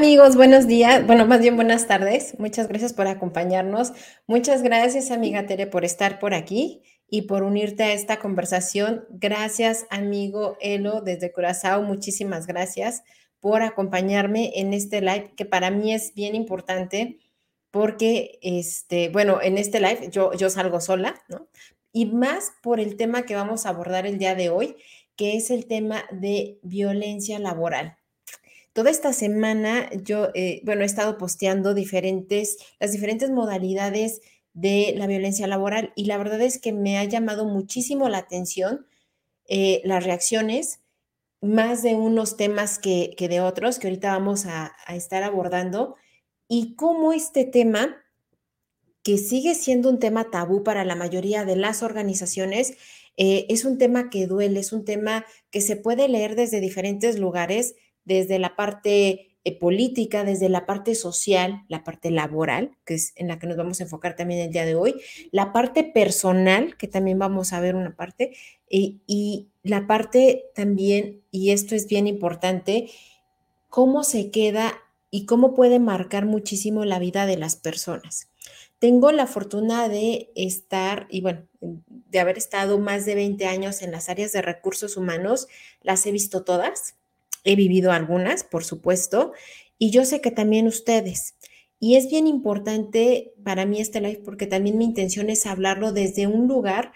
Amigos, 0.00 0.34
buenos 0.34 0.66
días. 0.66 1.06
Bueno, 1.06 1.26
más 1.26 1.40
bien 1.40 1.56
buenas 1.56 1.86
tardes. 1.86 2.34
Muchas 2.38 2.68
gracias 2.68 2.94
por 2.94 3.06
acompañarnos. 3.06 3.92
Muchas 4.26 4.62
gracias 4.62 5.10
amiga 5.10 5.44
Tere 5.44 5.66
por 5.66 5.84
estar 5.84 6.18
por 6.18 6.32
aquí 6.32 6.82
y 7.06 7.22
por 7.22 7.42
unirte 7.42 7.82
a 7.82 7.92
esta 7.92 8.18
conversación. 8.18 9.04
Gracias 9.10 9.84
amigo 9.90 10.56
Elo 10.62 11.02
desde 11.02 11.30
Curazao. 11.32 11.82
Muchísimas 11.82 12.46
gracias 12.46 13.02
por 13.40 13.60
acompañarme 13.60 14.52
en 14.54 14.72
este 14.72 15.02
live 15.02 15.34
que 15.36 15.44
para 15.44 15.70
mí 15.70 15.92
es 15.92 16.14
bien 16.14 16.34
importante 16.34 17.18
porque, 17.70 18.38
este, 18.40 19.10
bueno, 19.10 19.40
en 19.42 19.58
este 19.58 19.80
live 19.80 20.08
yo, 20.10 20.32
yo 20.32 20.48
salgo 20.48 20.80
sola, 20.80 21.22
¿no? 21.28 21.46
Y 21.92 22.06
más 22.06 22.52
por 22.62 22.80
el 22.80 22.96
tema 22.96 23.24
que 23.24 23.34
vamos 23.34 23.66
a 23.66 23.68
abordar 23.68 24.06
el 24.06 24.16
día 24.16 24.34
de 24.34 24.48
hoy, 24.48 24.76
que 25.14 25.36
es 25.36 25.50
el 25.50 25.66
tema 25.66 26.04
de 26.10 26.58
violencia 26.62 27.38
laboral. 27.38 27.99
Toda 28.80 28.92
esta 28.92 29.12
semana 29.12 29.90
yo, 29.92 30.30
eh, 30.32 30.62
bueno, 30.64 30.80
he 30.80 30.86
estado 30.86 31.18
posteando 31.18 31.74
diferentes, 31.74 32.56
las 32.78 32.92
diferentes 32.92 33.30
modalidades 33.30 34.22
de 34.54 34.94
la 34.96 35.06
violencia 35.06 35.46
laboral 35.46 35.92
y 35.96 36.06
la 36.06 36.16
verdad 36.16 36.40
es 36.40 36.58
que 36.58 36.72
me 36.72 36.96
ha 36.96 37.04
llamado 37.04 37.44
muchísimo 37.44 38.08
la 38.08 38.16
atención 38.16 38.86
eh, 39.48 39.82
las 39.84 40.02
reacciones, 40.04 40.80
más 41.42 41.82
de 41.82 41.94
unos 41.94 42.38
temas 42.38 42.78
que, 42.78 43.14
de 43.18 43.40
otros 43.42 43.78
que 43.78 43.88
ahorita 43.88 44.12
vamos 44.12 44.46
a, 44.46 44.74
estar 44.88 45.24
abordando 45.24 45.96
y 46.48 46.74
cómo 46.74 47.12
este 47.12 47.44
tema, 47.44 48.02
que 49.02 49.18
sigue 49.18 49.54
siendo 49.54 49.90
un 49.90 49.98
tema 49.98 50.30
tabú 50.30 50.64
para 50.64 50.86
la 50.86 50.96
mayoría 50.96 51.44
de 51.44 51.56
las 51.56 51.82
organizaciones, 51.82 52.78
eh, 53.18 53.44
es 53.50 53.66
un 53.66 53.76
tema 53.76 54.08
que 54.08 54.26
duele, 54.26 54.60
es 54.60 54.72
un 54.72 54.86
tema 54.86 55.26
que 55.50 55.60
se 55.60 55.76
puede 55.76 56.08
leer 56.08 56.34
desde 56.34 56.62
diferentes 56.62 57.18
lugares 57.18 57.74
desde 58.04 58.38
la 58.38 58.56
parte 58.56 59.30
eh, 59.44 59.58
política, 59.58 60.24
desde 60.24 60.48
la 60.48 60.66
parte 60.66 60.94
social, 60.94 61.64
la 61.68 61.82
parte 61.82 62.10
laboral, 62.10 62.76
que 62.84 62.94
es 62.94 63.12
en 63.16 63.28
la 63.28 63.38
que 63.38 63.46
nos 63.46 63.56
vamos 63.56 63.80
a 63.80 63.84
enfocar 63.84 64.14
también 64.14 64.40
el 64.40 64.52
día 64.52 64.66
de 64.66 64.74
hoy, 64.74 65.00
la 65.30 65.52
parte 65.52 65.84
personal, 65.84 66.76
que 66.76 66.88
también 66.88 67.18
vamos 67.18 67.52
a 67.52 67.60
ver 67.60 67.74
una 67.74 67.96
parte, 67.96 68.36
y 68.68 69.48
la 69.62 69.86
parte 69.86 70.44
también, 70.54 71.22
y 71.30 71.50
esto 71.50 71.74
es 71.74 71.88
bien 71.88 72.06
importante, 72.06 72.90
cómo 73.70 74.04
se 74.04 74.30
queda 74.30 74.74
y 75.10 75.26
cómo 75.26 75.54
puede 75.54 75.78
marcar 75.78 76.26
muchísimo 76.26 76.84
la 76.84 76.98
vida 76.98 77.26
de 77.26 77.36
las 77.36 77.56
personas. 77.56 78.28
Tengo 78.78 79.12
la 79.12 79.26
fortuna 79.26 79.88
de 79.88 80.30
estar, 80.34 81.06
y 81.10 81.20
bueno, 81.20 81.46
de 81.60 82.20
haber 82.20 82.38
estado 82.38 82.78
más 82.78 83.06
de 83.06 83.14
20 83.14 83.46
años 83.46 83.82
en 83.82 83.92
las 83.92 84.08
áreas 84.08 84.32
de 84.32 84.42
recursos 84.42 84.96
humanos, 84.96 85.48
las 85.82 86.06
he 86.06 86.12
visto 86.12 86.44
todas, 86.44 86.96
He 87.44 87.56
vivido 87.56 87.92
algunas, 87.92 88.44
por 88.44 88.64
supuesto, 88.64 89.32
y 89.78 89.90
yo 89.90 90.04
sé 90.04 90.20
que 90.20 90.30
también 90.30 90.66
ustedes. 90.66 91.36
Y 91.78 91.96
es 91.96 92.10
bien 92.10 92.26
importante 92.26 93.32
para 93.42 93.64
mí 93.64 93.80
este 93.80 94.00
live 94.00 94.20
porque 94.24 94.46
también 94.46 94.76
mi 94.76 94.84
intención 94.84 95.30
es 95.30 95.46
hablarlo 95.46 95.92
desde 95.92 96.26
un 96.26 96.46
lugar 96.46 96.92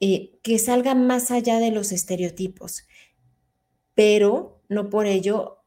eh, 0.00 0.38
que 0.42 0.58
salga 0.58 0.94
más 0.94 1.30
allá 1.30 1.58
de 1.58 1.70
los 1.70 1.90
estereotipos, 1.92 2.86
pero 3.94 4.60
no 4.68 4.90
por 4.90 5.06
ello 5.06 5.58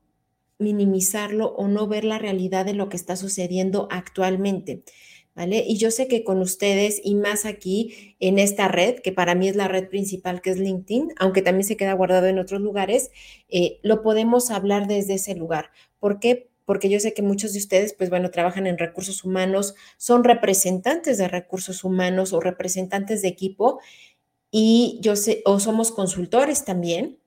minimizarlo 0.60 1.48
o 1.48 1.68
no 1.68 1.88
ver 1.88 2.06
la 2.06 2.20
realidad 2.20 2.66
de 2.66 2.76
lo 2.76 2.88
que 2.88 2.98
está 2.98 3.16
sucediendo 3.16 3.88
actualmente. 3.90 4.84
Y 5.36 5.78
yo 5.78 5.92
sé 5.92 6.08
que 6.08 6.24
con 6.24 6.40
ustedes 6.40 7.02
y 7.04 7.16
más 7.16 7.46
aquí 7.46 8.16
en 8.20 8.38
esta 8.38 8.68
red, 8.68 9.00
que 9.00 9.12
para 9.12 9.34
mí 9.34 9.48
es 9.48 9.56
la 9.56 9.68
red 9.68 9.88
principal, 9.88 10.42
que 10.42 10.52
es 10.52 10.58
LinkedIn, 10.58 11.14
aunque 11.18 11.42
también 11.42 11.64
se 11.64 11.78
queda 11.78 11.94
guardado 11.94 12.28
en 12.28 12.38
otros 12.38 12.62
lugares, 12.62 13.12
eh, 13.50 13.80
lo 13.82 14.02
podemos 14.02 14.52
hablar 14.52 14.88
desde 14.88 15.16
ese 15.16 15.36
lugar. 15.36 15.72
¿Por 16.00 16.20
qué? 16.20 16.50
Porque 16.66 16.90
yo 16.90 17.00
sé 17.00 17.14
que 17.14 17.22
muchos 17.22 17.54
de 17.54 17.60
ustedes, 17.60 17.94
pues 17.94 18.10
bueno, 18.10 18.30
trabajan 18.30 18.68
en 18.68 18.78
recursos 18.78 19.24
humanos, 19.24 19.74
son 19.98 20.24
representantes 20.24 21.18
de 21.18 21.28
recursos 21.28 21.84
humanos 21.84 22.34
o 22.34 22.40
representantes 22.40 23.22
de 23.22 23.30
equipo 23.30 23.80
y 24.52 25.00
yo 25.02 25.16
sé, 25.16 25.42
o 25.46 25.60
somos 25.60 25.92
consultores 25.92 26.66
también, 26.66 27.20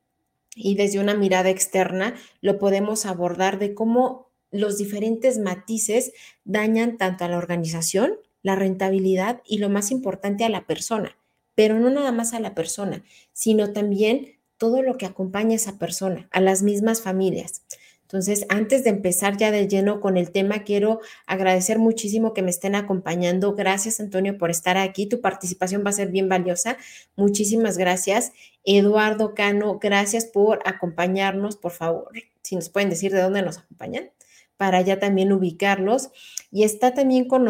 y 0.56 0.76
desde 0.76 1.00
una 1.00 1.14
mirada 1.14 1.50
externa 1.50 2.14
lo 2.40 2.58
podemos 2.58 3.06
abordar 3.06 3.58
de 3.58 3.74
cómo 3.74 4.30
los 4.54 4.78
diferentes 4.78 5.38
matices 5.38 6.12
dañan 6.44 6.96
tanto 6.96 7.24
a 7.24 7.28
la 7.28 7.38
organización, 7.38 8.14
la 8.42 8.54
rentabilidad 8.54 9.42
y 9.44 9.58
lo 9.58 9.68
más 9.68 9.90
importante 9.90 10.44
a 10.44 10.48
la 10.48 10.64
persona, 10.64 11.16
pero 11.56 11.80
no 11.80 11.90
nada 11.90 12.12
más 12.12 12.34
a 12.34 12.40
la 12.40 12.54
persona, 12.54 13.02
sino 13.32 13.72
también 13.72 14.38
todo 14.56 14.82
lo 14.82 14.96
que 14.96 15.06
acompaña 15.06 15.54
a 15.54 15.56
esa 15.56 15.78
persona, 15.78 16.28
a 16.30 16.40
las 16.40 16.62
mismas 16.62 17.02
familias. 17.02 17.64
Entonces, 18.02 18.46
antes 18.48 18.84
de 18.84 18.90
empezar 18.90 19.36
ya 19.36 19.50
de 19.50 19.66
lleno 19.66 19.98
con 20.00 20.16
el 20.16 20.30
tema, 20.30 20.62
quiero 20.62 21.00
agradecer 21.26 21.80
muchísimo 21.80 22.32
que 22.32 22.42
me 22.42 22.50
estén 22.50 22.76
acompañando. 22.76 23.56
Gracias, 23.56 23.98
Antonio, 23.98 24.38
por 24.38 24.52
estar 24.52 24.76
aquí. 24.76 25.06
Tu 25.06 25.20
participación 25.20 25.82
va 25.84 25.90
a 25.90 25.94
ser 25.94 26.10
bien 26.10 26.28
valiosa. 26.28 26.76
Muchísimas 27.16 27.76
gracias. 27.76 28.30
Eduardo 28.62 29.34
Cano, 29.34 29.80
gracias 29.80 30.26
por 30.26 30.60
acompañarnos. 30.64 31.56
Por 31.56 31.72
favor, 31.72 32.12
si 32.42 32.54
nos 32.54 32.68
pueden 32.68 32.90
decir 32.90 33.10
de 33.10 33.20
dónde 33.20 33.42
nos 33.42 33.58
acompañan 33.58 34.10
para 34.56 34.80
ya 34.80 34.98
también 34.98 35.32
ubicarlos. 35.32 36.10
Y 36.50 36.64
está 36.64 36.94
también 36.94 37.26
con, 37.26 37.46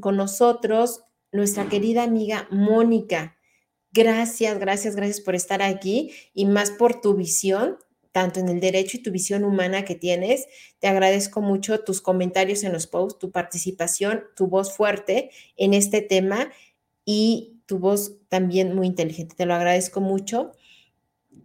con 0.00 0.16
nosotros 0.16 1.04
nuestra 1.32 1.68
querida 1.68 2.02
amiga 2.02 2.48
Mónica. 2.50 3.36
Gracias, 3.92 4.58
gracias, 4.58 4.94
gracias 4.94 5.20
por 5.20 5.34
estar 5.34 5.62
aquí 5.62 6.12
y 6.32 6.46
más 6.46 6.70
por 6.70 7.00
tu 7.00 7.14
visión, 7.14 7.78
tanto 8.12 8.38
en 8.40 8.48
el 8.48 8.60
derecho 8.60 8.96
y 8.96 9.02
tu 9.02 9.10
visión 9.10 9.44
humana 9.44 9.84
que 9.84 9.94
tienes. 9.94 10.46
Te 10.78 10.88
agradezco 10.88 11.40
mucho 11.40 11.80
tus 11.80 12.00
comentarios 12.00 12.62
en 12.62 12.72
los 12.72 12.86
posts, 12.86 13.18
tu 13.18 13.30
participación, 13.30 14.24
tu 14.36 14.46
voz 14.46 14.76
fuerte 14.76 15.30
en 15.56 15.74
este 15.74 16.02
tema 16.02 16.50
y 17.04 17.60
tu 17.66 17.78
voz 17.78 18.16
también 18.28 18.74
muy 18.74 18.86
inteligente. 18.86 19.34
Te 19.36 19.46
lo 19.46 19.54
agradezco 19.54 20.00
mucho. 20.00 20.52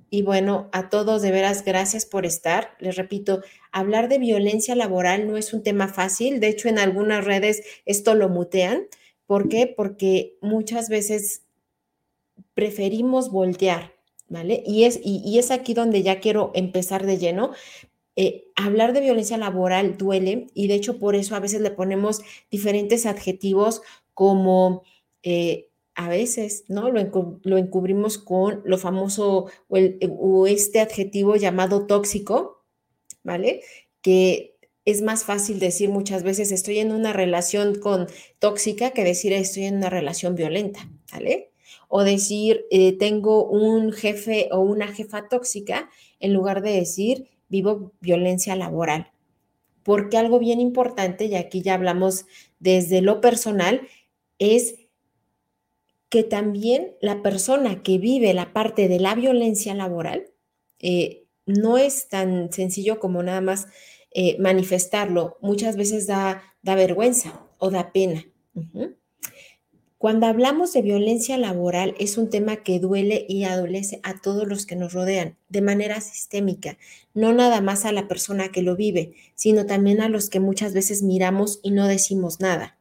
Y 0.10 0.22
bueno, 0.22 0.70
a 0.72 0.90
todos 0.90 1.22
de 1.22 1.32
veras, 1.32 1.66
gracias 1.66 2.06
por 2.06 2.26
estar. 2.26 2.76
Les 2.80 2.96
repito, 2.96 3.42
hablar 3.76 4.08
de 4.08 4.20
violencia 4.20 4.74
laboral 4.74 5.28
no 5.28 5.36
es 5.36 5.54
un 5.54 5.62
tema 5.62 5.90
fácil. 5.90 6.40
De 6.40 6.48
hecho, 6.48 6.70
en 6.70 6.80
algunas 6.80 7.26
redes 7.26 7.62
esto 7.86 8.16
lo 8.16 8.30
mutean. 8.30 8.88
¿Por 9.28 9.50
qué? 9.50 9.68
Porque 9.68 10.38
muchas 10.42 10.88
veces 10.88 11.44
preferimos 12.54 13.32
voltear, 13.32 13.94
¿vale? 14.30 14.64
Y 14.66 14.86
es, 14.86 15.02
y, 15.04 15.38
es 15.38 15.52
aquí 15.52 15.74
donde 15.74 16.04
ya 16.04 16.22
quiero 16.22 16.52
empezar 16.56 17.06
de 17.06 17.18
lleno. 17.18 17.52
Eh, 18.16 18.46
hablar 18.56 18.94
de 18.94 19.02
violencia 19.02 19.38
laboral 19.38 19.98
duele 19.98 20.48
y 20.54 20.68
de 20.70 20.76
hecho 20.76 20.98
por 20.98 21.16
eso 21.16 21.36
a 21.36 21.42
veces 21.42 21.60
le 21.60 21.70
ponemos 21.70 22.22
diferentes 22.50 23.06
adjetivos 23.06 23.82
como 24.14 24.84
eh, 25.22 25.68
a 25.96 26.08
veces, 26.08 26.64
¿no? 26.70 26.90
Lo, 26.92 27.58
encubrimos 27.58 28.18
con 28.18 28.62
lo 28.64 28.78
famoso 28.78 29.48
o, 29.68 30.48
este 30.48 30.80
adjetivo 30.80 31.36
llamado 31.36 31.88
tóxico, 31.88 32.55
¿vale? 33.26 33.62
Que 34.02 34.56
es 34.86 35.02
más 35.02 35.26
fácil 35.26 35.60
decir 35.60 35.90
muchas 35.90 36.24
veces 36.24 36.52
estoy 36.52 36.78
en 36.78 36.94
una 36.94 37.12
relación 37.12 37.76
con 37.76 38.08
tóxica 38.40 38.92
que 38.92 39.04
decir 39.04 39.34
estoy 39.34 39.66
en 39.66 39.78
una 39.78 39.90
relación 39.90 40.36
violenta, 40.36 40.90
¿vale? 41.12 41.52
O 41.90 42.04
decir 42.04 42.66
eh, 42.72 42.94
tengo 42.98 43.46
un 43.50 43.92
jefe 43.92 44.48
o 44.52 44.60
una 44.60 44.88
jefa 44.88 45.28
tóxica 45.28 45.90
en 46.20 46.34
lugar 46.34 46.62
de 46.62 46.72
decir 46.72 47.28
vivo 47.50 47.92
violencia 48.00 48.56
laboral. 48.56 49.12
Porque 49.84 50.18
algo 50.18 50.40
bien 50.40 50.60
importante, 50.60 51.26
y 51.26 51.36
aquí 51.36 51.62
ya 51.62 51.76
hablamos 51.76 52.26
desde 52.60 53.02
lo 53.02 53.22
personal, 53.22 53.88
es 54.40 54.76
que 56.10 56.24
también 56.24 56.96
la 57.02 57.22
persona 57.22 57.84
que 57.84 57.98
vive 57.98 58.34
la 58.34 58.54
parte 58.54 58.88
de 58.88 59.00
la 59.00 59.16
violencia 59.16 59.74
laboral 59.74 60.32
eh, 60.80 61.25
no 61.46 61.78
es 61.78 62.08
tan 62.08 62.52
sencillo 62.52 63.00
como 63.00 63.24
nada 63.24 63.42
más 63.42 63.68
eh, 64.12 64.38
manifestarlo. 64.40 65.38
Muchas 65.42 65.78
veces 65.78 66.08
da, 66.08 66.44
da, 66.62 66.76
vergüenza 66.76 67.42
o 67.58 67.70
da 67.70 67.92
pena. 67.92 68.26
Cuando 69.98 70.28
hablamos 70.28 70.72
de 70.74 70.82
violencia 70.82 71.38
laboral 71.38 71.96
es 72.00 72.18
un 72.18 72.30
tema 72.30 72.58
que 72.58 72.80
duele 72.80 73.26
y 73.28 73.44
adolece 73.44 74.00
a 74.04 74.22
todos 74.22 74.48
los 74.48 74.66
que 74.66 74.76
nos 74.76 74.94
rodean 74.94 75.38
de 75.50 75.62
manera 75.62 76.00
sistémica, 76.00 76.78
no 77.14 77.34
nada 77.34 77.60
más 77.62 77.86
a 77.86 77.92
la 77.92 78.08
persona 78.08 78.50
que 78.50 78.62
lo 78.62 78.76
vive, 78.76 79.16
sino 79.34 79.66
también 79.66 80.02
a 80.02 80.10
los 80.10 80.30
que 80.30 80.40
muchas 80.40 80.74
veces 80.74 81.02
miramos 81.02 81.60
y 81.64 81.72
no 81.72 81.88
decimos 81.88 82.40
nada 82.40 82.78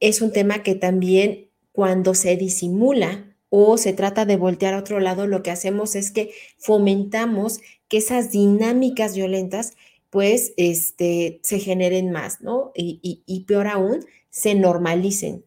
es 0.00 0.22
un 0.22 0.32
tema 0.32 0.62
que 0.62 0.74
también 0.74 1.50
cuando 1.72 2.14
se 2.14 2.36
disimula 2.36 3.29
o 3.50 3.76
se 3.76 3.92
trata 3.92 4.24
de 4.24 4.36
voltear 4.36 4.74
a 4.74 4.78
otro 4.78 5.00
lado, 5.00 5.26
lo 5.26 5.42
que 5.42 5.50
hacemos 5.50 5.96
es 5.96 6.12
que 6.12 6.32
fomentamos 6.56 7.60
que 7.88 7.98
esas 7.98 8.30
dinámicas 8.30 9.14
violentas 9.14 9.74
pues 10.08 10.54
este, 10.56 11.40
se 11.42 11.58
generen 11.60 12.10
más, 12.10 12.40
¿no? 12.40 12.72
Y, 12.74 13.44
peor 13.46 13.68
aún, 13.68 14.04
se 14.28 14.54
normalicen. 14.54 15.44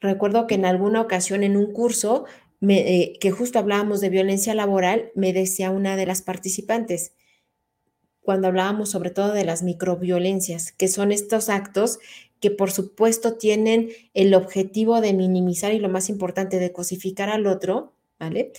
Recuerdo 0.00 0.46
que 0.46 0.54
en 0.54 0.64
alguna 0.64 1.00
ocasión 1.00 1.42
en 1.42 1.56
un 1.56 1.72
curso 1.72 2.24
eh, 2.66 3.18
que 3.20 3.30
justo 3.30 3.58
hablábamos 3.58 4.00
de 4.00 4.08
violencia 4.08 4.54
laboral, 4.54 5.10
me 5.14 5.32
decía 5.32 5.70
una 5.70 5.96
de 5.96 6.06
las 6.06 6.22
participantes, 6.22 7.12
cuando 8.22 8.48
hablábamos 8.48 8.90
sobre 8.90 9.10
todo 9.10 9.32
de 9.32 9.44
las 9.44 9.62
microviolencias, 9.62 10.72
que 10.72 10.88
son 10.88 11.12
estos 11.12 11.48
actos 11.48 11.98
que 12.40 12.50
por 12.50 12.70
supuesto 12.70 13.34
tienen 13.36 13.90
el 14.14 14.34
objetivo 14.34 15.00
de 15.00 15.12
minimizar 15.12 15.72
y 15.72 15.78
lo 15.78 15.88
más 15.88 16.08
importante, 16.08 16.58
de 16.58 16.72
cosificar 16.72 17.28
al 17.28 17.46
otro, 17.46 17.92
¿vale? 18.18 18.52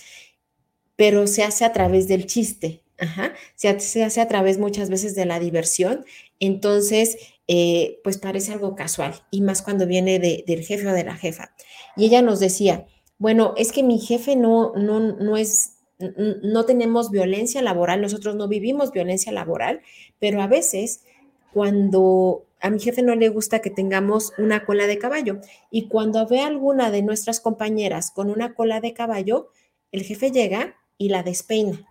Pero 0.96 1.26
se 1.26 1.44
hace 1.44 1.64
a 1.64 1.72
través 1.72 2.08
del 2.08 2.26
chiste, 2.26 2.82
Ajá. 2.98 3.32
Se, 3.54 3.68
hace 3.68 4.20
a 4.20 4.28
través 4.28 4.58
muchas 4.58 4.90
veces 4.90 5.14
de 5.14 5.24
la 5.24 5.38
diversión, 5.38 6.04
entonces, 6.40 7.16
eh, 7.46 8.00
pues 8.02 8.18
parece 8.18 8.52
algo 8.52 8.74
casual, 8.74 9.14
y 9.30 9.40
más 9.40 9.62
cuando 9.62 9.86
viene 9.86 10.18
del 10.18 10.64
jefe 10.64 10.86
o 10.88 10.92
de 10.92 11.04
la 11.04 11.16
jefa. 11.16 11.54
Y 11.96 12.06
ella 12.06 12.22
nos 12.22 12.40
decía, 12.40 12.86
bueno, 13.18 13.54
es 13.56 13.72
que 13.72 13.84
mi 13.84 14.00
jefe 14.00 14.34
no, 14.34 14.72
no, 14.74 14.98
no 14.98 15.36
es, 15.36 15.76
no 15.98 16.64
tenemos 16.64 17.10
violencia 17.10 17.62
laboral, 17.62 18.00
nosotros 18.00 18.34
no 18.34 18.48
vivimos 18.48 18.90
violencia 18.90 19.32
laboral, 19.32 19.80
pero 20.18 20.42
a 20.42 20.48
veces 20.48 21.04
cuando 21.52 22.44
a 22.60 22.70
mi 22.70 22.80
jefe 22.80 23.02
no 23.02 23.14
le 23.14 23.28
gusta 23.28 23.60
que 23.60 23.70
tengamos 23.70 24.32
una 24.38 24.64
cola 24.64 24.86
de 24.86 24.98
caballo. 24.98 25.40
Y 25.70 25.88
cuando 25.88 26.26
ve 26.26 26.40
a 26.40 26.46
alguna 26.46 26.90
de 26.90 27.02
nuestras 27.02 27.40
compañeras 27.40 28.10
con 28.10 28.30
una 28.30 28.54
cola 28.54 28.80
de 28.80 28.92
caballo, 28.92 29.50
el 29.92 30.02
jefe 30.02 30.30
llega 30.30 30.76
y 30.96 31.08
la 31.08 31.22
despeina. 31.22 31.86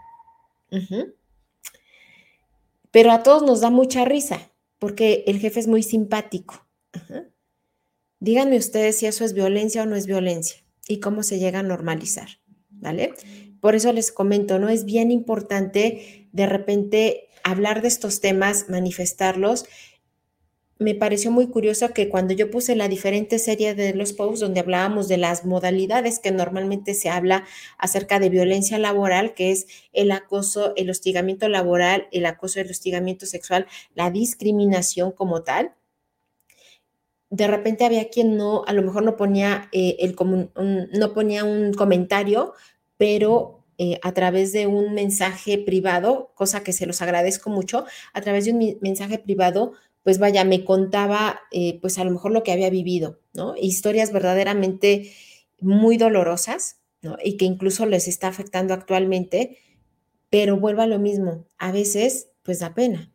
Pero 2.92 3.12
a 3.12 3.24
todos 3.24 3.44
nos 3.44 3.62
da 3.62 3.70
mucha 3.70 4.06
risa 4.06 4.52
porque 4.80 5.24
el 5.28 5.40
jefe 5.40 5.60
es 5.60 5.68
muy 5.68 5.84
simpático. 5.84 6.66
Díganme 8.20 8.58
ustedes 8.58 8.98
si 8.98 9.06
eso 9.06 9.24
es 9.24 9.34
violencia 9.34 9.84
o 9.84 9.86
no 9.86 9.96
es 9.96 10.06
violencia 10.06 10.64
y 10.88 11.00
cómo 11.00 11.24
se 11.24 11.40
llega 11.40 11.60
a 11.60 11.64
normalizar, 11.64 12.28
¿vale? 12.70 13.14
Por 13.62 13.76
eso 13.76 13.94
les 13.94 14.12
comento, 14.12 14.60
¿no? 14.60 14.70
Es 14.70 14.86
bien 14.86 15.12
importante 15.12 16.28
de 16.32 16.46
repente 16.46 17.27
hablar 17.52 17.82
de 17.82 17.88
estos 17.88 18.22
temas, 18.22 18.70
manifestarlos 18.70 19.66
me 20.80 20.94
pareció 20.94 21.32
muy 21.32 21.48
curioso 21.48 21.94
que 21.94 22.10
cuando 22.10 22.34
yo 22.34 22.52
puse 22.52 22.76
la 22.76 22.88
diferente 22.88 23.40
serie 23.40 23.74
de 23.74 23.94
los 23.94 24.14
posts 24.14 24.40
donde 24.40 24.60
hablábamos 24.60 25.08
de 25.08 25.18
las 25.18 25.46
modalidades 25.46 26.20
que 26.20 26.32
normalmente 26.32 26.94
se 26.94 27.10
habla 27.10 27.46
acerca 27.78 28.20
de 28.20 28.30
violencia 28.30 28.78
laboral, 28.78 29.34
que 29.34 29.52
es 29.52 29.68
el 29.94 30.12
acoso, 30.12 30.74
el 30.76 30.90
hostigamiento 30.90 31.50
laboral, 31.50 32.08
el 32.12 32.26
acoso, 32.26 32.60
el 32.60 32.70
hostigamiento 32.70 33.26
sexual, 33.26 33.68
la 33.96 34.12
discriminación 34.12 35.12
como 35.12 35.44
tal, 35.44 35.74
de 37.30 37.48
repente 37.48 37.84
había 37.84 38.10
quien 38.10 38.38
no, 38.38 38.64
a 38.66 38.74
lo 38.74 38.84
mejor 38.84 39.04
no 39.04 39.18
ponía, 39.18 39.70
eh, 39.72 40.14
no 40.94 41.14
ponía 41.14 41.44
un 41.44 41.74
comentario, 41.74 42.54
pero 42.98 43.57
eh, 43.78 44.00
a 44.04 44.14
través 44.14 44.52
de 44.54 44.68
un 44.68 44.94
mensaje 44.94 45.58
privado, 45.58 46.32
cosa 46.36 46.64
que 46.64 46.74
se 46.74 46.86
los 46.86 47.02
agradezco 47.02 47.50
mucho, 47.50 47.86
a 48.14 48.22
través 48.22 48.46
de 48.46 48.52
un 48.52 48.78
mensaje 48.82 49.20
privado 49.20 49.74
pues 50.08 50.20
vaya, 50.20 50.46
me 50.46 50.64
contaba, 50.64 51.42
eh, 51.52 51.82
pues 51.82 51.98
a 51.98 52.06
lo 52.06 52.12
mejor 52.12 52.32
lo 52.32 52.42
que 52.42 52.54
había 52.54 52.70
vivido, 52.70 53.20
¿no? 53.34 53.56
Historias 53.58 54.14
verdaderamente 54.14 55.12
muy 55.60 55.98
dolorosas, 55.98 56.80
¿no? 57.02 57.18
Y 57.22 57.36
que 57.36 57.44
incluso 57.44 57.86
les 57.86 58.08
está 58.08 58.30
afectando 58.30 58.74
actualmente, 58.74 59.58
pero 60.30 60.62
vuelvo 60.62 60.82
a 60.82 60.88
lo 60.88 60.98
mismo, 60.98 61.46
a 61.58 61.74
veces, 61.74 62.30
pues 62.44 62.60
da 62.60 62.74
pena. 62.74 63.12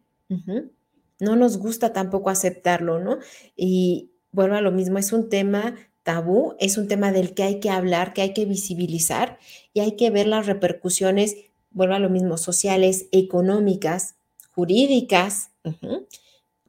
No 1.18 1.34
nos 1.34 1.56
gusta 1.56 1.94
tampoco 1.94 2.28
aceptarlo, 2.28 3.00
¿no? 3.00 3.20
Y 3.56 4.10
vuelvo 4.30 4.56
a 4.56 4.60
lo 4.60 4.70
mismo, 4.70 4.98
es 4.98 5.14
un 5.14 5.30
tema 5.30 5.74
tabú, 6.02 6.54
es 6.58 6.78
un 6.78 6.88
tema 6.88 7.12
del 7.12 7.34
que 7.34 7.42
hay 7.42 7.60
que 7.60 7.70
hablar, 7.70 8.12
que 8.12 8.22
hay 8.22 8.32
que 8.32 8.44
visibilizar 8.44 9.38
y 9.72 9.80
hay 9.80 9.96
que 9.96 10.10
ver 10.10 10.26
las 10.26 10.46
repercusiones, 10.46 11.36
vuelvo 11.70 11.94
a 11.94 11.98
lo 11.98 12.10
mismo, 12.10 12.36
sociales, 12.36 13.06
económicas, 13.12 14.16
jurídicas, 14.50 15.50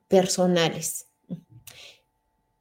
personales. 0.07 1.07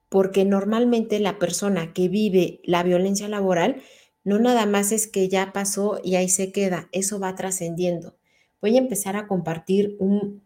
Porque 0.08 0.44
normalmente 0.44 1.20
la 1.20 1.38
persona 1.38 1.92
que 1.92 2.08
vive 2.08 2.60
la 2.64 2.82
violencia 2.82 3.28
laboral 3.28 3.82
no 4.24 4.38
nada 4.38 4.66
más 4.66 4.92
es 4.92 5.06
que 5.06 5.28
ya 5.28 5.52
pasó 5.52 6.00
y 6.02 6.16
ahí 6.16 6.28
se 6.28 6.52
queda, 6.52 6.88
eso 6.92 7.18
va 7.18 7.34
trascendiendo. 7.34 8.16
Voy 8.60 8.76
a 8.76 8.80
empezar 8.80 9.16
a 9.16 9.26
compartir 9.26 9.96
un, 9.98 10.42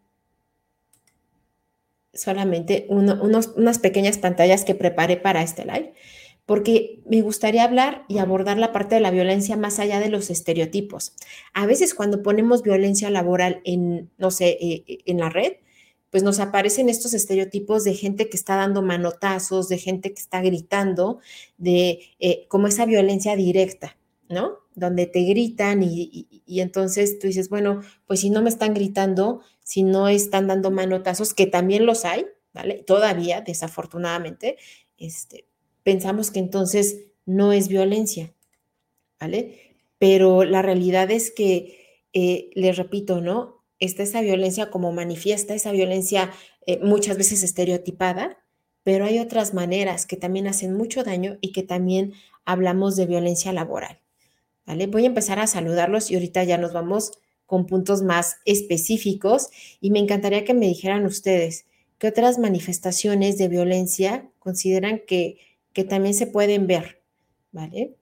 solamente 2.16 2.86
unas 2.88 3.78
pequeñas 3.78 4.18
pantallas 4.18 4.64
que 4.64 4.74
preparé 4.74 5.16
para 5.16 5.42
este 5.42 5.64
live, 5.64 5.92
porque 6.46 7.00
me 7.06 7.20
gustaría 7.22 7.64
hablar 7.64 8.04
y 8.08 8.18
abordar 8.18 8.58
la 8.58 8.72
parte 8.72 8.94
de 8.94 9.00
la 9.00 9.10
violencia 9.10 9.56
más 9.56 9.78
allá 9.78 10.00
de 10.00 10.08
los 10.08 10.30
estereotipos. 10.30 11.14
A 11.52 11.66
veces 11.66 11.94
cuando 11.94 12.22
ponemos 12.22 12.62
violencia 12.62 13.10
laboral 13.10 13.60
en, 13.64 14.10
no 14.16 14.30
sé, 14.30 14.56
eh, 14.60 14.84
en 15.06 15.18
la 15.18 15.28
red, 15.28 15.54
pues 16.10 16.22
nos 16.22 16.38
aparecen 16.40 16.88
estos 16.88 17.14
estereotipos 17.14 17.84
de 17.84 17.94
gente 17.94 18.28
que 18.28 18.36
está 18.36 18.56
dando 18.56 18.80
manotazos, 18.80 19.68
de 19.68 19.78
gente 19.78 20.14
que 20.14 20.20
está 20.20 20.40
gritando, 20.40 21.18
de 21.58 22.00
eh, 22.20 22.46
como 22.48 22.68
esa 22.68 22.86
violencia 22.86 23.36
directa, 23.36 23.96
¿no? 24.28 24.58
Donde 24.74 25.06
te 25.06 25.22
gritan 25.24 25.82
y, 25.82 26.26
entonces 26.46 27.18
tú 27.18 27.26
dices, 27.26 27.48
bueno, 27.48 27.82
pues 28.06 28.20
si 28.20 28.30
no 28.30 28.40
me 28.40 28.48
están 28.48 28.72
gritando, 28.72 29.40
si 29.66 29.82
no 29.82 30.06
están 30.06 30.46
dando 30.46 30.70
manotazos, 30.70 31.34
que 31.34 31.48
también 31.48 31.86
los 31.86 32.04
hay, 32.04 32.24
¿vale? 32.54 32.84
Todavía, 32.86 33.40
desafortunadamente, 33.40 34.58
este, 34.96 35.48
pensamos 35.82 36.30
que 36.30 36.38
entonces 36.38 37.08
no 37.24 37.52
es 37.52 37.66
violencia, 37.66 38.32
¿vale? 39.18 39.74
Pero 39.98 40.44
la 40.44 40.62
realidad 40.62 41.10
es 41.10 41.32
que, 41.32 42.04
eh, 42.12 42.50
les 42.54 42.76
repito, 42.76 43.20
¿no? 43.20 43.56
está 43.80 44.04
esa 44.04 44.20
violencia 44.20 44.70
como 44.70 44.92
manifiesta, 44.92 45.52
esa 45.52 45.72
violencia 45.72 46.30
eh, 46.66 46.78
muchas 46.82 47.18
veces 47.18 47.42
estereotipada, 47.42 48.38
pero 48.84 49.04
hay 49.04 49.18
otras 49.18 49.52
maneras 49.52 50.06
que 50.06 50.16
también 50.16 50.46
hacen 50.46 50.74
mucho 50.74 51.02
daño 51.02 51.38
y 51.40 51.50
que 51.50 51.64
también 51.64 52.14
hablamos 52.44 52.94
de 52.94 53.06
violencia 53.06 53.52
laboral. 53.52 54.00
¿Vale? 54.64 54.86
Voy 54.86 55.02
a 55.02 55.08
empezar 55.08 55.40
a 55.40 55.48
saludarlos 55.48 56.10
y 56.10 56.14
ahorita 56.14 56.44
ya 56.44 56.56
nos 56.56 56.72
vamos 56.72 57.18
con 57.46 57.66
puntos 57.66 58.02
más 58.02 58.36
específicos 58.44 59.48
y 59.80 59.90
me 59.90 60.00
encantaría 60.00 60.44
que 60.44 60.54
me 60.54 60.66
dijeran 60.66 61.06
ustedes 61.06 61.66
qué 61.98 62.08
otras 62.08 62.38
manifestaciones 62.38 63.38
de 63.38 63.48
violencia 63.48 64.28
consideran 64.38 65.00
que, 65.06 65.38
que 65.72 65.84
también 65.84 66.14
se 66.14 66.26
pueden 66.26 66.66
ver, 66.66 67.02
¿vale? 67.52 67.94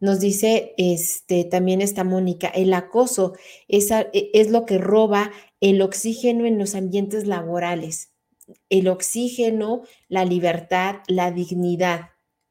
Nos 0.00 0.18
dice 0.18 0.74
este, 0.78 1.44
también 1.44 1.80
esta 1.80 2.02
Mónica, 2.02 2.48
el 2.48 2.74
acoso 2.74 3.34
es, 3.68 3.90
e, 3.92 4.30
es 4.34 4.50
lo 4.50 4.66
que 4.66 4.78
roba 4.78 5.30
el 5.60 5.80
oxígeno 5.80 6.44
en 6.44 6.58
los 6.58 6.74
ambientes 6.74 7.26
laborales. 7.26 8.10
El 8.68 8.88
oxígeno, 8.88 9.82
la 10.08 10.24
libertad, 10.24 10.96
la 11.06 11.30
dignidad, 11.30 12.10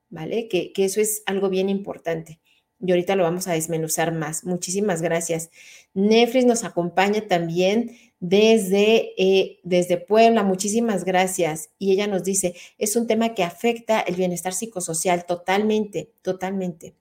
¿vale? 0.10 0.48
Que, 0.48 0.71
eso 0.77 1.01
es 1.01 1.24
algo 1.25 1.50
bien 1.50 1.67
importante. 1.67 2.39
Y 2.83 2.91
ahorita 2.91 3.15
lo 3.15 3.23
vamos 3.23 3.47
a 3.47 3.53
desmenuzar 3.53 4.13
más. 4.13 4.43
Muchísimas 4.43 5.01
gracias. 5.01 5.51
Nefris 5.93 6.45
nos 6.45 6.63
acompaña 6.63 7.27
también 7.27 7.91
desde, 8.19 9.13
eh, 9.17 9.59
desde 9.63 9.97
Puebla. 9.97 10.43
Muchísimas 10.43 11.05
gracias. 11.05 11.69
Y 11.77 11.91
ella 11.91 12.07
nos 12.07 12.23
dice, 12.23 12.55
es 12.77 12.95
un 12.95 13.07
tema 13.07 13.33
que 13.35 13.43
afecta 13.43 14.00
el 14.00 14.15
bienestar 14.15 14.53
psicosocial 14.53 15.25
totalmente, 15.25 16.11
totalmente. 16.21 16.95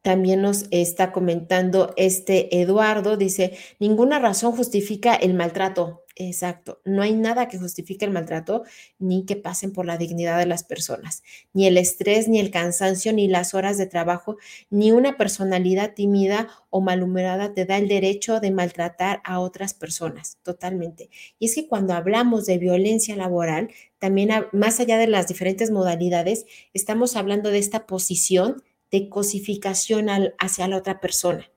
También 0.00 0.40
nos 0.40 0.66
está 0.70 1.12
comentando 1.12 1.92
este 1.96 2.60
Eduardo, 2.60 3.16
dice, 3.16 3.58
ninguna 3.78 4.18
razón 4.18 4.52
justifica 4.52 5.14
el 5.14 5.34
maltrato. 5.34 6.05
Exacto, 6.18 6.80
no 6.86 7.02
hay 7.02 7.12
nada 7.12 7.46
que 7.46 7.58
justifique 7.58 8.06
el 8.06 8.10
maltrato 8.10 8.62
ni 8.98 9.26
que 9.26 9.36
pasen 9.36 9.74
por 9.74 9.84
la 9.84 9.98
dignidad 9.98 10.38
de 10.38 10.46
las 10.46 10.64
personas, 10.64 11.22
ni 11.52 11.66
el 11.66 11.76
estrés, 11.76 12.26
ni 12.26 12.40
el 12.40 12.50
cansancio, 12.50 13.12
ni 13.12 13.28
las 13.28 13.52
horas 13.52 13.76
de 13.76 13.84
trabajo, 13.84 14.38
ni 14.70 14.92
una 14.92 15.18
personalidad 15.18 15.92
tímida 15.92 16.48
o 16.70 16.80
malhumorada 16.80 17.52
te 17.52 17.66
da 17.66 17.76
el 17.76 17.86
derecho 17.88 18.40
de 18.40 18.50
maltratar 18.50 19.20
a 19.24 19.40
otras 19.40 19.74
personas, 19.74 20.38
totalmente. 20.42 21.10
Y 21.38 21.46
es 21.46 21.54
que 21.54 21.68
cuando 21.68 21.92
hablamos 21.92 22.46
de 22.46 22.56
violencia 22.56 23.14
laboral, 23.14 23.68
también 23.98 24.30
más 24.52 24.80
allá 24.80 24.96
de 24.96 25.08
las 25.08 25.28
diferentes 25.28 25.70
modalidades, 25.70 26.46
estamos 26.72 27.14
hablando 27.16 27.50
de 27.50 27.58
esta 27.58 27.86
posición 27.86 28.62
de 28.90 29.10
cosificación 29.10 30.08
hacia 30.38 30.66
la 30.66 30.78
otra 30.78 30.98
persona, 30.98 31.50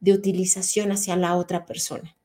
de 0.00 0.12
utilización 0.12 0.90
hacia 0.90 1.14
la 1.14 1.36
otra 1.36 1.66
persona. 1.66 2.16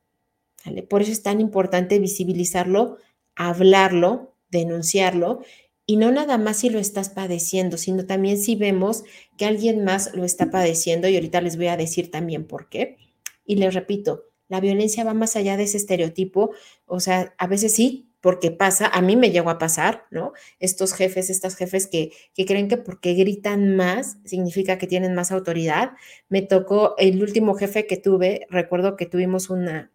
Por 0.89 1.01
eso 1.01 1.11
es 1.11 1.23
tan 1.23 1.41
importante 1.41 1.99
visibilizarlo, 1.99 2.97
hablarlo, 3.35 4.35
denunciarlo 4.49 5.41
y 5.87 5.97
no 5.97 6.11
nada 6.11 6.37
más 6.37 6.57
si 6.57 6.69
lo 6.69 6.79
estás 6.79 7.09
padeciendo, 7.09 7.77
sino 7.77 8.05
también 8.05 8.39
si 8.39 8.55
vemos 8.55 9.03
que 9.37 9.45
alguien 9.45 9.83
más 9.83 10.13
lo 10.15 10.25
está 10.25 10.49
padeciendo 10.49 11.07
y 11.07 11.15
ahorita 11.15 11.41
les 11.41 11.57
voy 11.57 11.67
a 11.67 11.77
decir 11.77 12.09
también 12.09 12.47
por 12.47 12.69
qué. 12.69 12.97
Y 13.45 13.57
les 13.57 13.73
repito, 13.73 14.23
la 14.47 14.59
violencia 14.59 15.03
va 15.03 15.13
más 15.13 15.35
allá 15.35 15.57
de 15.57 15.63
ese 15.63 15.77
estereotipo, 15.77 16.51
o 16.85 16.99
sea, 16.99 17.35
a 17.37 17.47
veces 17.47 17.75
sí, 17.75 18.09
porque 18.19 18.49
pasa, 18.49 18.87
a 18.87 19.01
mí 19.03 19.15
me 19.15 19.29
llegó 19.29 19.51
a 19.51 19.59
pasar, 19.59 20.05
¿no? 20.09 20.33
Estos 20.59 20.93
jefes, 20.93 21.29
estas 21.29 21.55
jefes 21.55 21.85
que, 21.85 22.11
que 22.33 22.45
creen 22.45 22.67
que 22.67 22.77
porque 22.77 23.13
gritan 23.13 23.75
más 23.75 24.17
significa 24.25 24.79
que 24.79 24.87
tienen 24.87 25.13
más 25.13 25.31
autoridad. 25.31 25.91
Me 26.29 26.41
tocó 26.41 26.95
el 26.97 27.21
último 27.21 27.53
jefe 27.53 27.85
que 27.85 27.97
tuve, 27.97 28.47
recuerdo 28.49 28.97
que 28.97 29.05
tuvimos 29.05 29.51
una, 29.51 29.91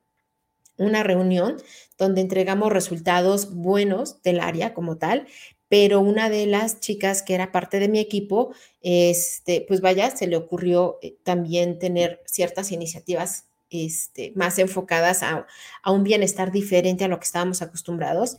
una 0.81 1.03
reunión 1.03 1.59
donde 1.99 2.23
entregamos 2.23 2.73
resultados 2.73 3.55
buenos 3.55 4.23
del 4.23 4.41
área 4.41 4.75
como 4.75 4.97
tal, 4.97 5.27
pero 5.69 6.01
una 6.01 6.29
de 6.31 6.47
las 6.47 6.81
chicas 6.81 7.23
que 7.23 7.35
era 7.35 7.53
parte 7.53 7.79
de 7.79 7.89
mi 7.89 8.01
equipo, 8.01 8.53
este, 8.81 9.65
pues 9.69 9.81
vaya, 9.81 10.11
se 10.11 10.27
le 10.27 10.37
ocurrió 10.37 10.99
eh, 11.03 11.17
también 11.23 11.79
tener 11.79 12.23
ciertas 12.25 12.73
iniciativas 12.73 13.45
este, 13.69 14.33
más 14.35 14.59
enfocadas 14.59 15.23
a, 15.23 15.47
un 15.87 16.03
bienestar 16.03 16.51
diferente 16.51 17.05
a 17.05 17.09
lo 17.09 17.21
que 17.21 17.27
estábamos 17.27 17.63
acostumbrados. 17.63 18.37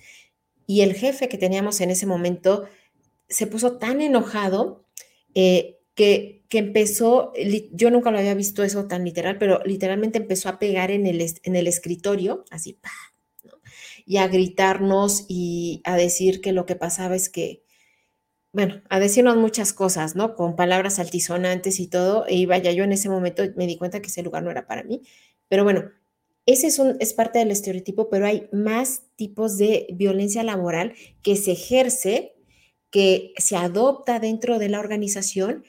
Y 0.67 0.81
el 0.81 0.93
jefe 0.93 1.29
que 1.29 1.38
teníamos 1.38 1.79
en 1.79 1.91
ese 1.91 2.05
momento 2.05 2.65
se 3.29 3.48
puso 3.48 3.77
tan 3.77 4.01
enojado 4.01 4.83
eh, 5.36 5.79
que, 5.95 6.40
que, 6.51 6.58
empezó, 6.58 7.31
yo 7.72 7.89
nunca 7.89 8.12
lo 8.12 8.20
había 8.20 8.36
visto 8.36 8.62
eso 8.62 8.86
tan 8.86 9.05
literal, 9.05 9.38
pero 9.38 9.62
literalmente 9.63 10.17
empezó 10.17 10.50
a 10.50 10.60
pegar 10.60 10.91
en 10.91 11.08
el, 11.08 11.25
en 11.43 11.55
el 11.55 11.67
escritorio, 11.67 12.43
así, 12.51 12.77
y 14.05 14.17
a 14.17 14.27
gritarnos 14.27 15.25
y 15.29 15.81
a 15.86 15.96
decir 15.96 16.41
que 16.41 16.51
lo 16.51 16.65
que 16.65 16.75
pasaba 16.75 17.15
es 17.15 17.29
que, 17.29 17.63
bueno, 18.51 18.81
a 18.89 19.00
decirnos 19.00 19.38
muchas 19.38 19.72
cosas, 19.72 20.17
¿no? 20.17 20.36
Con 20.36 20.58
palabras 20.58 21.00
altisonantes 21.00 21.79
y 21.79 21.88
todo. 21.88 22.25
Y 22.27 22.46
vaya, 22.46 22.72
yo 22.74 22.84
en 22.84 22.91
ese 22.91 23.08
momento 23.08 23.43
me 23.55 23.67
di 23.67 23.77
cuenta 23.77 24.01
que 24.01 24.08
ese 24.08 24.24
lugar 24.24 24.43
no 24.43 24.51
era 24.51 24.67
para 24.67 24.84
mí. 24.84 25.03
Pero 25.48 25.63
bueno, 25.63 25.89
ese 26.46 26.67
es, 26.67 26.79
un, 26.79 26.98
es 27.00 27.13
parte 27.13 27.39
del 27.39 27.51
estereotipo, 27.51 28.10
pero 28.10 28.25
hay 28.25 28.50
más 28.51 29.03
tipos 29.15 29.58
de 29.58 29.88
violencia 29.93 30.43
laboral 30.43 30.93
que 31.24 31.38
se 31.38 31.53
ejerce, 31.53 32.36
que 32.89 33.34
se 33.38 33.55
adopta 33.55 34.20
dentro 34.20 34.60
de 34.60 34.67
la 34.67 34.79
organización. 34.81 35.63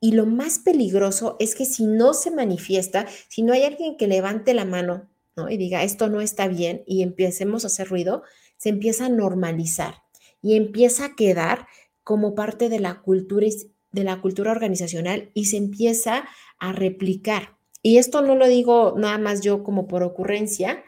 Y 0.00 0.12
lo 0.12 0.24
más 0.26 0.58
peligroso 0.58 1.36
es 1.38 1.54
que 1.54 1.66
si 1.66 1.86
no 1.86 2.14
se 2.14 2.30
manifiesta, 2.30 3.06
si 3.28 3.42
no 3.42 3.52
hay 3.52 3.64
alguien 3.64 3.96
que 3.96 4.08
levante 4.08 4.54
la 4.54 4.64
mano 4.64 5.10
y 5.48 5.56
diga, 5.56 5.82
esto 5.82 6.08
no 6.08 6.20
está 6.20 6.48
bien 6.48 6.82
y 6.86 7.02
empecemos 7.02 7.64
a 7.64 7.68
hacer 7.68 7.88
ruido, 7.88 8.22
se 8.56 8.70
empieza 8.70 9.06
a 9.06 9.10
normalizar 9.10 10.02
y 10.42 10.56
empieza 10.56 11.06
a 11.06 11.16
quedar 11.16 11.66
como 12.02 12.34
parte 12.34 12.68
de 12.68 12.80
la 12.80 13.00
cultura, 13.00 13.46
de 13.92 14.04
la 14.04 14.20
cultura 14.20 14.50
organizacional 14.50 15.30
y 15.34 15.46
se 15.46 15.56
empieza 15.56 16.24
a 16.58 16.72
replicar. 16.72 17.56
Y 17.82 17.98
esto 17.98 18.22
no 18.22 18.34
lo 18.34 18.48
digo 18.48 18.94
nada 18.96 19.18
más 19.18 19.40
yo 19.40 19.62
como 19.62 19.86
por 19.86 20.02
ocurrencia. 20.02 20.82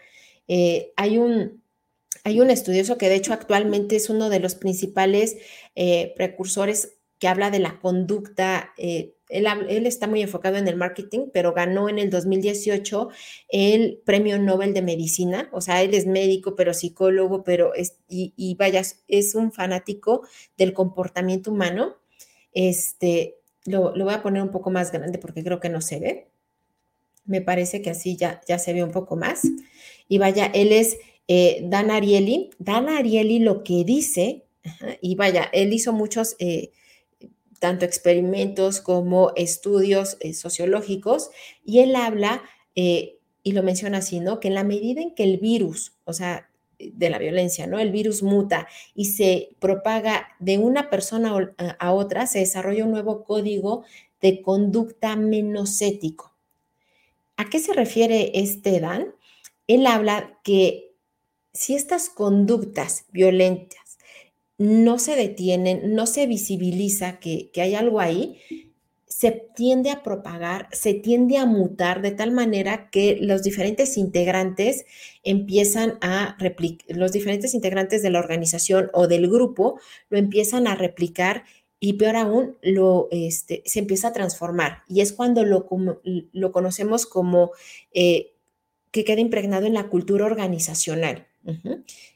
Eh, 0.48 0.92
hay, 0.96 1.18
un, 1.18 1.62
hay 2.24 2.40
un 2.40 2.50
estudioso 2.50 2.98
que 2.98 3.08
de 3.08 3.14
hecho 3.14 3.32
actualmente 3.32 3.96
es 3.96 4.10
uno 4.10 4.28
de 4.28 4.40
los 4.40 4.54
principales 4.54 5.36
eh, 5.74 6.12
precursores 6.16 6.98
que 7.22 7.28
habla 7.28 7.52
de 7.52 7.60
la 7.60 7.78
conducta 7.78 8.72
eh, 8.76 9.14
él, 9.28 9.86
está 9.86 10.08
muy 10.08 10.22
enfocado 10.22 10.56
en 10.56 10.66
el 10.66 10.74
marketing, 10.74 11.28
pero 11.32 11.52
ganó 11.52 11.88
en 11.88 12.00
el 12.00 12.10
2018 12.10 13.10
el 13.48 14.02
Premio 14.04 14.40
Nobel 14.40 14.74
de 14.74 14.82
Medicina. 14.82 15.48
O 15.52 15.60
sea, 15.60 15.82
él 15.82 15.94
es 15.94 16.04
médico, 16.04 16.56
pero 16.56 16.74
psicólogo, 16.74 17.44
pero 17.44 17.74
es, 17.74 17.96
y, 18.08 18.56
vaya, 18.58 18.82
es 19.06 19.34
un 19.36 19.52
fanático 19.52 20.26
del 20.58 20.72
comportamiento 20.72 21.52
humano. 21.52 21.94
Este, 22.54 23.36
lo, 23.66 23.92
voy 23.92 24.12
a 24.12 24.20
poner 24.24 24.42
un 24.42 24.50
poco 24.50 24.72
más 24.72 24.90
grande 24.90 25.20
porque 25.20 25.44
creo 25.44 25.60
que 25.60 25.68
no 25.68 25.80
se 25.80 26.00
ve. 26.00 26.28
Me 27.24 27.40
parece 27.40 27.82
que 27.82 27.90
así 27.90 28.16
ya, 28.16 28.40
ya 28.48 28.58
se 28.58 28.72
ve 28.72 28.82
un 28.82 28.90
poco 28.90 29.14
más. 29.14 29.42
Y 30.08 30.18
vaya, 30.18 30.46
él 30.46 30.72
es 30.72 30.98
eh, 31.28 31.60
Dan 31.68 31.92
Ariely. 31.92 32.50
Dan 32.58 32.88
Ariely 32.88 33.38
lo 33.38 33.62
que 33.62 33.84
dice, 33.84 34.44
y 35.00 35.14
vaya, 35.14 35.48
él 35.52 35.72
hizo 35.72 35.92
muchos... 35.92 36.34
Eh, 36.40 36.72
tanto 37.62 37.84
experimentos 37.84 38.80
como 38.80 39.30
estudios 39.36 40.16
eh, 40.18 40.34
sociológicos, 40.34 41.30
y 41.64 41.78
él 41.78 41.94
habla, 41.94 42.42
eh, 42.74 43.20
y 43.44 43.52
lo 43.52 43.62
menciona 43.62 43.98
así, 43.98 44.18
¿no? 44.18 44.40
Que 44.40 44.48
en 44.48 44.54
la 44.54 44.64
medida 44.64 45.00
en 45.00 45.14
que 45.14 45.22
el 45.22 45.38
virus, 45.38 45.92
o 46.02 46.12
sea, 46.12 46.50
de 46.80 47.08
la 47.08 47.18
violencia, 47.18 47.68
¿no? 47.68 47.78
El 47.78 47.92
virus 47.92 48.24
muta 48.24 48.66
y 48.96 49.04
se 49.04 49.50
propaga 49.60 50.26
de 50.40 50.58
una 50.58 50.90
persona 50.90 51.54
a 51.78 51.92
otra, 51.92 52.26
se 52.26 52.40
desarrolla 52.40 52.84
un 52.84 52.90
nuevo 52.90 53.22
código 53.22 53.84
de 54.20 54.42
conducta 54.42 55.14
menos 55.14 55.80
ético. 55.82 56.34
¿A 57.36 57.48
qué 57.48 57.60
se 57.60 57.74
refiere 57.74 58.32
este 58.34 58.80
Dan? 58.80 59.14
Él 59.68 59.86
habla 59.86 60.40
que 60.42 60.96
si 61.52 61.76
estas 61.76 62.08
conductas 62.08 63.04
violentas 63.12 63.81
no 64.58 64.98
se 64.98 65.16
detienen, 65.16 65.94
no 65.94 66.06
se 66.06 66.26
visibiliza 66.26 67.18
que, 67.18 67.50
hay 67.56 67.74
algo 67.74 68.00
ahí, 68.00 68.38
se 69.06 69.30
tiende 69.54 69.90
a 69.90 70.02
propagar, 70.02 70.68
se 70.72 70.94
tiende 70.94 71.36
a 71.36 71.46
mutar 71.46 72.02
de 72.02 72.12
tal 72.12 72.32
manera 72.32 72.88
que 72.90 73.18
los 73.20 73.42
diferentes 73.42 73.96
integrantes 73.96 74.84
empiezan 75.22 75.98
a 76.00 76.36
replicar, 76.38 76.96
los 76.96 77.12
diferentes 77.12 77.54
integrantes 77.54 78.02
de 78.02 78.10
la 78.10 78.18
organización 78.18 78.90
o 78.94 79.06
del 79.08 79.28
grupo 79.28 79.78
lo 80.08 80.18
empiezan 80.18 80.66
a 80.66 80.74
replicar 80.74 81.44
y 81.78 81.94
peor 81.94 82.16
aún, 82.16 82.56
lo, 82.62 83.08
este, 83.10 83.62
se 83.66 83.80
empieza 83.80 84.08
a 84.08 84.12
transformar. 84.12 84.82
Y 84.88 85.00
es 85.00 85.12
cuando 85.12 85.44
lo, 85.44 85.66
lo 86.04 86.52
conocemos 86.52 87.06
como 87.06 87.50
eh, 87.92 88.34
que 88.92 89.04
queda 89.04 89.20
impregnado 89.20 89.66
en 89.66 89.74
la 89.74 89.88
cultura 89.88 90.26
organizacional 90.26 91.26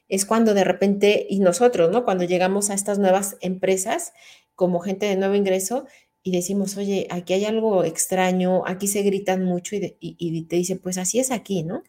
es 0.09 0.25
cuando 0.25 0.55
de 0.55 0.65
repente, 0.65 1.27
y 1.29 1.41
nosotros, 1.41 1.91
¿no? 1.91 2.05
Cuando 2.05 2.25
llegamos 2.25 2.71
a 2.71 2.75
estas 2.75 2.99
nuevas 2.99 3.37
empresas 3.41 4.13
como 4.55 4.81
gente 4.81 5.07
de 5.07 5.17
nuevo 5.17 5.35
ingreso 5.35 5.87
y 6.23 6.33
decimos, 6.33 6.77
oye, 6.77 7.07
aquí 7.11 7.35
hay 7.35 7.45
algo 7.45 7.85
extraño, 7.85 8.67
aquí 8.67 8.89
se 8.89 9.03
gritan 9.03 9.45
mucho 9.45 9.77
y, 9.77 10.43
te 10.43 10.57
dicen, 10.57 10.79
pues 10.79 10.99
así 10.99 11.19
es 11.19 11.31
aquí, 11.31 11.63
¿no? 11.63 11.83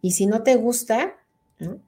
Y 0.00 0.12
si 0.12 0.26
no 0.26 0.42
te 0.42 0.54
gusta, 0.56 1.16
¿no? 1.58 1.80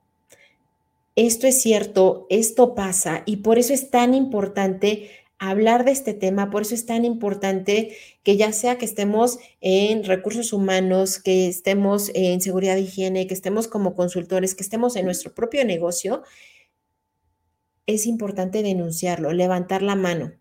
Esto 1.17 1.47
es 1.47 1.61
cierto, 1.61 2.27
esto 2.31 2.75
pasa 2.75 3.23
y 3.27 3.39
por 3.39 3.59
eso 3.59 3.75
es 3.75 3.91
tan 3.91 4.15
importante 4.15 5.11
hablar 5.41 5.87
de 5.87 5.91
este 5.91 6.13
tema, 6.13 6.51
por 6.51 6.63
eso 6.63 6.75
es 6.75 6.85
tan 6.85 7.07
importante 7.07 7.97
que 8.23 8.37
ya 8.37 8.53
sea 8.53 8.77
que 8.77 8.85
estemos 8.85 9.39
en 9.63 10.05
recursos 10.05 10.53
humanos, 10.53 11.19
que 11.19 11.49
estemos 11.49 12.11
en 12.15 12.43
seguridad 12.43 12.75
de 12.75 12.83
higiene, 12.83 13.27
que 13.27 13.33
estemos 13.33 13.67
como 13.67 13.95
consultores, 13.95 14.55
que 14.55 14.63
estemos 14.63 14.97
en 14.97 15.07
nuestro 15.07 15.35
propio 15.35 15.65
negocio, 15.65 16.23
es 17.87 18.07
importante 18.07 18.63
denunciarlo, 18.63 19.33
levantar 19.33 19.81
la 19.83 19.97
mano, 19.97 20.35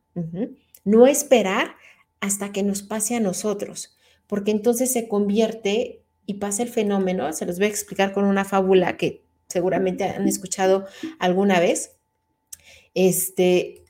no 0.83 1.07
esperar 1.07 1.75
hasta 2.19 2.51
que 2.51 2.61
nos 2.61 2.83
pase 2.83 3.15
a 3.15 3.21
nosotros, 3.21 3.97
porque 4.27 4.51
entonces 4.51 4.91
se 4.91 5.07
convierte 5.07 6.03
y 6.25 6.35
pasa 6.35 6.61
el 6.61 6.69
fenómeno, 6.69 7.31
se 7.31 7.45
los 7.45 7.57
voy 7.57 7.67
a 7.67 7.69
explicar 7.69 8.11
con 8.11 8.25
una 8.25 8.43
fábula 8.43 8.97
que 8.97 9.23
seguramente 9.47 10.03
han 10.03 10.27
escuchado 10.27 10.85
alguna 11.19 11.61
vez. 11.61 11.95
Este, 12.93 13.85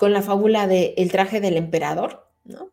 con 0.00 0.14
la 0.14 0.22
fábula 0.22 0.66
de 0.66 0.94
El 0.96 1.12
traje 1.12 1.42
del 1.42 1.58
emperador, 1.58 2.26
¿no? 2.44 2.72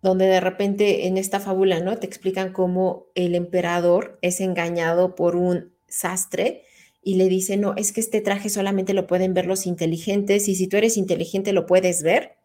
Donde 0.00 0.24
de 0.24 0.40
repente 0.40 1.08
en 1.08 1.18
esta 1.18 1.40
fábula, 1.40 1.80
¿no? 1.80 1.98
Te 1.98 2.06
explican 2.06 2.54
cómo 2.54 3.08
el 3.14 3.34
emperador 3.34 4.18
es 4.22 4.40
engañado 4.40 5.14
por 5.14 5.36
un 5.36 5.74
sastre 5.88 6.62
y 7.02 7.16
le 7.16 7.28
dice, 7.28 7.58
no, 7.58 7.74
es 7.76 7.92
que 7.92 8.00
este 8.00 8.22
traje 8.22 8.48
solamente 8.48 8.94
lo 8.94 9.06
pueden 9.06 9.34
ver 9.34 9.44
los 9.44 9.66
inteligentes 9.66 10.48
y 10.48 10.54
si 10.54 10.68
tú 10.68 10.78
eres 10.78 10.96
inteligente 10.96 11.52
lo 11.52 11.66
puedes 11.66 12.02
ver. 12.02 12.38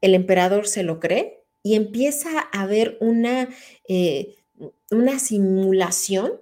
El 0.00 0.16
emperador 0.16 0.66
se 0.66 0.82
lo 0.82 0.98
cree 0.98 1.44
y 1.62 1.76
empieza 1.76 2.40
a 2.40 2.66
ver 2.66 2.98
una, 3.00 3.48
eh, 3.86 4.34
una 4.90 5.20
simulación, 5.20 6.32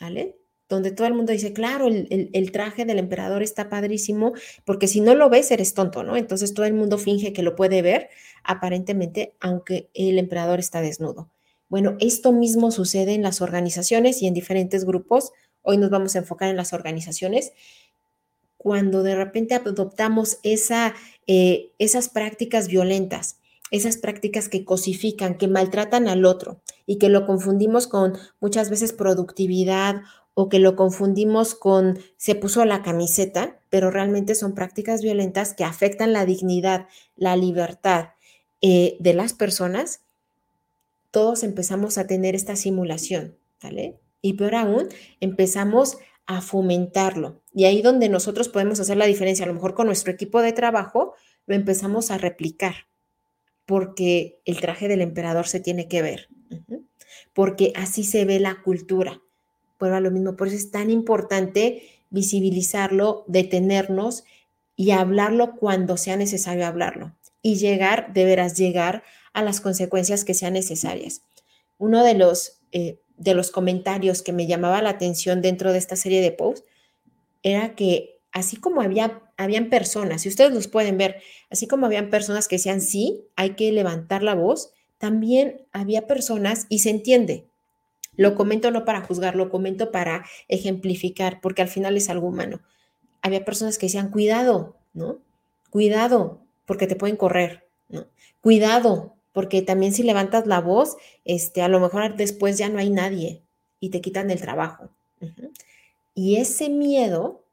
¿vale? 0.00 0.37
Donde 0.68 0.90
todo 0.90 1.06
el 1.06 1.14
mundo 1.14 1.32
dice, 1.32 1.52
claro, 1.52 1.86
el, 1.86 2.52
traje 2.52 2.84
del 2.84 2.98
emperador 2.98 3.42
está 3.42 3.68
padrísimo, 3.68 4.34
porque 4.64 4.86
si 4.86 5.00
no 5.00 5.14
lo 5.14 5.30
ves, 5.30 5.50
eres 5.50 5.74
tonto, 5.74 6.02
¿no? 6.02 6.16
Entonces 6.16 6.52
todo 6.52 6.66
el 6.66 6.74
mundo 6.74 6.98
finge 6.98 7.32
que 7.32 7.42
lo 7.42 7.56
puede 7.56 7.80
ver, 7.80 8.10
aparentemente, 8.44 9.34
aunque 9.40 9.88
el 9.94 10.18
emperador 10.18 10.58
está 10.58 10.80
desnudo. 10.80 11.30
Bueno, 11.68 11.96
esto 12.00 12.32
mismo 12.32 12.70
sucede 12.70 13.14
en 13.14 13.22
las 13.22 13.40
organizaciones 13.40 14.22
y 14.22 14.26
en 14.26 14.34
diferentes 14.34 14.84
grupos. 14.84 15.32
Hoy 15.62 15.78
nos 15.78 15.90
vamos 15.90 16.14
a 16.14 16.18
enfocar 16.18 16.50
en 16.50 16.56
las 16.56 16.72
organizaciones. 16.72 17.52
Cuando 18.58 19.02
de 19.02 19.14
repente 19.14 19.54
adoptamos 19.54 20.38
esa, 20.42 20.94
eh, 21.26 21.70
esas 21.78 22.08
prácticas 22.08 22.68
violentas, 22.68 23.38
esas 23.70 23.98
prácticas 23.98 24.48
que 24.48 24.64
cosifican, 24.64 25.36
que 25.36 25.48
maltratan 25.48 26.08
al 26.08 26.24
otro 26.24 26.60
y 26.86 26.96
que 26.96 27.08
lo 27.08 27.26
confundimos 27.26 27.86
con 27.86 28.14
muchas 28.40 28.70
veces 28.70 28.92
productividad 28.92 30.02
o 30.40 30.48
que 30.48 30.60
lo 30.60 30.76
confundimos 30.76 31.56
con 31.56 31.98
se 32.16 32.36
puso 32.36 32.64
la 32.64 32.84
camiseta, 32.84 33.58
pero 33.70 33.90
realmente 33.90 34.36
son 34.36 34.54
prácticas 34.54 35.02
violentas 35.02 35.52
que 35.52 35.64
afectan 35.64 36.12
la 36.12 36.24
dignidad, 36.26 36.86
la 37.16 37.34
libertad 37.34 38.10
eh, 38.60 38.96
de 39.00 39.14
las 39.14 39.32
personas, 39.32 40.02
todos 41.10 41.42
empezamos 41.42 41.98
a 41.98 42.06
tener 42.06 42.36
esta 42.36 42.54
simulación, 42.54 43.36
¿vale? 43.60 43.98
Y 44.22 44.34
peor 44.34 44.54
aún, 44.54 44.88
empezamos 45.18 45.98
a 46.26 46.40
fomentarlo. 46.40 47.42
Y 47.52 47.64
ahí 47.64 47.82
donde 47.82 48.08
nosotros 48.08 48.48
podemos 48.48 48.78
hacer 48.78 48.96
la 48.96 49.06
diferencia, 49.06 49.44
a 49.44 49.48
lo 49.48 49.54
mejor 49.54 49.74
con 49.74 49.86
nuestro 49.86 50.12
equipo 50.12 50.40
de 50.40 50.52
trabajo, 50.52 51.14
lo 51.46 51.56
empezamos 51.56 52.12
a 52.12 52.18
replicar, 52.18 52.86
porque 53.66 54.40
el 54.44 54.60
traje 54.60 54.86
del 54.86 55.00
emperador 55.00 55.48
se 55.48 55.58
tiene 55.58 55.88
que 55.88 56.00
ver, 56.00 56.28
porque 57.32 57.72
así 57.74 58.04
se 58.04 58.24
ve 58.24 58.38
la 58.38 58.62
cultura 58.62 59.20
vuelvo 59.78 59.96
a 59.96 60.00
lo 60.00 60.10
mismo, 60.10 60.36
por 60.36 60.48
eso 60.48 60.56
es 60.56 60.70
tan 60.70 60.90
importante 60.90 61.82
visibilizarlo, 62.10 63.24
detenernos 63.26 64.24
y 64.76 64.92
hablarlo 64.92 65.56
cuando 65.56 65.96
sea 65.96 66.16
necesario 66.16 66.66
hablarlo 66.66 67.14
y 67.42 67.56
llegar, 67.56 68.12
deberás 68.12 68.56
llegar 68.56 69.02
a 69.32 69.42
las 69.42 69.60
consecuencias 69.60 70.24
que 70.24 70.34
sean 70.34 70.54
necesarias. 70.54 71.22
Uno 71.78 72.04
de 72.04 72.14
los, 72.14 72.58
eh, 72.72 73.00
de 73.16 73.34
los 73.34 73.50
comentarios 73.50 74.22
que 74.22 74.32
me 74.32 74.46
llamaba 74.46 74.82
la 74.82 74.90
atención 74.90 75.42
dentro 75.42 75.72
de 75.72 75.78
esta 75.78 75.96
serie 75.96 76.20
de 76.20 76.32
posts 76.32 76.64
era 77.42 77.74
que 77.74 78.18
así 78.32 78.56
como 78.56 78.82
había, 78.82 79.22
habían 79.36 79.70
personas, 79.70 80.22
si 80.22 80.28
ustedes 80.28 80.52
los 80.52 80.68
pueden 80.68 80.98
ver, 80.98 81.22
así 81.50 81.66
como 81.66 81.86
habían 81.86 82.10
personas 82.10 82.48
que 82.48 82.56
decían, 82.56 82.80
sí, 82.80 83.24
hay 83.36 83.50
que 83.50 83.72
levantar 83.72 84.22
la 84.22 84.34
voz, 84.34 84.72
también 84.98 85.62
había 85.72 86.06
personas, 86.06 86.66
y 86.68 86.80
se 86.80 86.90
entiende, 86.90 87.47
lo 88.18 88.34
comento 88.34 88.72
no 88.72 88.84
para 88.84 89.00
juzgar, 89.00 89.36
lo 89.36 89.48
comento 89.48 89.92
para 89.92 90.26
ejemplificar, 90.48 91.40
porque 91.40 91.62
al 91.62 91.68
final 91.68 91.96
es 91.96 92.10
algo 92.10 92.26
humano. 92.26 92.60
Había 93.22 93.44
personas 93.44 93.78
que 93.78 93.86
decían, 93.86 94.10
cuidado, 94.10 94.76
¿no? 94.92 95.18
Cuidado, 95.70 96.40
porque 96.66 96.88
te 96.88 96.96
pueden 96.96 97.16
correr, 97.16 97.64
¿no? 97.88 98.06
Cuidado, 98.40 99.14
porque 99.32 99.62
también 99.62 99.92
si 99.92 100.02
levantas 100.02 100.48
la 100.48 100.60
voz, 100.60 100.96
este, 101.24 101.62
a 101.62 101.68
lo 101.68 101.78
mejor 101.78 102.16
después 102.16 102.58
ya 102.58 102.68
no 102.68 102.80
hay 102.80 102.90
nadie 102.90 103.40
y 103.78 103.90
te 103.90 104.00
quitan 104.00 104.32
el 104.32 104.40
trabajo. 104.40 104.90
Y 106.12 106.38
ese 106.38 106.68
miedo, 106.68 107.44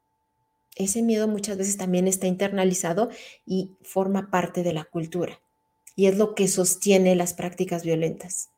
ese 0.74 1.00
miedo 1.00 1.28
muchas 1.28 1.58
veces 1.58 1.76
también 1.76 2.08
está 2.08 2.26
internalizado 2.26 3.10
y 3.46 3.70
forma 3.82 4.32
parte 4.32 4.64
de 4.64 4.72
la 4.72 4.84
cultura. 4.84 5.40
Y 5.94 6.06
es 6.06 6.18
lo 6.18 6.34
que 6.34 6.48
sostiene 6.48 7.14
las 7.14 7.34
prácticas 7.34 7.84
violentas. 7.84 8.50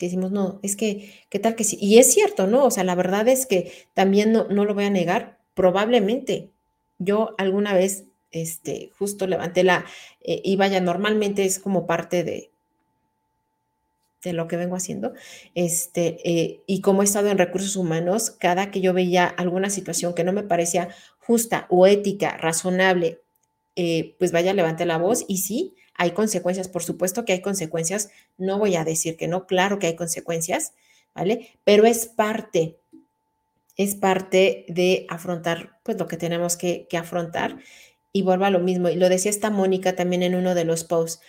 Decimos, 0.00 0.32
no, 0.32 0.60
es 0.62 0.76
que, 0.76 1.24
¿qué 1.30 1.38
tal 1.38 1.54
que 1.54 1.64
sí? 1.64 1.78
Y 1.80 1.98
es 1.98 2.12
cierto, 2.12 2.46
¿no? 2.46 2.64
O 2.64 2.70
sea, 2.70 2.84
la 2.84 2.94
verdad 2.94 3.28
es 3.28 3.46
que 3.46 3.72
también 3.94 4.32
no, 4.32 4.46
no 4.48 4.64
lo 4.64 4.74
voy 4.74 4.84
a 4.84 4.90
negar, 4.90 5.38
probablemente 5.54 6.50
yo 6.98 7.34
alguna 7.38 7.74
vez 7.74 8.04
este, 8.30 8.90
justo 8.98 9.26
levanté 9.26 9.62
la, 9.62 9.84
eh, 10.20 10.40
y 10.44 10.56
vaya, 10.56 10.80
normalmente 10.80 11.44
es 11.44 11.58
como 11.58 11.86
parte 11.86 12.24
de, 12.24 12.50
de 14.24 14.32
lo 14.32 14.48
que 14.48 14.56
vengo 14.56 14.74
haciendo, 14.74 15.12
este, 15.54 16.18
eh, 16.28 16.62
y 16.66 16.80
como 16.80 17.02
he 17.02 17.04
estado 17.04 17.28
en 17.28 17.38
recursos 17.38 17.76
humanos, 17.76 18.30
cada 18.30 18.70
que 18.70 18.80
yo 18.80 18.92
veía 18.92 19.26
alguna 19.26 19.70
situación 19.70 20.14
que 20.14 20.24
no 20.24 20.32
me 20.32 20.42
parecía 20.42 20.88
justa 21.18 21.66
o 21.70 21.86
ética, 21.86 22.36
razonable, 22.36 23.20
eh, 23.76 24.16
pues 24.18 24.32
vaya, 24.32 24.52
levanté 24.54 24.86
la 24.86 24.98
voz 24.98 25.24
y 25.28 25.38
sí, 25.38 25.74
hay 25.94 26.10
consecuencias, 26.12 26.68
por 26.68 26.82
supuesto 26.82 27.24
que 27.24 27.32
hay 27.32 27.40
consecuencias, 27.40 28.10
no 28.38 28.58
voy 28.58 28.76
a 28.76 28.84
decir 28.84 29.16
que 29.16 29.28
no, 29.28 29.46
claro 29.46 29.78
que 29.78 29.86
hay 29.86 29.96
consecuencias, 29.96 30.72
¿vale? 31.14 31.50
Pero 31.64 31.86
es 31.86 32.06
parte, 32.06 32.78
es 33.76 33.94
parte 33.94 34.64
de 34.68 35.06
afrontar, 35.08 35.78
pues 35.82 35.98
lo 35.98 36.06
que 36.06 36.16
tenemos 36.16 36.56
que, 36.56 36.86
que 36.88 36.96
afrontar 36.96 37.58
y 38.12 38.22
vuelvo 38.22 38.44
a 38.44 38.50
lo 38.50 38.60
mismo, 38.60 38.88
y 38.88 38.96
lo 38.96 39.08
decía 39.08 39.30
esta 39.30 39.50
Mónica 39.50 39.96
también 39.96 40.22
en 40.22 40.36
uno 40.36 40.54
de 40.54 40.64
los 40.64 40.84
posts, 40.84 41.20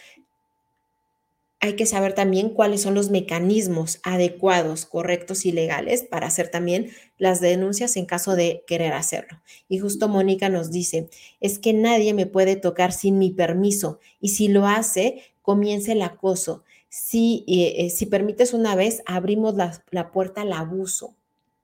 hay 1.59 1.75
que 1.75 1.85
saber 1.85 2.13
también 2.13 2.49
cuáles 2.49 2.81
son 2.81 2.93
los 2.93 3.09
mecanismos 3.09 3.99
adecuados, 4.03 4.85
correctos 4.85 5.45
y 5.45 5.51
legales 5.51 6.03
para 6.03 6.27
hacer 6.27 6.49
también 6.49 6.91
las 7.17 7.41
denuncias 7.41 7.95
en 7.97 8.05
caso 8.05 8.35
de 8.35 8.63
querer 8.67 8.93
hacerlo. 8.93 9.41
Y 9.67 9.79
justo 9.79 10.07
Mónica 10.07 10.49
nos 10.49 10.71
dice, 10.71 11.09
es 11.39 11.57
que 11.57 11.73
nadie 11.73 12.13
me 12.13 12.27
puede 12.27 12.55
tocar 12.55 12.91
sin 12.91 13.17
mi 13.17 13.31
permiso 13.31 13.99
y 14.19 14.29
si 14.29 14.47
lo 14.47 14.67
hace, 14.67 15.23
comienza 15.41 15.93
el 15.93 16.01
acoso. 16.01 16.63
Si, 16.89 17.43
eh, 17.47 17.85
eh, 17.85 17.89
si 17.89 18.05
permites 18.05 18.53
una 18.53 18.75
vez, 18.75 19.01
abrimos 19.05 19.55
la, 19.55 19.83
la 19.91 20.11
puerta 20.11 20.41
al 20.41 20.53
abuso. 20.53 21.15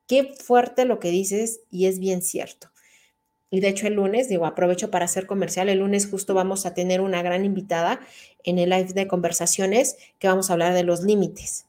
Qué 0.08 0.34
fuerte 0.34 0.86
lo 0.86 1.00
que 1.00 1.10
dices 1.10 1.62
y 1.70 1.86
es 1.86 2.00
bien 2.00 2.22
cierto. 2.22 2.71
Y 3.54 3.60
de 3.60 3.68
hecho 3.68 3.86
el 3.86 3.96
lunes, 3.96 4.30
digo, 4.30 4.46
aprovecho 4.46 4.90
para 4.90 5.06
hacer 5.06 5.28
comercial, 5.28 5.68
el 5.68 5.80
lunes 5.80 6.10
justo 6.10 6.34
vamos 6.34 6.66
a 6.66 6.74
tener 6.74 7.02
una 7.02 7.22
gran 7.22 7.44
invitada 7.44 8.00
en 8.46 8.58
el 8.58 8.70
live 8.70 8.94
de 8.94 9.08
conversaciones 9.08 9.98
que 10.20 10.30
vamos 10.30 10.50
a 10.50 10.54
hablar 10.54 10.74
de 10.74 10.84
los 10.84 11.04
límites. 11.04 11.66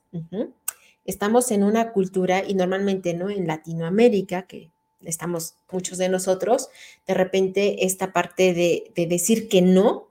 Estamos 1.05 1.51
en 1.51 1.65
una 1.65 1.91
cultura 1.91 2.45
y 2.47 2.55
normalmente, 2.55 3.15
¿no? 3.15 3.31
En 3.31 3.49
Latinoamérica, 3.49 4.43
que 4.43 4.71
estamos 5.05 5.57
muchos 5.73 5.99
de 5.99 6.09
nosotros, 6.09 6.69
de 7.09 7.15
repente 7.15 7.85
esta 7.85 8.13
parte 8.13 8.55
de, 8.55 8.93
decir 9.09 9.49
que 9.49 9.61
no 9.61 10.07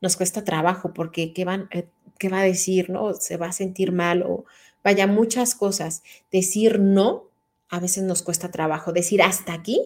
nos 0.00 0.16
cuesta 0.16 0.42
trabajo 0.42 0.92
porque 0.92 1.32
¿qué, 1.32 1.46
eh, 1.70 1.86
¿qué 2.18 2.28
va 2.28 2.40
a 2.40 2.44
decir? 2.44 2.90
¿No? 2.90 3.14
Se 3.14 3.36
va 3.36 3.46
a 3.46 3.52
sentir 3.52 3.92
mal 3.92 4.24
o 4.24 4.44
vaya 4.82 5.06
muchas 5.06 5.54
cosas. 5.54 6.02
Decir 6.32 6.80
no 6.80 7.28
a 7.68 7.78
veces 7.78 8.02
nos 8.02 8.22
cuesta 8.22 8.50
trabajo. 8.50 8.92
Decir 8.92 9.22
hasta 9.22 9.52
aquí 9.52 9.80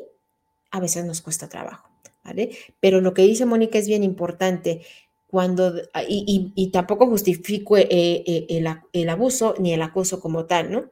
a 0.71 0.81
veces 0.81 1.05
nos 1.05 1.23
cuesta 1.23 1.49
trabajo, 1.49 1.89
¿vale? 2.25 2.57
Pero 2.81 3.01
lo 3.01 3.15
que 3.15 3.23
dice 3.23 3.47
Mónica 3.47 3.79
es 3.79 3.89
bien 3.89 4.05
importante. 4.05 4.83
Cuando, 5.27 5.75
ah, 5.93 6.03
y, 6.07 6.71
tampoco 6.73 7.07
justifico 7.07 7.77
eh, 7.77 7.87
eh, 7.91 8.47
el, 8.93 9.09
abuso 9.09 9.55
ni 9.59 9.73
el 9.73 9.83
acoso 9.83 10.21
como 10.21 10.47
tal, 10.47 10.71
¿no? 10.71 10.91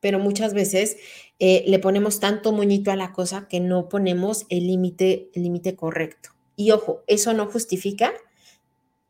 Pero 0.00 0.18
muchas 0.18 0.54
veces 0.54 0.96
eh, 1.38 1.64
le 1.66 1.78
ponemos 1.78 2.18
tanto 2.18 2.52
moñito 2.52 2.90
a 2.90 2.96
la 2.96 3.12
cosa 3.12 3.46
que 3.48 3.60
no 3.60 3.88
ponemos 3.88 4.46
el 4.48 4.66
límite 4.66 5.30
el 5.34 5.44
límite 5.44 5.76
correcto. 5.76 6.30
Y 6.56 6.70
ojo, 6.70 7.02
eso 7.06 7.34
no 7.34 7.46
justifica 7.46 8.12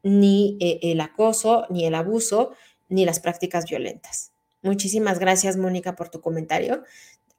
ni 0.03 0.59
el 0.61 1.01
acoso, 1.01 1.67
ni 1.71 1.87
el 1.87 1.95
abuso, 1.95 2.53
ni 2.89 3.05
las 3.05 3.21
prácticas 3.21 3.67
violentas. 3.67 4.33
Muchísimas 4.63 5.19
gracias, 5.19 5.57
Mónica, 5.57 5.97
por 5.97 6.09
tu 6.09 6.21
comentario 6.21 6.83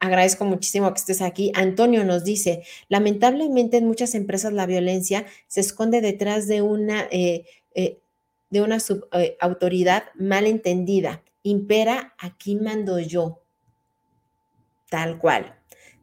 agradezco 0.04 0.44
muchísimo 0.44 0.92
que 0.94 1.00
estés 1.00 1.22
aquí. 1.22 1.52
Antonio 1.56 2.04
nos 2.04 2.26
dice, 2.26 2.63
lamentablemente 2.89 3.78
en 3.78 3.88
muchas 3.88 4.16
empresas 4.16 4.52
la 4.52 4.66
violencia 4.66 5.26
se 5.48 5.62
esconde 5.62 6.02
detrás 6.02 6.46
de 6.48 6.62
una, 6.62 7.08
eh, 7.10 7.46
eh, 7.74 8.02
de 8.50 8.62
una 8.62 8.80
eh, 9.13 9.38
autoridad 9.39 10.04
mal 10.16 10.46
entendida. 10.46 11.24
Impera, 11.42 12.16
aquí 12.18 12.58
mando 12.58 13.00
yo. 13.00 13.44
Tal 14.89 15.20
cual, 15.20 15.56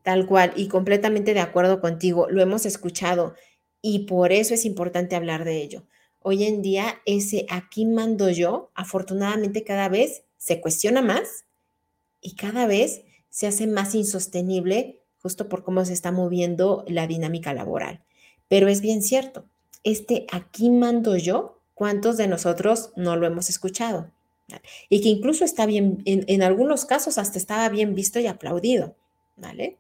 tal 0.03 0.27
cual. 0.27 0.55
Y 0.57 0.69
completamente 0.69 1.35
de 1.35 1.41
acuerdo 1.41 1.83
contigo. 1.83 2.27
Lo 2.31 2.41
hemos 2.41 2.65
escuchado 2.65 3.35
y 3.83 4.07
por 4.07 4.33
eso 4.33 4.55
es 4.55 4.65
importante 4.65 5.15
hablar 5.15 5.45
de 5.45 5.59
ello. 5.59 5.85
Hoy 6.21 6.45
en 6.45 6.63
día 6.63 7.03
ese 7.05 7.45
aquí 7.51 7.85
mando 7.85 8.31
yo, 8.31 8.71
afortunadamente 8.75 9.63
cada 9.63 9.91
vez 9.91 10.25
se 10.39 10.61
cuestiona 10.63 11.03
más 11.03 11.45
y 12.23 12.35
cada 12.35 12.67
vez 12.67 13.03
se 13.31 13.47
hace 13.47 13.67
más 13.67 13.95
insostenible 13.95 15.01
justo 15.23 15.49
por 15.49 15.63
cómo 15.63 15.85
se 15.85 15.93
está 15.93 16.13
moviendo 16.13 16.85
la 16.87 17.07
dinámica 17.07 17.55
laboral. 17.55 18.03
Pero 18.49 18.69
es 18.69 18.81
bien 18.81 19.03
cierto, 19.03 19.45
este 19.85 20.27
aquí 20.33 20.71
mando 20.71 21.17
yo, 21.17 21.61
¿cuántos 21.75 22.17
de 22.17 22.27
nosotros 22.27 22.93
no 22.97 23.17
lo 23.17 23.27
hemos 23.27 23.49
escuchado? 23.49 24.11
Y 24.89 25.01
que 25.01 25.09
incluso 25.09 25.45
está 25.45 25.65
bien, 25.65 26.03
en, 26.05 26.43
algunos 26.43 26.85
casos 26.85 27.19
hasta 27.19 27.39
estaba 27.39 27.69
bien 27.69 27.95
visto 27.95 28.19
y 28.19 28.27
aplaudido, 28.27 28.97
¿vale? 29.37 29.79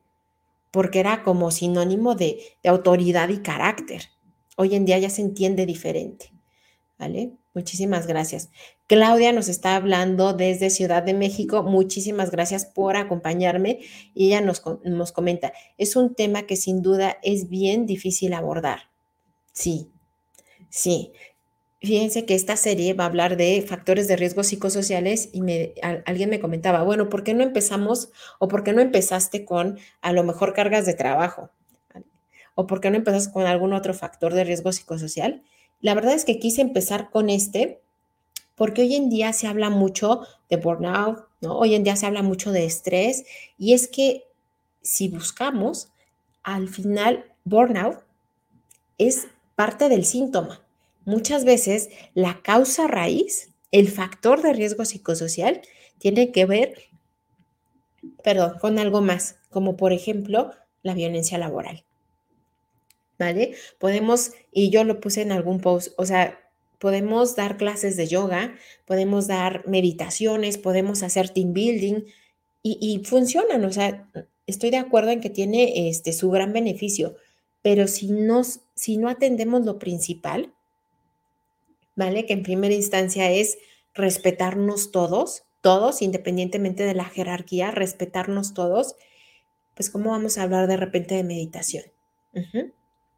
Porque 0.70 1.00
era 1.00 1.24
como 1.24 1.50
sinónimo 1.50 2.14
de, 2.14 2.40
de 2.62 2.68
autoridad 2.68 3.28
y 3.30 3.38
carácter. 3.38 4.10
Hoy 4.56 4.76
en 4.76 4.84
día 4.84 4.98
ya 4.98 5.10
se 5.10 5.22
entiende 5.22 5.66
diferente, 5.66 6.32
¿vale? 6.98 7.32
Muchísimas 7.52 8.06
gracias. 8.06 8.50
Claudia 8.90 9.32
nos 9.32 9.46
está 9.46 9.76
hablando 9.76 10.32
desde 10.32 10.68
Ciudad 10.68 11.04
de 11.04 11.14
México. 11.14 11.62
Muchísimas 11.62 12.32
gracias 12.32 12.64
por 12.66 12.96
acompañarme. 12.96 13.78
Y 14.14 14.26
ella 14.26 14.40
nos, 14.40 14.64
nos 14.82 15.12
comenta, 15.12 15.52
es 15.78 15.94
un 15.94 16.16
tema 16.16 16.42
que 16.42 16.56
sin 16.56 16.82
duda 16.82 17.16
es 17.22 17.48
bien 17.48 17.86
difícil 17.86 18.34
abordar. 18.34 18.90
Sí, 19.52 19.92
sí. 20.70 21.12
Fíjense 21.80 22.26
que 22.26 22.34
esta 22.34 22.56
serie 22.56 22.94
va 22.94 23.04
a 23.04 23.06
hablar 23.06 23.36
de 23.36 23.62
factores 23.62 24.08
de 24.08 24.16
riesgo 24.16 24.42
psicosociales 24.42 25.28
y 25.32 25.42
me, 25.42 25.72
alguien 26.04 26.28
me 26.28 26.40
comentaba, 26.40 26.82
bueno, 26.82 27.08
¿por 27.08 27.22
qué 27.22 27.32
no 27.32 27.44
empezamos 27.44 28.10
o 28.40 28.48
por 28.48 28.64
qué 28.64 28.72
no 28.72 28.80
empezaste 28.80 29.44
con 29.44 29.78
a 30.00 30.12
lo 30.12 30.24
mejor 30.24 30.52
cargas 30.52 30.84
de 30.84 30.94
trabajo? 30.94 31.50
¿O 32.56 32.66
por 32.66 32.80
qué 32.80 32.90
no 32.90 32.96
empezaste 32.96 33.32
con 33.32 33.46
algún 33.46 33.72
otro 33.72 33.94
factor 33.94 34.34
de 34.34 34.42
riesgo 34.42 34.72
psicosocial? 34.72 35.44
La 35.78 35.94
verdad 35.94 36.14
es 36.14 36.24
que 36.24 36.40
quise 36.40 36.60
empezar 36.60 37.10
con 37.10 37.30
este 37.30 37.82
porque 38.60 38.82
hoy 38.82 38.94
en 38.94 39.08
día 39.08 39.32
se 39.32 39.46
habla 39.46 39.70
mucho 39.70 40.20
de 40.50 40.58
burnout, 40.58 41.26
¿no? 41.40 41.56
Hoy 41.56 41.74
en 41.74 41.82
día 41.82 41.96
se 41.96 42.04
habla 42.04 42.22
mucho 42.22 42.52
de 42.52 42.66
estrés 42.66 43.24
y 43.56 43.72
es 43.72 43.88
que 43.88 44.24
si 44.82 45.08
buscamos, 45.08 45.88
al 46.42 46.68
final 46.68 47.24
burnout 47.44 48.00
es 48.98 49.28
parte 49.54 49.88
del 49.88 50.04
síntoma. 50.04 50.60
Muchas 51.06 51.46
veces 51.46 51.88
la 52.12 52.42
causa 52.42 52.86
raíz, 52.86 53.48
el 53.72 53.88
factor 53.88 54.42
de 54.42 54.52
riesgo 54.52 54.84
psicosocial, 54.84 55.62
tiene 55.96 56.30
que 56.30 56.44
ver, 56.44 56.82
perdón, 58.22 58.58
con 58.60 58.78
algo 58.78 59.00
más, 59.00 59.36
como 59.48 59.78
por 59.78 59.94
ejemplo 59.94 60.50
la 60.82 60.92
violencia 60.92 61.38
laboral. 61.38 61.82
¿vale? 63.20 63.54
Podemos, 63.78 64.32
y 64.50 64.70
yo 64.70 64.82
lo 64.82 64.98
puse 64.98 65.22
en 65.22 65.30
algún 65.30 65.60
post, 65.60 65.92
o 65.98 66.06
sea, 66.06 66.39
podemos 66.80 67.36
dar 67.36 67.58
clases 67.58 67.96
de 67.96 68.08
yoga, 68.08 68.56
podemos 68.86 69.26
dar 69.26 69.68
meditaciones, 69.68 70.58
podemos 70.58 71.02
hacer 71.02 71.28
team 71.28 71.52
building 71.52 72.06
y, 72.62 73.00
funcionan, 73.04 73.64
o 73.64 73.72
sea, 73.72 74.10
estoy 74.46 74.70
de 74.70 74.76
acuerdo 74.76 75.10
en 75.10 75.20
que 75.20 75.30
tiene 75.30 75.88
este, 75.88 76.12
su 76.12 76.30
gran 76.30 76.52
beneficio, 76.52 77.16
pero 77.62 77.86
si, 77.86 78.08
nos, 78.08 78.60
si 78.74 78.98
no 78.98 79.08
atendemos 79.08 79.64
lo 79.64 79.78
principal, 79.78 80.52
¿vale? 81.96 82.26
Que 82.26 82.34
en 82.34 82.42
primera 82.42 82.74
instancia 82.74 83.30
es 83.30 83.58
respetarnos 83.94 84.90
todos, 84.90 85.44
todos, 85.62 86.02
independientemente 86.02 86.82
de 86.82 86.94
la 86.94 87.04
jerarquía, 87.04 87.70
respetarnos 87.70 88.52
todos, 88.52 88.94
pues 89.74 89.88
¿cómo 89.88 90.10
vamos 90.10 90.36
a 90.36 90.42
hablar 90.42 90.66
de 90.66 90.76
repente 90.76 91.14
de 91.14 91.24
meditación? 91.24 91.84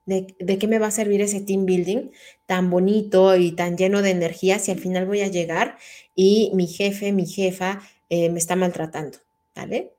¿De, 0.04 0.34
¿De, 0.40 0.58
qué 0.58 0.66
me 0.66 0.80
va 0.80 0.88
a 0.88 0.90
servir 0.90 1.20
ese 1.20 1.40
team 1.40 1.64
building 1.64 2.10
tan 2.46 2.70
bonito 2.70 3.36
y 3.36 3.52
tan 3.52 3.76
lleno 3.76 4.02
de 4.02 4.10
energía 4.10 4.58
si 4.58 4.72
al 4.72 4.80
final 4.80 5.06
voy 5.06 5.20
a 5.20 5.28
llegar 5.28 5.78
y 6.16 6.50
mi 6.54 6.66
jefe, 6.66 7.12
mi 7.12 7.24
jefa 7.24 7.82
eh, 8.10 8.28
me 8.30 8.38
está 8.38 8.56
maltratando? 8.56 9.18
¿Vale? 9.54 9.92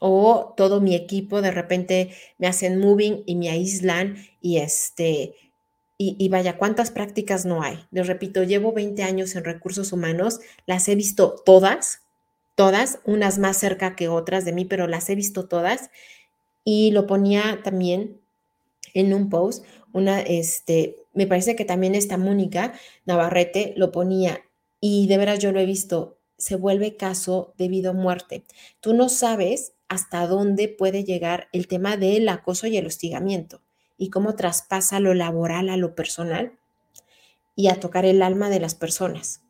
O 0.00 0.54
todo 0.56 0.80
mi 0.80 0.94
equipo 0.94 1.42
de 1.42 1.50
repente 1.50 2.10
me 2.38 2.46
hacen 2.46 2.78
moving 2.78 3.22
y 3.26 3.36
me 3.36 3.50
aíslan 3.50 4.16
y 4.40 4.58
este, 4.58 5.34
y, 5.96 6.28
vaya, 6.28 6.58
¿cuántas 6.58 6.90
prácticas 6.90 7.46
no 7.46 7.62
hay? 7.62 7.86
Les 7.92 8.06
repito, 8.08 8.42
llevo 8.42 8.72
20 8.72 9.04
años 9.04 9.36
en 9.36 9.44
recursos 9.44 9.92
humanos, 9.92 10.40
las 10.66 10.88
he 10.88 10.96
visto 10.96 11.36
todas, 11.44 12.02
todas, 12.56 12.98
unas 13.04 13.38
más 13.38 13.58
cerca 13.58 13.94
que 13.94 14.08
otras 14.08 14.44
de 14.44 14.52
mí, 14.52 14.64
pero 14.64 14.88
las 14.88 15.08
he 15.08 15.14
visto 15.14 15.46
todas. 15.46 15.90
Y 16.64 16.90
lo 16.90 17.06
ponía 17.06 17.60
también 17.62 18.20
en 18.94 19.12
un 19.12 19.28
post, 19.28 19.64
una, 19.92 20.20
este, 20.20 20.96
me 21.12 21.26
parece 21.26 21.54
que 21.56 21.64
también 21.64 21.94
esta 21.94 22.16
Mónica 22.16 22.72
Navarrete 23.04 23.74
lo 23.76 23.92
ponía, 23.92 24.40
y 24.80 25.06
de 25.06 25.18
veras 25.18 25.38
yo 25.38 25.52
lo 25.52 25.60
he 25.60 25.66
visto, 25.66 26.18
se 26.36 26.56
vuelve 26.56 26.96
caso 26.96 27.54
debido 27.56 27.90
a 27.90 27.94
muerte. 27.94 28.44
Tú 28.80 28.94
no 28.94 29.08
sabes 29.08 29.72
hasta 29.88 30.26
dónde 30.26 30.68
puede 30.68 31.04
llegar 31.04 31.48
el 31.52 31.68
tema 31.68 31.96
del 31.96 32.28
acoso 32.28 32.66
y 32.66 32.76
el 32.76 32.86
hostigamiento 32.86 33.60
y 33.96 34.10
cómo 34.10 34.34
traspasa 34.34 35.00
lo 35.00 35.14
laboral 35.14 35.68
a 35.68 35.76
lo 35.76 35.94
personal 35.94 36.52
y 37.56 37.68
a 37.68 37.80
tocar 37.80 38.04
el 38.04 38.22
alma 38.22 38.50
de 38.50 38.60
las 38.60 38.74
personas. 38.74 39.42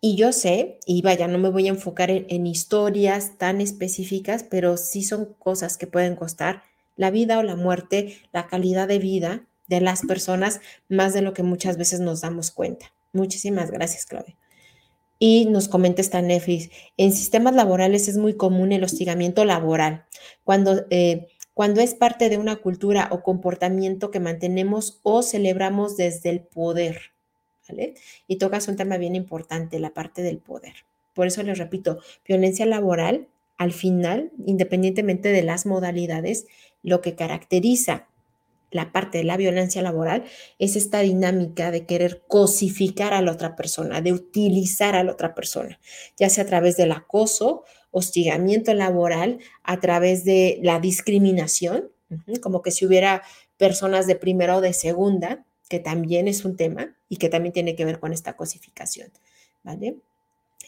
Y 0.00 0.16
yo 0.16 0.32
sé, 0.32 0.78
y 0.86 1.02
vaya, 1.02 1.28
no 1.28 1.38
me 1.38 1.50
voy 1.50 1.66
a 1.66 1.70
enfocar 1.70 2.10
en, 2.10 2.46
historias 2.46 3.38
tan 3.38 3.60
específicas, 3.60 4.44
pero 4.44 4.76
sí 4.76 5.02
son 5.02 5.34
cosas 5.34 5.76
que 5.76 5.86
pueden 5.86 6.16
costar 6.16 6.62
la 6.96 7.10
vida 7.10 7.38
o 7.38 7.42
la 7.42 7.56
muerte, 7.56 8.18
la 8.32 8.46
calidad 8.46 8.88
de 8.88 8.98
vida 8.98 9.46
de 9.68 9.80
las 9.80 10.02
personas, 10.02 10.60
más 10.88 11.14
de 11.14 11.22
lo 11.22 11.32
que 11.32 11.42
muchas 11.42 11.76
veces 11.76 12.00
nos 12.00 12.20
damos 12.20 12.50
cuenta. 12.50 12.92
Muchísimas 13.12 13.70
gracias, 13.70 14.06
Claudia. 14.06 14.36
Y 15.18 15.46
nos 15.46 15.68
comenta 15.68 16.00
esta 16.00 16.20
Nefis, 16.20 16.70
en 16.96 17.12
sistemas 17.12 17.54
laborales 17.54 18.08
es 18.08 18.16
muy 18.16 18.34
común 18.34 18.72
el 18.72 18.82
hostigamiento 18.82 19.44
laboral. 19.44 20.04
Cuando 20.44 20.84
eh, 20.90 21.28
cuando 21.54 21.80
es 21.80 21.94
parte 21.94 22.28
de 22.28 22.38
una 22.38 22.56
cultura 22.56 23.08
o 23.10 23.22
comportamiento 23.22 24.10
que 24.10 24.20
mantenemos 24.20 25.00
o 25.02 25.22
celebramos 25.22 25.96
desde 25.96 26.30
el 26.30 26.40
poder. 26.40 27.12
¿vale? 27.68 27.94
Y 28.26 28.36
tocas 28.36 28.68
un 28.68 28.76
tema 28.76 28.96
bien 28.96 29.14
importante, 29.14 29.78
la 29.78 29.92
parte 29.92 30.22
del 30.22 30.38
poder. 30.38 30.86
Por 31.14 31.26
eso 31.26 31.42
les 31.42 31.58
repito, 31.58 31.98
violencia 32.26 32.64
laboral, 32.64 33.28
al 33.58 33.72
final, 33.72 34.32
independientemente 34.46 35.28
de 35.28 35.42
las 35.42 35.66
modalidades, 35.66 36.46
lo 36.82 37.00
que 37.00 37.14
caracteriza 37.14 38.08
la 38.72 38.90
parte 38.90 39.18
de 39.18 39.24
la 39.24 39.36
violencia 39.36 39.82
laboral 39.82 40.24
es 40.58 40.76
esta 40.76 41.00
dinámica 41.00 41.70
de 41.70 41.84
querer 41.84 42.22
cosificar 42.26 43.12
a 43.12 43.22
la 43.22 43.32
otra 43.32 43.54
persona, 43.54 44.00
de 44.00 44.12
utilizar 44.12 44.96
a 44.96 45.04
la 45.04 45.12
otra 45.12 45.34
persona, 45.34 45.78
ya 46.16 46.30
sea 46.30 46.44
a 46.44 46.46
través 46.46 46.76
del 46.76 46.92
acoso 46.92 47.64
hostigamiento 47.90 48.72
laboral 48.72 49.38
a 49.62 49.78
través 49.78 50.24
de 50.24 50.58
la 50.62 50.80
discriminación, 50.80 51.90
como 52.40 52.62
que 52.62 52.70
si 52.70 52.86
hubiera 52.86 53.22
personas 53.58 54.06
de 54.06 54.16
primera 54.16 54.56
o 54.56 54.60
de 54.60 54.72
segunda, 54.72 55.44
que 55.68 55.78
también 55.78 56.26
es 56.26 56.44
un 56.44 56.56
tema 56.56 56.96
y 57.08 57.16
que 57.16 57.28
también 57.28 57.52
tiene 57.52 57.76
que 57.76 57.84
ver 57.84 58.00
con 58.00 58.12
esta 58.12 58.36
cosificación, 58.36 59.10
¿vale? 59.62 59.96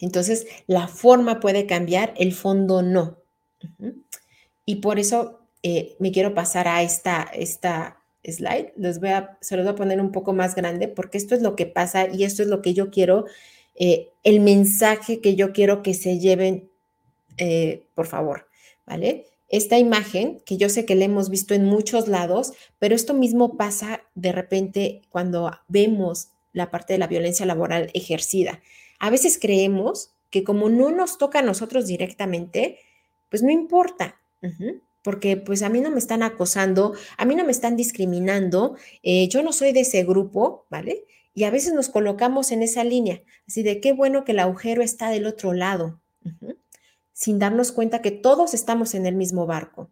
Entonces, 0.01 0.45
la 0.67 0.87
forma 0.87 1.39
puede 1.39 1.65
cambiar, 1.65 2.13
el 2.17 2.33
fondo 2.33 2.81
no. 2.81 3.17
Y 4.65 4.75
por 4.77 4.99
eso 4.99 5.44
eh, 5.67 5.95
me 5.97 6.11
quiero 6.11 6.35
pasar 6.35 6.67
a 6.67 6.83
esta, 6.83 7.23
esta 7.33 7.99
slide. 8.23 8.73
Les 8.75 8.99
voy 8.99 9.09
a, 9.09 9.35
se 9.41 9.57
los 9.57 9.65
voy 9.65 9.73
a 9.73 9.75
poner 9.75 9.99
un 9.99 10.11
poco 10.11 10.31
más 10.31 10.53
grande 10.53 10.87
porque 10.87 11.17
esto 11.17 11.33
es 11.33 11.41
lo 11.41 11.55
que 11.55 11.65
pasa 11.65 12.07
y 12.07 12.23
esto 12.23 12.43
es 12.43 12.49
lo 12.49 12.61
que 12.61 12.75
yo 12.75 12.91
quiero, 12.91 13.25
eh, 13.73 14.11
el 14.21 14.41
mensaje 14.41 15.21
que 15.21 15.33
yo 15.35 15.53
quiero 15.53 15.81
que 15.81 15.95
se 15.95 16.19
lleven 16.19 16.69
eh, 17.37 17.87
por 17.95 18.05
favor, 18.05 18.47
¿vale? 18.85 19.25
Esta 19.47 19.79
imagen, 19.79 20.39
que 20.45 20.57
yo 20.57 20.69
sé 20.69 20.85
que 20.85 20.93
la 20.93 21.05
hemos 21.05 21.31
visto 21.31 21.55
en 21.55 21.65
muchos 21.65 22.07
lados, 22.07 22.53
pero 22.77 22.93
esto 22.93 23.15
mismo 23.15 23.57
pasa 23.57 24.03
de 24.13 24.33
repente 24.33 25.01
cuando 25.09 25.51
vemos 25.67 26.29
la 26.53 26.69
parte 26.69 26.93
de 26.93 26.99
la 26.99 27.07
violencia 27.07 27.47
laboral 27.47 27.89
ejercida. 27.95 28.61
A 28.99 29.09
veces 29.09 29.39
creemos 29.41 30.11
que 30.29 30.43
como 30.43 30.69
no 30.69 30.91
nos 30.91 31.17
toca 31.17 31.39
a 31.39 31.41
nosotros 31.41 31.87
directamente, 31.87 32.77
pues 33.29 33.41
no 33.41 33.49
importa, 33.49 34.21
porque 35.05 35.37
pues 35.37 35.61
a 35.61 35.69
mí 35.69 35.79
no 35.79 35.91
me 35.91 35.99
están 35.99 36.23
acosando, 36.23 36.93
a 37.17 37.23
mí 37.23 37.35
no 37.35 37.45
me 37.45 37.51
están 37.51 37.77
discriminando, 37.77 38.75
eh, 39.03 39.29
yo 39.29 39.41
no 39.43 39.53
soy 39.53 39.71
de 39.71 39.81
ese 39.81 40.03
grupo, 40.03 40.65
¿vale? 40.69 41.05
Y 41.33 41.45
a 41.45 41.51
veces 41.51 41.73
nos 41.73 41.87
colocamos 41.87 42.51
en 42.51 42.63
esa 42.63 42.83
línea, 42.83 43.21
así 43.47 43.63
de 43.63 43.79
qué 43.79 43.93
bueno 43.93 44.25
que 44.25 44.33
el 44.33 44.39
agujero 44.39 44.81
está 44.81 45.09
del 45.09 45.27
otro 45.27 45.53
lado 45.53 46.01
sin 47.15 47.39
darnos 47.39 47.71
cuenta 47.71 48.01
que 48.01 48.11
todos 48.11 48.53
estamos 48.53 48.93
en 48.93 49.05
el 49.05 49.15
mismo 49.15 49.45
barco. 49.45 49.89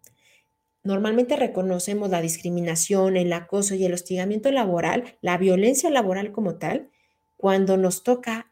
Normalmente 0.83 1.37
reconocemos 1.37 2.09
la 2.09 2.21
discriminación, 2.21 3.15
el 3.15 3.31
acoso 3.31 3.75
y 3.75 3.85
el 3.85 3.93
hostigamiento 3.93 4.51
laboral, 4.51 5.17
la 5.21 5.37
violencia 5.37 5.89
laboral 5.89 6.33
como 6.33 6.55
tal, 6.55 6.89
cuando 7.37 7.77
nos 7.77 8.03
toca 8.03 8.51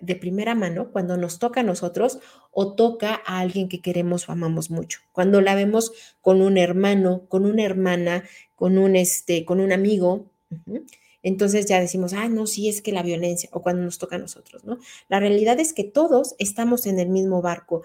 de 0.00 0.16
primera 0.16 0.54
mano, 0.54 0.90
cuando 0.90 1.16
nos 1.16 1.38
toca 1.38 1.60
a 1.60 1.64
nosotros 1.64 2.18
o 2.50 2.74
toca 2.74 3.22
a 3.26 3.40
alguien 3.40 3.68
que 3.68 3.80
queremos 3.80 4.28
o 4.28 4.32
amamos 4.32 4.70
mucho. 4.70 5.00
Cuando 5.12 5.40
la 5.40 5.54
vemos 5.54 5.92
con 6.20 6.42
un 6.42 6.58
hermano, 6.58 7.26
con 7.28 7.44
una 7.44 7.64
hermana, 7.64 8.24
con 8.54 8.78
un, 8.78 8.96
este, 8.96 9.44
con 9.44 9.60
un 9.60 9.72
amigo. 9.72 10.30
Entonces 11.22 11.66
ya 11.66 11.80
decimos, 11.80 12.12
ah, 12.12 12.28
no, 12.28 12.46
sí 12.46 12.68
es 12.68 12.80
que 12.80 12.92
la 12.92 13.02
violencia, 13.02 13.48
o 13.52 13.62
cuando 13.62 13.82
nos 13.82 13.98
toca 13.98 14.16
a 14.16 14.20
nosotros, 14.20 14.64
¿no? 14.64 14.78
La 15.08 15.20
realidad 15.20 15.60
es 15.60 15.72
que 15.72 15.84
todos 15.84 16.34
estamos 16.38 16.86
en 16.86 16.98
el 16.98 17.08
mismo 17.08 17.42
barco 17.42 17.82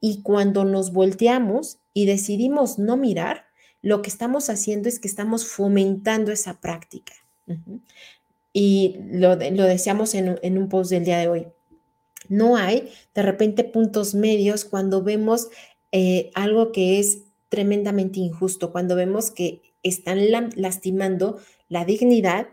y 0.00 0.22
cuando 0.22 0.64
nos 0.64 0.92
volteamos 0.92 1.78
y 1.92 2.06
decidimos 2.06 2.78
no 2.78 2.96
mirar, 2.96 3.46
lo 3.80 4.02
que 4.02 4.10
estamos 4.10 4.50
haciendo 4.50 4.88
es 4.88 4.98
que 4.98 5.08
estamos 5.08 5.46
fomentando 5.46 6.32
esa 6.32 6.60
práctica. 6.60 7.14
Y 8.54 8.96
lo, 9.10 9.34
lo 9.34 9.64
deseamos 9.64 10.14
en, 10.14 10.38
en 10.40 10.56
un 10.56 10.70
post 10.70 10.90
del 10.90 11.04
día 11.04 11.18
de 11.18 11.28
hoy. 11.28 11.46
No 12.28 12.56
hay 12.56 12.90
de 13.14 13.22
repente 13.22 13.64
puntos 13.64 14.14
medios 14.14 14.64
cuando 14.64 15.02
vemos 15.02 15.48
eh, 15.92 16.30
algo 16.34 16.72
que 16.72 16.98
es 16.98 17.24
tremendamente 17.48 18.20
injusto, 18.20 18.72
cuando 18.72 18.96
vemos 18.96 19.30
que 19.30 19.62
están 19.82 20.18
lastimando 20.56 21.38
la 21.68 21.84
dignidad 21.84 22.48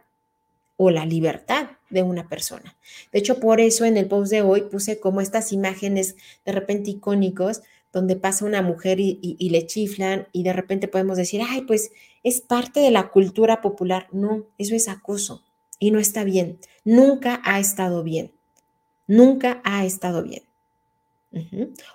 o 0.78 0.92
la 0.92 1.06
libertad 1.06 1.72
de 1.90 2.04
una 2.04 2.28
persona. 2.28 2.78
De 3.12 3.20
hecho, 3.20 3.40
por 3.40 3.62
eso 3.62 3.86
en 3.86 3.98
el 3.98 4.08
post 4.08 4.32
de 4.32 4.42
hoy 4.42 4.62
puse 4.62 5.00
como 5.00 5.22
estas 5.22 5.52
imágenes 5.54 6.16
de 6.46 6.52
repente 6.52 6.92
icónicos 6.92 7.62
donde 7.94 8.16
pasa 8.16 8.46
una 8.46 8.62
mujer 8.62 9.00
y, 9.00 9.50
le 9.50 9.66
chiflan 9.66 10.28
y 10.32 10.44
de 10.44 10.54
repente 10.54 10.88
podemos 10.88 11.18
decir, 11.18 11.42
ay, 11.46 11.62
pues 11.62 11.92
es 12.24 12.40
parte 12.40 12.80
de 12.80 12.92
la 12.92 13.10
cultura 13.10 13.62
popular. 13.62 14.08
No, 14.12 14.46
eso 14.58 14.76
es 14.76 14.88
acoso 14.88 15.44
y 15.82 15.91
no 15.91 16.00
está 16.00 16.24
bien. 16.24 16.60
Nunca 16.86 17.41
ha 17.44 17.60
estado 17.60 18.04
bien. 18.04 18.32
Nunca 19.08 19.62
ha 19.65 19.84
estado 19.84 20.24
bien. 20.24 20.44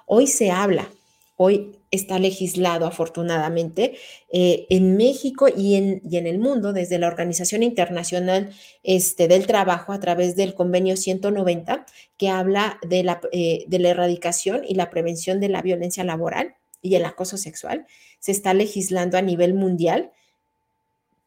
Hoy 0.07 0.27
se 0.27 0.51
habla, 0.51 0.91
hoy 1.37 1.79
está 1.91 2.19
legislado 2.19 2.87
afortunadamente 2.87 3.97
eh, 4.33 4.67
en 4.71 4.97
México 4.97 5.47
y 5.55 5.77
en, 5.77 6.03
en, 6.11 6.27
el 6.27 6.39
mundo 6.39 6.73
desde 6.73 6.99
la 6.99 7.07
Organización 7.07 7.63
Internacional 7.63 8.51
este, 8.83 9.29
del 9.29 9.47
Trabajo 9.47 9.93
a 9.93 10.01
través 10.01 10.37
del 10.37 10.55
convenio 10.55 10.97
190 10.97 11.87
que 12.17 12.29
habla 12.29 12.79
de 12.87 13.05
la, 13.05 13.21
eh, 13.31 13.67
de 13.69 13.79
la 13.79 13.91
erradicación 13.91 14.63
y 14.67 14.75
la 14.75 14.91
prevención 14.91 15.39
de 15.39 15.51
la 15.51 15.63
violencia 15.63 16.03
laboral 16.03 16.55
y 16.81 16.95
el 16.95 17.05
acoso 17.05 17.37
sexual. 17.37 17.87
Se 18.19 18.33
está 18.33 18.53
legislando 18.53 19.17
a 19.19 19.23
nivel 19.23 19.55
mundial, 19.55 20.11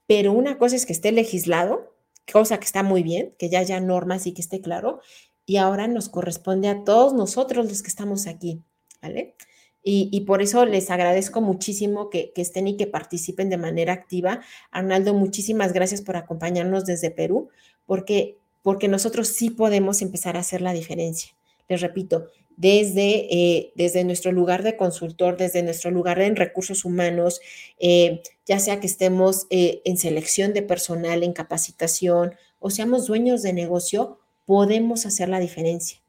pero 0.07 0.33
una 0.33 0.57
cosa 0.57 0.75
es 0.75 0.85
que 0.87 0.93
esté 0.93 1.11
legislado, 1.11 1.93
cosa 2.31 2.59
que 2.59 2.65
está 2.65 2.83
muy 2.83 3.03
bien, 3.03 3.33
que 3.37 3.49
ya 3.49 3.59
haya 3.59 3.79
normas 3.79 4.27
y 4.27 4.33
que 4.33 4.41
esté 4.41 4.61
claro, 4.61 5.01
y 5.45 5.57
ahora 5.57 5.87
nos 5.87 6.09
corresponde 6.09 6.67
a 6.67 6.83
todos 6.83 7.13
nosotros 7.13 7.67
los 7.67 7.81
que 7.81 7.87
estamos 7.89 8.27
aquí, 8.27 8.61
¿vale? 9.01 9.35
Y, 9.81 10.21
por 10.27 10.43
eso 10.43 10.65
les 10.65 10.91
agradezco 10.91 11.41
muchísimo 11.41 12.11
que, 12.11 12.31
estén 12.35 12.67
y 12.67 12.77
que 12.77 12.85
participen 12.85 13.49
de 13.49 13.57
manera 13.57 13.93
activa. 13.93 14.41
Arnaldo, 14.69 15.15
muchísimas 15.15 15.73
gracias 15.73 16.01
por 16.01 16.17
acompañarnos 16.17 16.85
desde 16.85 17.09
Perú, 17.09 17.49
porque, 17.87 18.37
porque 18.61 18.87
nosotros 18.87 19.29
sí 19.29 19.49
podemos 19.49 20.03
empezar 20.03 20.37
a 20.37 20.41
hacer 20.41 20.61
la 20.61 20.73
diferencia. 20.73 21.33
Les 21.67 21.81
repito, 21.81 22.27
desde, 22.59 23.33
eh, 23.33 23.71
desde 23.75 24.03
nuestro 24.03 24.33
lugar 24.33 24.63
de 24.63 24.75
consultor, 24.75 25.37
desde 25.37 25.63
nuestro 25.63 25.91
lugar 25.91 26.19
en 26.19 26.35
recursos 26.35 26.83
humanos, 26.83 27.39
eh, 27.79 28.21
ya 28.45 28.59
sea 28.59 28.81
que 28.81 28.87
estemos 28.87 29.47
eh, 29.49 29.81
en 29.85 29.97
selección 29.97 30.53
de 30.53 30.61
personal, 30.61 31.23
en 31.23 31.31
capacitación 31.31 32.35
o 32.59 32.69
seamos 32.69 33.07
dueños 33.07 33.43
de 33.43 33.53
negocio, 33.53 34.19
podemos 34.45 35.05
hacer 35.05 35.29
la 35.29 35.39
diferencia. 35.39 35.99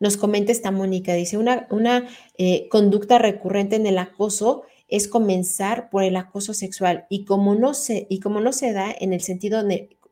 Nos 0.00 0.16
comenta 0.16 0.52
esta 0.52 0.70
Mónica, 0.70 1.12
dice, 1.12 1.36
una, 1.36 1.66
una 1.70 2.08
conducta 2.70 3.18
recurrente 3.18 3.76
en 3.76 3.86
el 3.86 3.98
acoso 3.98 4.62
es 4.88 5.06
comenzar 5.06 5.90
por 5.90 6.02
el 6.02 6.16
acoso 6.16 6.54
sexual 6.54 7.04
y 7.10 7.26
como 7.26 7.54
no 7.54 7.74
se, 7.74 8.06
y 8.08 8.20
como 8.20 8.40
no 8.40 8.52
se 8.52 8.72
da 8.72 8.94
en 8.98 9.12
el 9.12 9.20
sentido 9.20 9.60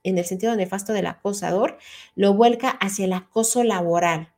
en 0.04 0.18
el 0.18 0.24
sentido 0.24 0.54
nefasto 0.54 0.92
del 0.92 1.06
acosador, 1.06 1.78
lo 2.14 2.34
vuelca 2.34 2.68
hacia 2.68 3.06
el 3.06 3.12
acoso 3.14 3.64
laboral. 3.64 4.31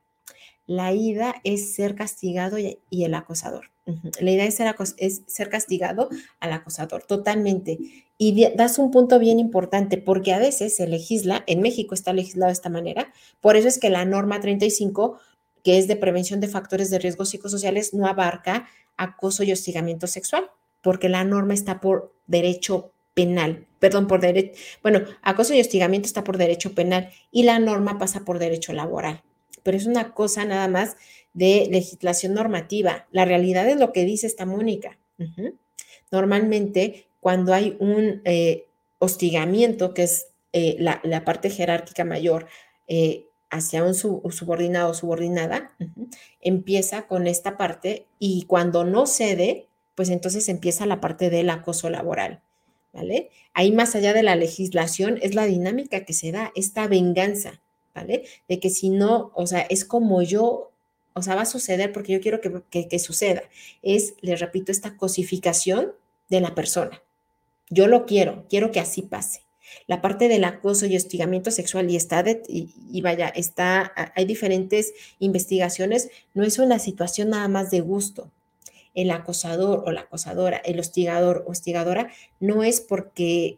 La 0.67 0.93
ida 0.93 1.35
es 1.43 1.75
ser 1.75 1.95
castigado 1.95 2.57
y, 2.57 2.79
el 2.91 3.13
acosador. 3.13 3.71
La 4.19 4.51
ser, 4.51 4.75
es 4.97 5.21
ser 5.27 5.49
castigado 5.49 6.09
al 6.39 6.53
acosador, 6.53 7.03
totalmente. 7.03 7.77
Y 8.17 8.47
das 8.55 8.79
un 8.79 8.89
punto 8.89 9.19
bien 9.19 9.39
importante, 9.39 9.97
porque 9.97 10.33
a 10.33 10.39
veces 10.39 10.75
se 10.75 10.87
legisla, 10.87 11.43
en 11.45 11.61
México 11.61 11.93
está 11.93 12.13
legislado 12.13 12.47
de 12.47 12.53
esta 12.53 12.69
manera, 12.69 13.13
por 13.41 13.57
eso 13.57 13.67
es 13.67 13.77
que 13.77 13.91
la 13.91 14.05
norma 14.05 14.39
35, 14.39 15.19
que 15.63 15.77
es 15.77 15.87
de 15.87 15.97
prevención 15.97 16.39
de 16.39 16.47
factores 16.47 16.89
de 16.89 16.97
riesgo 16.97 17.25
psicosociales, 17.25 17.93
no 17.93 18.07
abarca 18.07 18.67
acoso 18.97 19.43
y 19.43 19.51
hostigamiento 19.51 20.07
sexual, 20.07 20.49
porque 20.81 21.09
la 21.09 21.23
norma 21.23 21.53
está 21.53 21.79
por 21.79 22.15
derecho 22.25 22.91
penal, 23.13 23.67
perdón, 23.79 24.07
por 24.07 24.19
derecho, 24.19 24.59
bueno, 24.81 25.01
acoso 25.21 25.53
y 25.53 25.61
hostigamiento 25.61 26.07
está 26.07 26.23
por 26.23 26.37
derecho 26.37 26.73
penal 26.73 27.11
y 27.31 27.43
la 27.43 27.59
norma 27.59 27.99
pasa 27.99 28.25
por 28.25 28.39
derecho 28.39 28.73
laboral 28.73 29.21
pero 29.65 29.77
es 29.77 29.87
una 29.87 30.13
cosa 30.13 30.45
nada 30.45 30.67
más 30.67 30.95
de 31.33 31.67
legislación 31.71 32.35
normativa. 32.35 33.07
La 33.11 33.25
realidad 33.25 33.67
es 33.67 33.77
lo 33.77 33.91
que 33.93 34.05
dice 34.05 34.27
esta 34.27 34.45
Mónica. 34.45 34.99
Normalmente, 36.11 37.07
cuando 37.19 37.51
hay 37.51 37.75
un 37.79 38.21
eh, 38.25 38.67
hostigamiento, 38.99 39.95
que 39.95 40.03
es 40.03 40.27
eh, 40.53 40.77
la, 40.77 41.25
parte 41.25 41.49
jerárquica 41.49 42.05
mayor, 42.05 42.45
eh, 42.87 43.25
hacia 43.49 43.83
un, 43.83 43.95
subordinado 43.95 44.91
o 44.91 44.93
subordinada, 44.93 45.71
empieza 46.41 47.07
con 47.07 47.25
esta 47.25 47.57
parte 47.57 48.05
y 48.19 48.43
cuando 48.43 48.83
no 48.83 49.07
cede, 49.07 49.65
pues 49.95 50.09
entonces 50.09 50.47
empieza 50.47 50.85
la 50.85 51.01
parte 51.01 51.31
del 51.31 51.49
acoso 51.49 51.89
laboral. 51.89 52.43
¿Vale? 52.93 53.31
Ahí 53.53 53.71
más 53.71 53.95
allá 53.95 54.13
de 54.13 54.21
la 54.21 54.35
legislación 54.35 55.17
es 55.23 55.33
la 55.33 55.45
dinámica 55.45 56.05
que 56.05 56.13
se 56.13 56.31
da, 56.31 56.51
esta 56.55 56.87
venganza. 56.87 57.61
De 58.03 58.59
que 58.59 58.69
si 58.69 58.89
no, 58.89 59.31
o 59.35 59.47
sea, 59.47 59.61
es 59.61 59.85
como 59.85 60.21
yo, 60.21 60.71
o 61.13 61.21
sea, 61.21 61.35
va 61.35 61.43
a 61.43 61.45
suceder 61.45 61.93
porque 61.93 62.13
yo 62.13 62.19
quiero 62.19 62.41
que, 62.41 62.99
suceda. 62.99 63.43
Es, 63.81 64.15
les 64.21 64.39
repito, 64.39 64.71
esta 64.71 64.97
cosificación 64.97 65.93
de 66.29 66.41
la 66.41 66.55
persona. 66.55 67.01
Yo 67.69 67.87
lo 67.87 68.05
quiero, 68.05 68.45
quiero 68.49 68.71
que 68.71 68.79
así 68.79 69.01
pase. 69.01 69.41
La 69.87 70.01
parte 70.01 70.27
del 70.27 70.43
acoso 70.43 70.85
y 70.85 70.95
hostigamiento 70.95 71.51
sexual 71.51 71.89
y 71.89 71.95
está, 71.95 72.23
y, 72.47 73.01
vaya, 73.01 73.29
está, 73.29 73.93
hay 74.15 74.25
diferentes 74.25 74.93
investigaciones, 75.19 76.09
no 76.33 76.43
es 76.43 76.59
una 76.59 76.79
situación 76.79 77.29
nada 77.29 77.47
más 77.47 77.71
de 77.71 77.79
gusto. 77.79 78.31
El 78.93 79.11
acosador 79.11 79.83
o 79.85 79.91
la 79.91 80.01
acosadora, 80.01 80.57
el 80.57 80.79
hostigador 80.79 81.43
o 81.47 81.51
hostigadora, 81.51 82.11
no 82.39 82.63
es 82.63 82.79
porque 82.79 83.57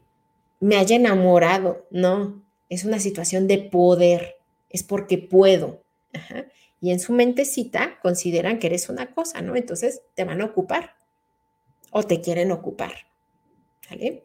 me 0.59 0.77
haya 0.77 0.95
enamorado, 0.95 1.85
no, 1.91 2.41
es 2.69 2.85
una 2.85 2.99
situación 2.99 3.47
de 3.47 3.59
poder, 3.59 4.37
es 4.69 4.83
porque 4.83 5.17
puedo. 5.17 5.83
Y 6.79 6.91
en 6.91 6.99
su 6.99 7.13
mentecita 7.13 7.99
consideran 8.01 8.59
que 8.59 8.67
eres 8.67 8.89
una 8.89 9.13
cosa, 9.13 9.41
¿no? 9.41 9.55
Entonces 9.55 10.01
te 10.13 10.25
van 10.25 10.41
a 10.41 10.45
ocupar 10.45 10.95
o 11.91 12.03
te 12.03 12.21
quieren 12.21 12.51
ocupar. 12.51 12.93
¿Vale? 13.89 14.23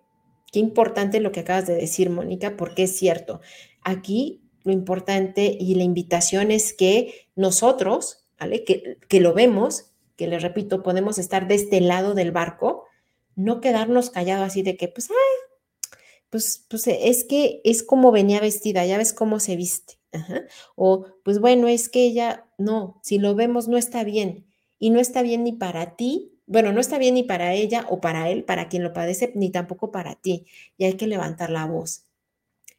Qué 0.51 0.59
importante 0.59 1.21
lo 1.21 1.33
que 1.33 1.41
acabas 1.41 1.67
de 1.67 1.75
decir, 1.75 2.11
Mónica, 2.11 2.57
porque 2.57 2.83
es 2.85 2.97
cierto. 2.97 3.41
Aquí 3.83 4.43
lo 4.65 4.73
importante 4.73 5.57
y 5.59 5.75
la 5.77 5.85
invitación 5.85 6.51
es 6.51 6.75
que 6.75 7.29
nosotros, 7.37 8.27
¿vale? 8.39 8.65
Que, 8.65 8.99
que 9.09 9.21
lo 9.21 9.33
vemos, 9.33 9.93
que 10.17 10.27
les 10.27 10.43
repito, 10.43 10.83
podemos 10.83 11.19
estar 11.19 11.49
de 11.49 11.55
este 11.55 11.81
lado 11.81 12.15
del 12.15 12.33
barco, 12.33 12.85
no 13.35 13.61
quedarnos 13.61 14.11
callados 14.11 14.47
así 14.47 14.63
de 14.63 14.77
que, 14.77 14.89
pues, 14.89 15.11
ay, 15.11 15.42
pues, 16.33 16.65
pues 16.71 16.87
eh, 16.87 17.11
es 17.11 17.25
que 17.25 17.61
es 17.63 17.83
como 17.83 18.11
venía 18.11 18.41
vestida, 18.41 18.87
ya 18.87 18.97
ves 18.97 19.13
cómo 19.13 19.39
se 19.39 19.55
viste. 19.55 19.99
O 20.77 21.07
pues 21.25 21.41
bueno, 21.41 21.69
es 21.69 21.91
que 21.91 22.05
ella, 22.05 22.47
no, 22.57 23.01
si 23.03 23.19
lo 23.19 23.35
vemos 23.35 23.69
no 23.69 23.77
está 23.77 24.03
bien 24.03 24.47
y 24.79 24.91
no 24.91 24.99
está 24.99 25.21
bien 25.23 25.45
ni 25.45 25.53
para 25.53 25.95
ti, 25.95 26.41
bueno, 26.47 26.73
no 26.73 26.81
está 26.81 26.97
bien 26.97 27.15
ni 27.15 27.23
para 27.23 27.53
ella 27.53 27.87
o 27.91 28.01
para 28.01 28.31
él, 28.31 28.45
para 28.45 28.69
quien 28.69 28.83
lo 28.83 28.95
padece, 28.95 29.33
ni 29.35 29.51
tampoco 29.51 29.93
para 29.93 30.15
ti. 30.17 30.47
Y 30.79 30.85
hay 30.85 30.95
que 30.95 31.07
levantar 31.07 31.51
la 31.51 31.67
voz 31.67 32.07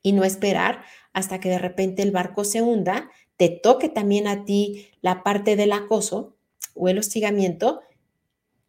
y 0.01 0.13
no 0.13 0.23
esperar 0.23 0.83
hasta 1.13 1.39
que 1.39 1.49
de 1.49 1.59
repente 1.59 2.01
el 2.01 2.11
barco 2.11 2.43
se 2.45 2.63
hunda, 2.63 3.11
te 3.37 3.49
toque 3.49 3.87
también 3.87 4.27
a 4.27 4.45
ti 4.45 4.89
la 5.01 5.21
parte 5.23 5.55
del 5.55 5.73
acoso 5.73 6.35
o 6.73 6.89
el 6.89 6.97
hostigamiento 6.97 7.81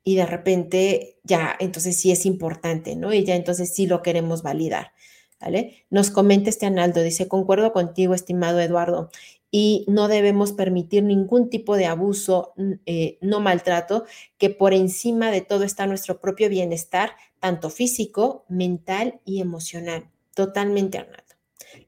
y 0.05 0.17
de 0.17 0.27
repente 0.27 1.19
ya, 1.25 1.57
entonces 1.59 1.97
sí 1.97 2.13
es 2.13 2.27
importante, 2.27 2.95
¿no? 2.95 3.13
Y 3.13 3.25
ya 3.25 3.35
entonces 3.35 3.75
sí 3.75 3.87
lo 3.87 4.03
queremos 4.03 4.43
validar, 4.43 4.93
¿vale? 5.41 5.87
Nos 5.91 6.11
comenta 6.11 6.51
este 6.51 6.67
Analdo, 6.67 7.03
dice, 7.03 7.27
concuerdo 7.27 7.73
contigo, 7.73 8.15
estimado 8.15 8.61
Eduardo, 8.61 9.11
y 9.51 9.85
no 9.89 10.09
debemos 10.09 10.53
permitir 10.53 11.05
ningún 11.05 11.49
tipo 11.49 11.77
de 11.77 11.87
abuso, 11.87 12.55
eh, 12.87 13.19
no 13.21 13.41
maltrato, 13.41 14.05
que 14.37 14.51
por 14.51 14.75
encima 14.75 15.31
de 15.31 15.43
todo 15.43 15.63
está 15.65 15.87
nuestro 15.87 16.21
propio 16.21 16.49
bienestar, 16.49 17.13
tanto 17.39 17.71
físico, 17.71 18.45
mental 18.49 19.21
y 19.25 19.41
emocional. 19.41 20.11
Totalmente, 20.35 20.99
Arnaldo. 20.99 21.35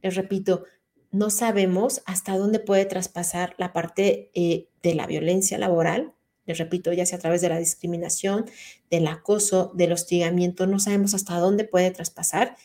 Les 0.00 0.14
repito, 0.14 0.62
no 1.10 1.28
sabemos 1.30 2.02
hasta 2.06 2.38
dónde 2.38 2.60
puede 2.60 2.84
traspasar 2.84 3.54
la 3.58 3.72
parte 3.72 4.30
eh, 4.34 4.68
de 4.82 4.94
la 4.94 5.06
violencia 5.06 5.58
laboral, 5.58 6.14
les 6.46 6.58
repito, 6.58 6.92
ya 6.92 7.06
sea 7.06 7.18
a 7.18 7.20
través 7.20 7.40
de 7.40 7.48
la 7.48 7.58
discriminación, 7.58 8.46
del 8.90 9.06
acoso, 9.06 9.72
del 9.74 9.92
hostigamiento, 9.92 10.66
no 10.66 10.78
sabemos 10.78 11.14
hasta 11.14 11.38
dónde 11.38 11.64
puede 11.64 11.90
traspasar. 11.90 12.56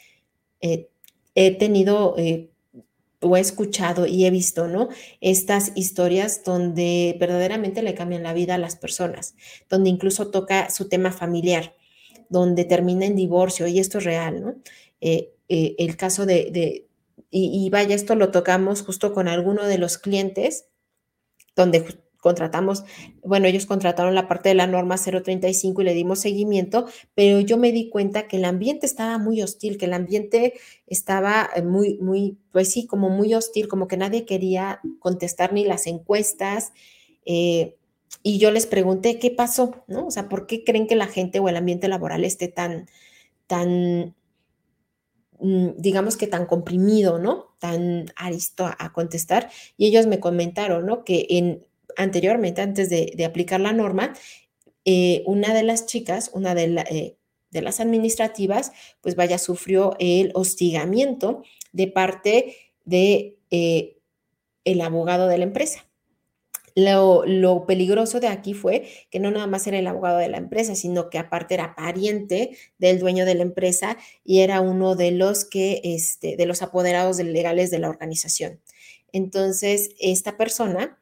Eh, 0.62 0.90
he 1.36 1.52
tenido 1.58 2.16
eh, 2.18 2.50
o 3.20 3.38
he 3.38 3.40
escuchado 3.40 4.06
y 4.08 4.26
he 4.26 4.32
visto, 4.32 4.68
¿no? 4.68 4.90
Estas 5.20 5.72
historias 5.76 6.44
donde 6.44 7.16
verdaderamente 7.20 7.84
le 7.84 7.94
cambian 7.94 8.24
la 8.24 8.34
vida 8.34 8.56
a 8.56 8.58
las 8.58 8.76
personas, 8.76 9.36
donde 9.70 9.90
incluso 9.90 10.30
toca 10.32 10.70
su 10.70 10.90
tema 10.90 11.12
familiar, 11.12 11.76
donde 12.30 12.66
termina 12.66 13.06
en 13.06 13.16
divorcio, 13.16 13.68
y 13.68 13.80
esto 13.80 14.00
es 14.00 14.06
real, 14.06 14.42
¿no? 14.42 14.56
Eh, 15.02 15.34
el 15.48 15.98
caso 15.98 16.26
de, 16.26 16.88
y, 17.30 17.66
y, 17.66 17.70
vaya, 17.70 17.94
esto 17.94 18.16
lo 18.16 18.32
tocamos 18.32 18.84
justo 18.84 19.14
con 19.14 19.28
alguno 19.28 19.66
de 19.66 19.78
los 19.78 19.98
clientes, 19.98 20.68
donde 21.56 21.86
contratamos, 22.22 22.86
bueno, 23.24 23.48
ellos 23.48 23.66
contrataron 23.66 24.16
la 24.16 24.28
parte 24.28 24.50
de 24.50 24.56
la 24.56 24.68
norma 24.68 24.96
035 24.96 25.82
y 25.82 25.86
le 25.86 25.94
dimos 25.96 26.20
seguimiento, 26.20 26.86
pero 27.16 27.42
yo 27.42 27.58
me 27.58 27.72
di 27.72 27.90
cuenta 27.90 28.28
que 28.28 28.38
el 28.38 28.46
ambiente 28.46 28.86
estaba 28.86 29.18
muy 29.18 29.42
hostil, 29.42 29.78
que 29.78 29.86
el 29.86 29.94
ambiente 29.94 30.54
estaba 30.86 31.50
eh, 31.56 31.64
muy, 31.64 31.98
muy, 31.98 32.38
pues 32.52 32.72
sí, 32.72 32.86
como 32.86 33.10
muy 33.10 33.34
hostil, 33.34 33.68
como 33.68 33.88
que 33.88 33.98
nadie 33.98 34.26
quería 34.26 34.80
contestar 35.00 35.52
ni 35.52 35.66
las 35.66 35.88
encuestas. 35.88 36.74
Eh, 37.26 37.76
y 38.24 38.38
yo 38.38 38.52
les 38.52 38.68
pregunté 38.68 39.18
qué 39.18 39.32
pasó, 39.32 39.84
¿no? 39.88 40.06
O 40.08 40.12
sea, 40.12 40.30
¿por 40.30 40.46
qué 40.46 40.64
creen 40.64 40.88
que 40.88 40.96
la 40.96 41.08
gente 41.08 41.40
o 41.40 41.50
el 41.50 41.58
ambiente 41.58 41.88
laboral 41.88 42.24
esté 42.24 42.48
tan, 42.50 42.88
tan, 43.48 44.16
mm, 45.40 45.70
digamos 45.78 46.18
que 46.18 46.28
tan 46.28 46.46
comprimido, 46.46 47.18
¿no? 47.18 47.56
Tan 47.58 48.06
aristo 48.16 48.70
a 48.78 48.94
contestar. 48.94 49.50
Y 49.76 49.88
ellos 49.88 50.06
me 50.06 50.20
comentaron, 50.20 50.86
¿no? 50.86 51.04
Que 51.04 51.26
en 51.30 51.66
anteriormente, 51.98 52.62
antes 52.62 52.90
de, 52.90 53.26
aplicar 53.26 53.60
la 53.60 53.74
norma, 53.74 54.14
eh, 54.86 55.24
una 55.26 55.54
de 55.54 55.64
las 55.64 55.86
chicas, 55.86 56.32
una 56.34 56.54
eh, 56.54 57.18
de, 57.52 57.62
las 57.62 57.80
administrativas, 57.80 58.72
pues 59.02 59.16
vaya, 59.16 59.38
sufrió 59.38 59.96
el 60.00 60.32
hostigamiento 60.34 61.44
de 61.72 61.88
parte 61.88 62.56
de 62.86 63.38
eh, 63.52 63.98
el 64.66 64.82
abogado 64.82 65.28
de 65.28 65.38
la 65.38 65.44
empresa. 65.44 65.88
Lo, 66.74 67.26
lo, 67.26 67.66
peligroso 67.66 68.22
de 68.22 68.30
aquí 68.30 68.54
fue 68.54 68.88
que 69.10 69.20
no 69.20 69.30
nada 69.30 69.46
más 69.46 69.68
era 69.68 69.78
el 69.78 69.88
abogado 69.88 70.20
de 70.20 70.30
la 70.30 70.38
empresa, 70.38 70.74
sino 70.74 71.10
que 71.10 71.18
aparte 71.18 71.54
era 71.54 71.76
pariente 71.76 72.58
del 72.78 72.98
dueño 72.98 73.26
de 73.26 73.36
la 73.36 73.42
empresa 73.42 73.98
y 74.24 74.40
era 74.40 74.62
uno 74.62 74.96
de 74.96 75.12
los 75.12 75.44
que, 75.44 75.82
este, 75.84 76.38
de 76.38 76.46
los 76.46 76.62
apoderados 76.62 77.18
legales 77.18 77.72
de 77.72 77.80
la 77.80 77.90
organización. 77.90 78.62
Entonces, 79.12 79.92
esta 80.00 80.38
persona 80.38 80.98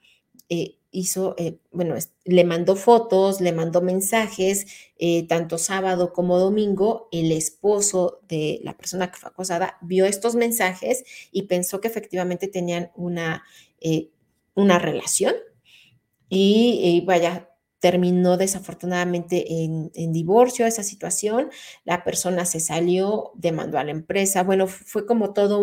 hizo, 0.92 1.36
eh, 1.38 1.60
bueno, 1.72 1.96
le 2.26 2.44
mandó 2.44 2.76
fotos, 2.76 3.42
le 3.42 3.52
mandó 3.52 3.82
mensajes, 3.82 4.66
eh, 4.98 5.28
tanto 5.28 5.58
sábado 5.58 6.14
como 6.14 6.40
domingo, 6.40 7.08
el 7.12 7.32
esposo 7.32 8.22
de 8.28 8.60
la 8.64 8.76
persona 8.76 9.12
que 9.12 9.18
fue 9.18 9.30
acosada 9.30 9.78
vio 9.82 10.06
estos 10.06 10.36
mensajes 10.36 11.04
y 11.32 11.44
pensó 11.44 11.80
que 11.82 11.88
efectivamente 11.88 12.48
tenían 12.48 12.92
una, 12.96 13.44
eh, 13.80 14.10
una 14.56 14.80
relación. 14.80 15.36
Y, 16.32 17.04
vaya, 17.08 17.50
terminó 17.80 18.38
desafortunadamente 18.38 19.64
en, 19.64 20.14
divorcio 20.14 20.66
esa 20.66 20.84
situación, 20.84 21.50
la 21.86 22.04
persona 22.04 22.46
se 22.46 22.60
salió, 22.60 23.32
demandó 23.36 23.80
a 23.80 23.84
la 23.84 23.92
empresa, 23.92 24.44
bueno, 24.44 24.68
fue 24.68 25.06
como 25.06 25.34
todo 25.34 25.60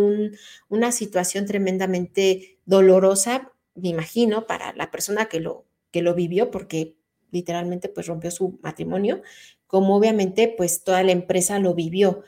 una 0.69 0.93
situación 0.93 1.47
tremendamente 1.47 2.59
dolorosa, 2.65 3.53
me 3.77 3.89
imagino, 3.89 4.47
para 4.47 4.73
la 4.75 4.91
persona 4.91 5.27
que 5.27 5.41
lo, 5.41 5.67
que 5.91 6.03
lo 6.03 6.15
vivió, 6.15 6.51
porque 6.51 6.97
literalmente 7.31 7.89
pues 7.89 8.07
rompió 8.07 8.31
su 8.31 8.59
matrimonio, 8.63 9.23
como 9.67 9.97
obviamente 9.97 10.53
pues 10.57 10.85
toda 10.85 11.03
la 11.03 11.13
empresa 11.13 11.59
lo 11.59 11.75
vivió, 11.75 12.23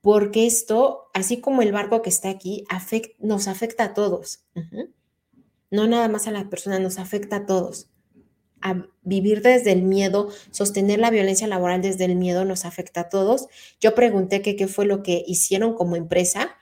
porque 0.00 0.46
esto, 0.46 1.10
así 1.12 1.40
como 1.40 1.62
el 1.62 1.72
barco 1.72 2.02
que 2.02 2.10
está 2.10 2.30
aquí, 2.30 2.64
nos 3.18 3.48
afecta 3.48 3.84
a 3.84 3.94
todos. 3.94 4.44
No 5.70 5.86
nada 5.86 6.08
más 6.08 6.26
a 6.26 6.30
la 6.30 6.48
persona, 6.48 6.78
nos 6.78 6.98
afecta 6.98 7.36
a 7.36 7.46
todos. 7.46 7.90
A 8.62 8.86
vivir 9.02 9.42
desde 9.42 9.72
el 9.72 9.82
miedo, 9.82 10.30
sostener 10.50 10.98
la 11.00 11.10
violencia 11.10 11.46
laboral 11.46 11.82
desde 11.82 12.06
el 12.06 12.16
miedo 12.16 12.44
nos 12.44 12.64
afecta 12.64 13.02
a 13.02 13.08
todos. 13.08 13.48
Yo 13.80 13.94
pregunté 13.94 14.42
qué 14.42 14.68
fue 14.68 14.86
lo 14.86 15.02
que 15.02 15.22
hicieron 15.26 15.74
como 15.74 15.96
empresa 15.96 16.56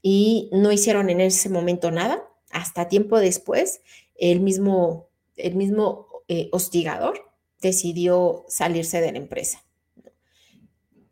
y 0.00 0.48
no 0.52 0.70
hicieron 0.70 1.10
en 1.10 1.20
ese 1.20 1.48
momento 1.48 1.90
nada. 1.90 2.22
Hasta 2.56 2.88
tiempo 2.88 3.18
después, 3.18 3.82
el 4.14 4.40
mismo, 4.40 5.10
el 5.36 5.56
mismo 5.56 6.08
eh, 6.26 6.48
hostigador 6.52 7.30
decidió 7.60 8.46
salirse 8.48 9.02
de 9.02 9.12
la 9.12 9.18
empresa. 9.18 9.62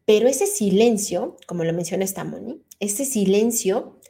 Pero 0.06 0.26
ese 0.26 0.46
silencio, 0.46 1.36
como 1.46 1.64
lo 1.64 1.74
menciona 1.74 2.02
esta 2.02 2.24
Moni, 2.24 2.62
ese 2.80 3.04
silencio 3.04 4.00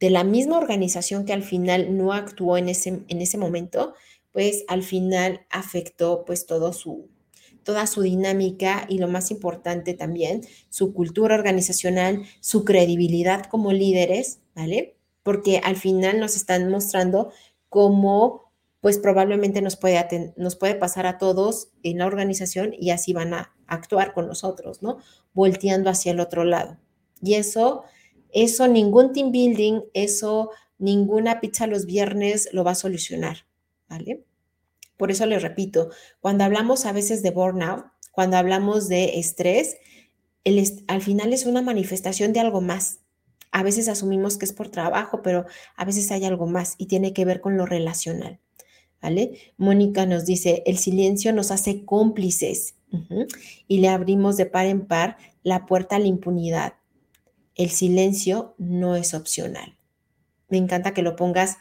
de 0.00 0.10
la 0.10 0.24
misma 0.24 0.58
organización 0.58 1.24
que 1.24 1.32
al 1.32 1.44
final 1.44 1.96
no 1.96 2.12
actuó 2.12 2.56
en 2.56 2.68
ese, 2.68 3.02
en 3.06 3.20
ese 3.20 3.38
momento, 3.38 3.94
pues 4.32 4.64
al 4.66 4.82
final 4.82 5.46
afectó 5.48 6.24
pues 6.24 6.44
su, 6.72 7.08
toda 7.62 7.86
su 7.86 8.02
dinámica 8.02 8.84
y 8.88 8.98
lo 8.98 9.06
más 9.06 9.30
importante 9.30 9.94
también, 9.94 10.40
su 10.70 10.92
cultura 10.92 11.36
organizacional, 11.36 12.24
su 12.40 12.64
credibilidad 12.64 13.44
como 13.44 13.72
líderes, 13.72 14.40
¿vale? 14.56 14.96
Porque 15.22 15.60
al 15.62 15.76
final 15.76 16.20
nos 16.20 16.36
están 16.36 16.68
mostrando 16.70 17.32
cómo 17.68 18.50
pues 18.80 18.98
probablemente 18.98 19.60
nos 19.60 19.76
puede, 19.76 20.32
nos 20.36 20.56
puede 20.56 20.74
pasar 20.74 21.06
a 21.06 21.18
todos 21.18 21.68
en 21.82 21.98
la 21.98 22.06
organización 22.06 22.74
y 22.78 22.90
así 22.90 23.12
van 23.12 23.34
a 23.34 23.54
actuar 23.66 24.14
con 24.14 24.26
nosotros, 24.26 24.82
¿no? 24.82 24.98
Volteando 25.34 25.90
hacia 25.90 26.12
el 26.12 26.20
otro 26.20 26.44
lado. 26.44 26.78
Y 27.22 27.34
eso, 27.34 27.84
eso 28.32 28.68
ningún 28.68 29.12
team 29.12 29.32
building, 29.32 29.82
eso 29.92 30.50
ninguna 30.78 31.40
pizza 31.40 31.66
los 31.66 31.84
viernes 31.84 32.48
lo 32.52 32.64
va 32.64 32.70
a 32.70 32.74
solucionar, 32.74 33.46
¿vale? 33.88 34.24
Por 34.96 35.10
eso 35.10 35.26
les 35.26 35.42
repito, 35.42 35.90
cuando 36.20 36.44
hablamos 36.44 36.86
a 36.86 36.92
veces 36.92 37.22
de 37.22 37.30
burnout, 37.30 37.84
cuando 38.12 38.38
hablamos 38.38 38.88
de 38.88 39.18
estrés, 39.18 39.76
al 40.88 41.02
final 41.02 41.32
es 41.32 41.44
una 41.44 41.62
manifestación 41.62 42.32
de 42.32 42.40
algo 42.40 42.60
más. 42.60 43.00
A 43.52 43.62
veces 43.62 43.88
asumimos 43.88 44.38
que 44.38 44.44
es 44.44 44.52
por 44.52 44.68
trabajo, 44.68 45.22
pero 45.22 45.46
a 45.76 45.84
veces 45.84 46.10
hay 46.10 46.24
algo 46.24 46.46
más 46.46 46.74
y 46.78 46.86
tiene 46.86 47.12
que 47.12 47.24
ver 47.24 47.40
con 47.40 47.56
lo 47.56 47.66
relacional. 47.66 48.38
¿vale? 49.00 49.52
Mónica 49.56 50.06
nos 50.06 50.26
dice, 50.26 50.62
el 50.66 50.78
silencio 50.78 51.32
nos 51.32 51.50
hace 51.50 51.84
cómplices 51.84 52.74
y 53.68 53.78
le 53.78 53.88
abrimos 53.88 54.36
de 54.36 54.46
par 54.46 54.66
en 54.66 54.86
par 54.86 55.16
la 55.42 55.66
puerta 55.66 55.96
a 55.96 55.98
la 55.98 56.06
impunidad. 56.06 56.74
El 57.54 57.70
silencio 57.70 58.54
no 58.58 58.96
es 58.96 59.14
opcional. 59.14 59.76
Me 60.48 60.58
encanta 60.58 60.92
que 60.92 61.02
lo 61.02 61.14
pongas 61.14 61.58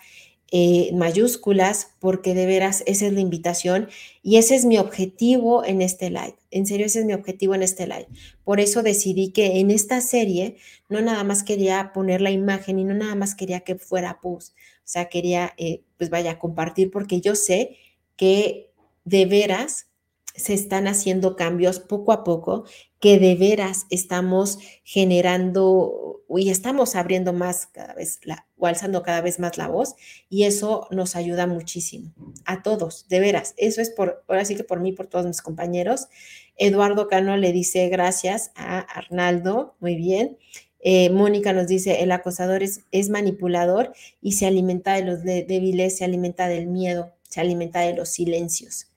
eh, 0.51 0.91
mayúsculas 0.95 1.91
porque 1.99 2.33
de 2.33 2.47
veras 2.47 2.83
esa 2.87 3.05
es 3.05 3.13
la 3.13 3.19
invitación 3.19 3.87
y 4.23 4.37
ese 4.37 4.55
es 4.55 4.65
mi 4.65 4.79
objetivo 4.79 5.63
en 5.63 5.81
este 5.81 6.09
live. 6.09 6.35
En 6.49 6.65
serio, 6.65 6.87
ese 6.87 6.99
es 6.99 7.05
mi 7.05 7.13
objetivo 7.13 7.53
en 7.53 7.61
este 7.61 7.85
live. 7.85 8.07
Por 8.43 8.59
eso 8.59 8.81
decidí 8.81 9.31
que 9.31 9.59
en 9.59 9.69
esta 9.69 10.01
serie 10.01 10.57
no 10.89 11.01
nada 11.01 11.23
más 11.23 11.43
quería 11.43 11.91
poner 11.93 12.21
la 12.21 12.31
imagen 12.31 12.79
y 12.79 12.83
no 12.83 12.95
nada 12.95 13.13
más 13.13 13.35
quería 13.35 13.59
que 13.59 13.75
fuera 13.75 14.19
post. 14.21 14.55
O 14.55 14.91
sea, 14.91 15.05
quería, 15.05 15.53
eh, 15.57 15.83
pues 15.97 16.09
vaya, 16.09 16.39
compartir 16.39 16.89
porque 16.89 17.21
yo 17.21 17.35
sé 17.35 17.77
que 18.15 18.71
de 19.05 19.25
veras 19.27 19.87
se 20.35 20.53
están 20.53 20.87
haciendo 20.87 21.35
cambios 21.35 21.79
poco 21.79 22.11
a 22.11 22.23
poco, 22.23 22.65
que 22.99 23.17
de 23.19 23.35
veras 23.35 23.85
estamos 23.89 24.59
generando 24.83 26.23
y 26.37 26.49
estamos 26.49 26.95
abriendo 26.95 27.33
más 27.33 27.67
cada 27.67 27.93
vez 27.93 28.19
la, 28.23 28.45
o 28.57 28.67
alzando 28.67 29.01
cada 29.01 29.21
vez 29.21 29.39
más 29.39 29.57
la 29.57 29.67
voz 29.67 29.95
y 30.29 30.43
eso 30.43 30.87
nos 30.91 31.15
ayuda 31.15 31.47
muchísimo 31.47 32.13
a 32.45 32.61
todos, 32.61 33.07
de 33.07 33.19
veras. 33.19 33.55
Eso 33.57 33.81
es 33.81 33.89
por, 33.89 34.23
ahora 34.27 34.45
sí 34.45 34.55
que 34.55 34.63
por 34.63 34.79
mí, 34.79 34.91
por 34.91 35.07
todos 35.07 35.25
mis 35.25 35.41
compañeros. 35.41 36.07
Eduardo 36.55 37.07
Cano 37.07 37.37
le 37.37 37.51
dice 37.51 37.87
gracias 37.89 38.51
a 38.55 38.79
Arnaldo, 38.79 39.75
muy 39.79 39.95
bien. 39.95 40.37
Eh, 40.81 41.09
Mónica 41.09 41.51
nos 41.51 41.67
dice, 41.67 42.03
el 42.03 42.11
acosador 42.11 42.63
es, 42.63 42.81
es 42.91 43.09
manipulador 43.09 43.93
y 44.21 44.33
se 44.33 44.45
alimenta 44.45 44.93
de 44.93 45.03
los 45.03 45.23
débiles, 45.23 45.97
se 45.97 46.05
alimenta 46.05 46.47
del 46.47 46.67
miedo, 46.67 47.11
se 47.23 47.41
alimenta 47.41 47.81
de 47.81 47.95
los 47.95 48.09
silencios. 48.09 48.87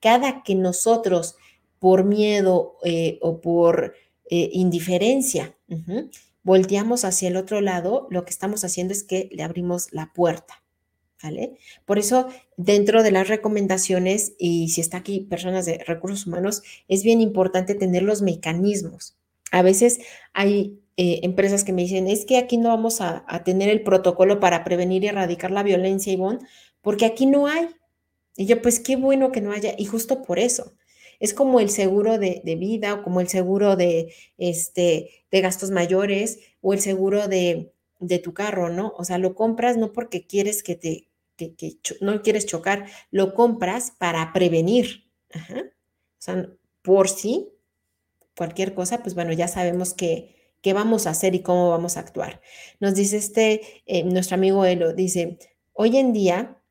Cada 0.00 0.42
que 0.42 0.54
nosotros, 0.54 1.36
por 1.82 2.04
miedo 2.04 2.76
eh, 2.84 3.18
o 3.22 3.40
por 3.40 3.94
eh, 4.30 4.50
indiferencia, 4.52 5.56
volteamos 6.44 7.04
hacia 7.04 7.26
el 7.26 7.36
otro 7.36 7.60
lado, 7.60 8.06
lo 8.08 8.24
que 8.24 8.30
estamos 8.30 8.64
haciendo 8.64 8.92
es 8.92 9.02
que 9.02 9.28
le 9.32 9.42
abrimos 9.42 9.88
la 9.92 10.12
puerta. 10.12 10.62
¿Vale? 11.20 11.58
Por 11.84 11.98
eso, 11.98 12.28
dentro 12.56 13.02
de 13.02 13.10
las 13.10 13.26
recomendaciones, 13.26 14.34
y 14.38 14.68
si 14.68 14.80
está 14.80 14.98
aquí 14.98 15.22
personas 15.22 15.66
de 15.66 15.78
recursos 15.78 16.28
humanos, 16.28 16.62
es 16.86 17.02
bien 17.02 17.20
importante 17.20 17.74
tener 17.74 18.04
los 18.04 18.22
mecanismos. 18.22 19.16
A 19.50 19.62
veces 19.62 19.98
hay 20.34 20.78
eh, 20.96 21.18
empresas 21.24 21.64
que 21.64 21.72
me 21.72 21.82
dicen, 21.82 22.06
es 22.06 22.24
que 22.24 22.38
aquí 22.38 22.58
no 22.58 22.68
vamos 22.68 23.00
a, 23.00 23.24
a, 23.26 23.42
tener 23.42 23.68
el 23.68 23.82
protocolo 23.82 24.38
para 24.38 24.62
prevenir 24.62 25.02
y 25.02 25.08
erradicar 25.08 25.50
la 25.50 25.64
violencia, 25.64 26.12
Ivonne, 26.12 26.46
porque 26.80 27.06
aquí 27.06 27.26
no 27.26 27.48
hay. 27.48 27.70
Y 28.36 28.46
yo, 28.46 28.62
pues 28.62 28.78
qué 28.78 28.94
bueno 28.94 29.32
que 29.32 29.40
no 29.40 29.50
haya, 29.50 29.74
y 29.76 29.84
justo 29.84 30.22
por 30.22 30.38
eso. 30.38 30.74
Es 31.22 31.34
como 31.34 31.60
el 31.60 31.70
seguro 31.70 32.18
de, 32.18 32.42
vida 32.58 32.94
o 32.94 33.04
como 33.04 33.20
el 33.20 33.28
seguro 33.28 33.76
de, 33.76 34.12
este, 34.38 35.24
de 35.30 35.40
gastos 35.40 35.70
mayores 35.70 36.40
o 36.60 36.72
el 36.72 36.80
seguro 36.80 37.28
de, 37.28 37.72
de 38.00 38.18
tu 38.18 38.34
carro, 38.34 38.70
¿no? 38.70 38.92
O 38.98 39.04
sea, 39.04 39.18
lo 39.18 39.36
compras 39.36 39.76
no 39.76 39.92
porque 39.92 40.26
quieres 40.26 40.64
que 40.64 40.74
te, 40.74 41.08
que, 41.36 41.78
no 42.00 42.22
quieres 42.22 42.46
chocar, 42.46 42.86
lo 43.12 43.34
compras 43.34 43.92
para 43.92 44.32
prevenir. 44.32 45.12
O 45.32 46.18
sea, 46.18 46.48
por 46.82 47.08
si 47.08 47.52
cualquier 48.36 48.74
cosa, 48.74 49.00
pues 49.04 49.14
bueno, 49.14 49.32
ya 49.32 49.46
sabemos 49.46 49.94
qué, 49.94 50.54
qué 50.60 50.72
vamos 50.72 51.06
a 51.06 51.10
hacer 51.10 51.36
y 51.36 51.42
cómo 51.42 51.70
vamos 51.70 51.96
a 51.96 52.00
actuar. 52.00 52.40
Nos 52.80 52.96
dice 52.96 53.18
este, 53.18 53.60
eh, 53.86 54.02
nuestro 54.02 54.34
amigo 54.34 54.64
Elo, 54.64 54.92
dice, 54.92 55.38
hoy 55.72 55.98
en 55.98 56.12
día 56.12 56.61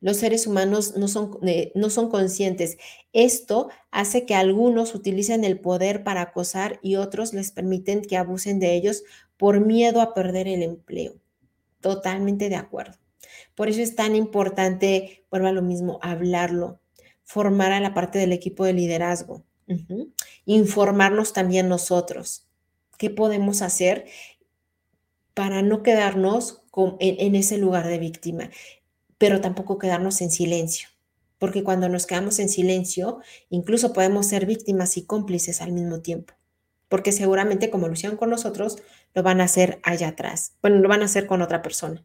los 0.00 0.16
seres 0.16 0.46
humanos 0.46 0.96
no 0.96 1.08
son, 1.08 1.38
eh, 1.46 1.72
no 1.74 1.90
son 1.90 2.08
conscientes. 2.08 2.78
Esto 3.12 3.68
hace 3.90 4.24
que 4.24 4.34
algunos 4.34 4.94
utilicen 4.94 5.44
el 5.44 5.60
poder 5.60 6.02
para 6.04 6.22
acosar 6.22 6.80
y 6.82 6.96
otros 6.96 7.34
les 7.34 7.52
permiten 7.52 8.02
que 8.02 8.16
abusen 8.16 8.60
de 8.60 8.74
ellos 8.74 9.04
por 9.36 9.60
miedo 9.60 10.00
a 10.00 10.14
perder 10.14 10.48
el 10.48 10.62
empleo. 10.62 11.14
Totalmente 11.80 12.48
de 12.48 12.56
acuerdo. 12.56 12.98
Por 13.54 13.68
eso 13.68 13.80
es 13.80 13.94
tan 13.94 14.16
importante, 14.16 15.24
vuelvo 15.30 15.48
a 15.48 15.52
lo 15.52 15.62
mismo, 15.62 15.98
hablarlo, 16.02 16.80
formar 17.22 17.72
a 17.72 17.80
la 17.80 17.94
parte 17.94 18.18
del 18.18 18.32
equipo 18.32 18.64
de 18.64 18.72
liderazgo, 18.72 19.44
informarnos 20.46 21.32
también 21.32 21.68
nosotros. 21.68 22.46
¿Qué 22.98 23.08
podemos 23.08 23.62
hacer 23.62 24.06
para 25.34 25.62
no 25.62 25.82
quedarnos 25.82 26.62
en, 26.98 27.34
ese 27.34 27.56
lugar 27.58 27.86
de 27.86 27.98
víctima? 27.98 28.50
Pero 29.20 29.42
tampoco 29.42 29.76
quedarnos 29.76 30.22
en 30.22 30.30
silencio, 30.30 30.88
porque 31.38 31.62
cuando 31.62 31.90
nos 31.90 32.06
quedamos 32.06 32.38
en 32.38 32.48
silencio, 32.48 33.20
incluso 33.50 33.92
podemos 33.92 34.26
ser 34.26 34.46
víctimas 34.46 34.96
y 34.96 35.04
cómplices 35.04 35.60
al 35.60 35.72
mismo 35.72 36.00
tiempo, 36.00 36.32
porque 36.88 37.12
seguramente 37.12 37.68
como 37.68 37.86
lo 37.86 37.92
hicieron 37.92 38.16
con 38.16 38.30
nosotros, 38.30 38.78
lo 39.12 39.22
van 39.22 39.42
a 39.42 39.44
hacer 39.44 39.78
allá 39.82 40.08
atrás, 40.08 40.54
bueno, 40.62 40.78
lo 40.78 40.88
van 40.88 41.02
a 41.02 41.04
hacer 41.04 41.26
con 41.26 41.42
otra 41.42 41.60
persona. 41.60 42.02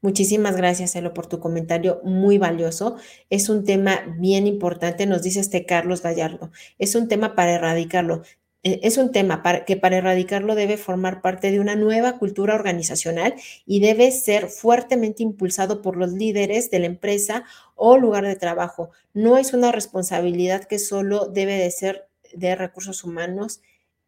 Muchísimas 0.00 0.56
gracias, 0.56 0.96
Elo, 0.96 1.14
por 1.14 1.28
tu 1.28 1.38
comentario 1.38 2.00
muy 2.02 2.38
valioso. 2.38 2.96
Es 3.30 3.48
un 3.48 3.64
tema 3.64 4.00
bien 4.18 4.48
importante, 4.48 5.06
nos 5.06 5.22
dice 5.22 5.38
este 5.38 5.64
Carlos 5.64 6.02
Gallardo. 6.02 6.50
Es 6.80 6.96
un 6.96 7.06
tema 7.06 7.36
para 7.36 7.52
erradicarlo. 7.52 8.22
Eh, 8.64 8.80
es 8.82 8.98
un 8.98 9.12
tema 9.12 9.42
que 9.66 9.76
para 9.76 9.98
erradicarlo 9.98 10.54
debe 10.54 10.76
formar 10.76 11.22
parte 11.22 11.50
de 11.52 11.60
una 11.60 11.76
nueva 11.76 12.18
cultura 12.18 12.54
organizacional 12.54 13.34
y 13.66 13.80
debe 13.80 14.10
ser 14.10 14.48
fuertemente 14.48 15.22
impulsado 15.22 15.80
por 15.80 15.96
los 15.96 16.12
líderes 16.12 16.70
de 16.70 16.80
la 16.80 16.86
empresa 16.86 17.44
o 17.76 17.96
lugar 17.98 18.24
de 18.24 18.36
trabajo. 18.36 18.90
No 19.14 19.38
es 19.38 19.52
una 19.54 19.70
responsabilidad 19.72 20.64
que 20.64 20.78
solo 20.78 21.26
debe 21.26 21.54
de 21.54 21.70
ser 21.70 22.08
de 22.34 22.56
recursos 22.56 23.04
humanos, 23.04 23.60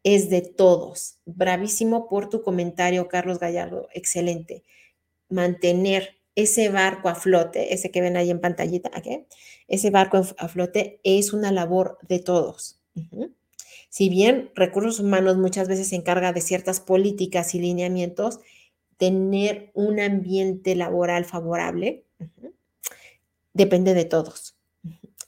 es 0.03 0.31
de 0.31 0.43
todos. 0.43 1.19
Bravísimo 1.27 2.09
por 2.09 2.29
tu 2.29 2.43
comentario, 2.43 3.09
Carlos 3.09 3.39
Gallardo. 3.39 3.89
Excelente. 3.95 4.65
Mantener 5.29 6.17
ese 6.35 6.69
barco 6.71 7.09
a 7.09 7.15
flote, 7.15 7.75
ese 7.75 7.91
que 7.91 8.01
ven 8.01 8.17
ahí 8.17 8.31
en 8.31 8.41
pantallita, 8.41 8.91
ese 9.69 9.91
barco 9.91 10.23
a 10.39 10.49
flote 10.49 11.01
es 11.05 11.33
una 11.33 11.53
labor 11.53 11.99
de 12.09 12.19
todos. 12.21 12.81
Si 13.91 14.09
bien 14.09 14.51
recursos 14.55 15.01
humanos 15.01 15.37
muchas 15.37 15.69
veces 15.69 15.89
se 15.89 15.97
encarga 15.97 16.33
de 16.33 16.41
ciertas 16.41 16.81
políticas 16.81 17.55
y 17.55 17.61
lineamientos, 17.61 18.41
tener 18.97 19.71
un 19.75 20.01
ambiente 20.01 20.75
laboral 20.77 21.25
favorable 21.27 22.05
depende 23.53 23.95
de 23.95 24.05
todos. 24.05 24.57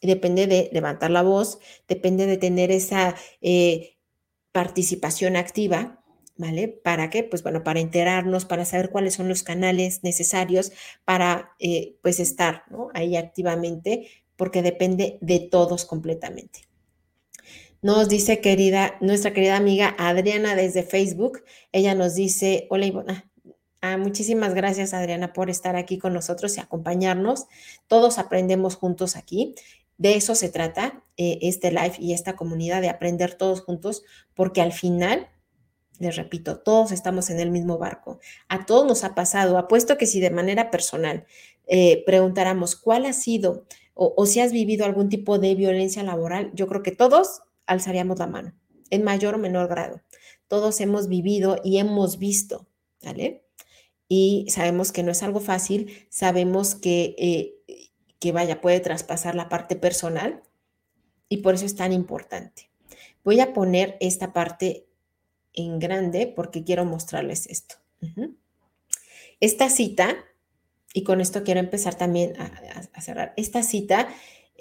Depende 0.01 0.47
de 0.47 0.71
levantar 0.73 1.11
la 1.11 1.23
voz, 1.23 1.59
depende 1.89 2.27
de 2.27 2.37
tener 2.37 2.71
esa 2.71 3.15
eh, 3.41 3.97
participación 4.53 5.37
activa 5.37 6.03
¿vale? 6.37 6.69
¿Para 6.69 7.11
qué? 7.11 7.23
Pues 7.25 7.43
bueno, 7.43 7.63
para 7.63 7.81
enterarnos, 7.81 8.45
para 8.47 8.65
saber 8.65 8.91
cuáles 8.91 9.15
son 9.15 9.29
los 9.29 9.43
canales 9.43 10.03
necesarios 10.03 10.73
para, 11.05 11.53
eh, 11.61 11.97
pues, 12.03 12.21
estar 12.21 12.65
ahí 12.95 13.17
activamente, 13.17 14.09
porque 14.37 14.63
depende 14.63 15.19
de 15.21 15.41
todos 15.41 15.85
completamente. 15.85 16.72
Nos 17.83 18.09
dice 18.09 18.41
querida, 18.41 18.97
nuestra 19.01 19.33
querida 19.33 19.57
amiga 19.57 19.97
Adriana 19.99 20.55
desde 20.55 20.85
Facebook, 20.85 21.43
ella 21.73 21.97
nos 21.97 22.15
dice, 22.15 22.69
hola 22.71 22.87
Ivona, 22.87 23.29
ah, 23.81 23.97
muchísimas 23.97 24.55
gracias 24.55 24.95
Adriana 24.95 25.33
por 25.33 25.51
estar 25.51 25.75
aquí 25.75 25.99
con 25.99 26.13
nosotros 26.13 26.57
y 26.57 26.61
acompañarnos. 26.61 27.47
Todos 27.89 28.19
aprendemos 28.19 28.77
juntos 28.77 29.17
aquí. 29.17 29.57
De 29.99 30.15
eso 30.15 30.37
se 30.37 30.49
trata 30.49 31.03
eh, 31.17 31.41
este 31.43 31.73
live 31.73 31.97
y 31.99 32.13
esta 32.13 32.37
comunidad, 32.37 32.83
de 32.83 32.89
aprender 32.89 33.35
todos 33.35 33.63
juntos, 33.63 34.05
porque 34.35 34.61
al 34.63 34.73
final 34.73 35.29
les 35.99 36.15
repito, 36.15 36.61
todos 36.61 36.93
estamos 36.93 37.31
en 37.31 37.41
el 37.41 37.51
mismo 37.51 37.79
barco. 37.79 38.21
A 38.49 38.65
todos 38.65 38.87
nos 38.87 39.03
ha 39.03 39.17
pasado. 39.17 39.59
Apuesto 39.59 39.99
que 39.99 40.07
si 40.07 40.21
de 40.21 40.31
manera 40.31 40.71
personal 40.71 41.27
eh, 41.67 42.05
preguntáramos 42.07 42.77
cuál 42.77 43.07
ha 43.07 43.13
sido 43.13 43.67
o, 43.95 44.25
si 44.25 44.41
has 44.41 44.53
vivido 44.53 44.85
algún 44.85 45.09
tipo 45.09 45.39
de 45.39 45.55
violencia 45.55 46.03
laboral, 46.03 46.51
yo 46.55 46.67
creo 46.67 46.83
que 46.83 46.93
todos 46.93 47.43
alzaríamos 47.67 48.19
la 48.19 48.27
mano, 48.27 48.55
en 48.91 49.05
mayor 49.05 49.35
o 49.35 49.39
menor 49.39 49.69
grado. 49.69 50.03
Todos 50.49 50.81
hemos 50.81 51.09
vivido 51.09 51.61
y 51.65 51.79
hemos 51.79 52.19
visto, 52.19 52.69
¿vale? 53.03 53.45
Y 54.09 54.47
sabemos 54.51 54.93
que 54.93 55.03
no 55.03 55.11
es 55.11 55.23
algo 55.23 55.41
fácil, 55.41 56.07
sabemos 56.11 56.75
que, 56.75 57.15
eh, 57.19 57.55
que 58.19 58.33
vaya, 58.33 58.61
puede 58.61 58.81
traspasar 58.81 59.35
la 59.35 59.49
parte 59.49 59.77
personal 59.77 60.43
y 61.29 61.39
por 61.39 61.55
eso 61.55 61.65
es 61.65 61.75
tan 61.75 61.93
importante. 61.93 62.71
Voy 63.25 63.41
a 63.41 63.53
poner 63.53 63.97
esta 64.01 64.33
parte 64.33 64.87
en 65.55 65.79
grande 65.79 66.27
porque 66.27 66.65
quiero 66.65 66.85
mostrarles 66.85 67.47
esto. 67.47 67.77
Esta 69.41 69.71
cita, 69.71 70.17
y 70.93 71.05
con 71.05 71.21
esto 71.21 71.43
quiero 71.43 71.61
empezar 71.61 71.95
también 71.95 72.35
a, 72.39 73.01
cerrar, 73.01 73.33
esta 73.37 73.63
cita 73.63 74.09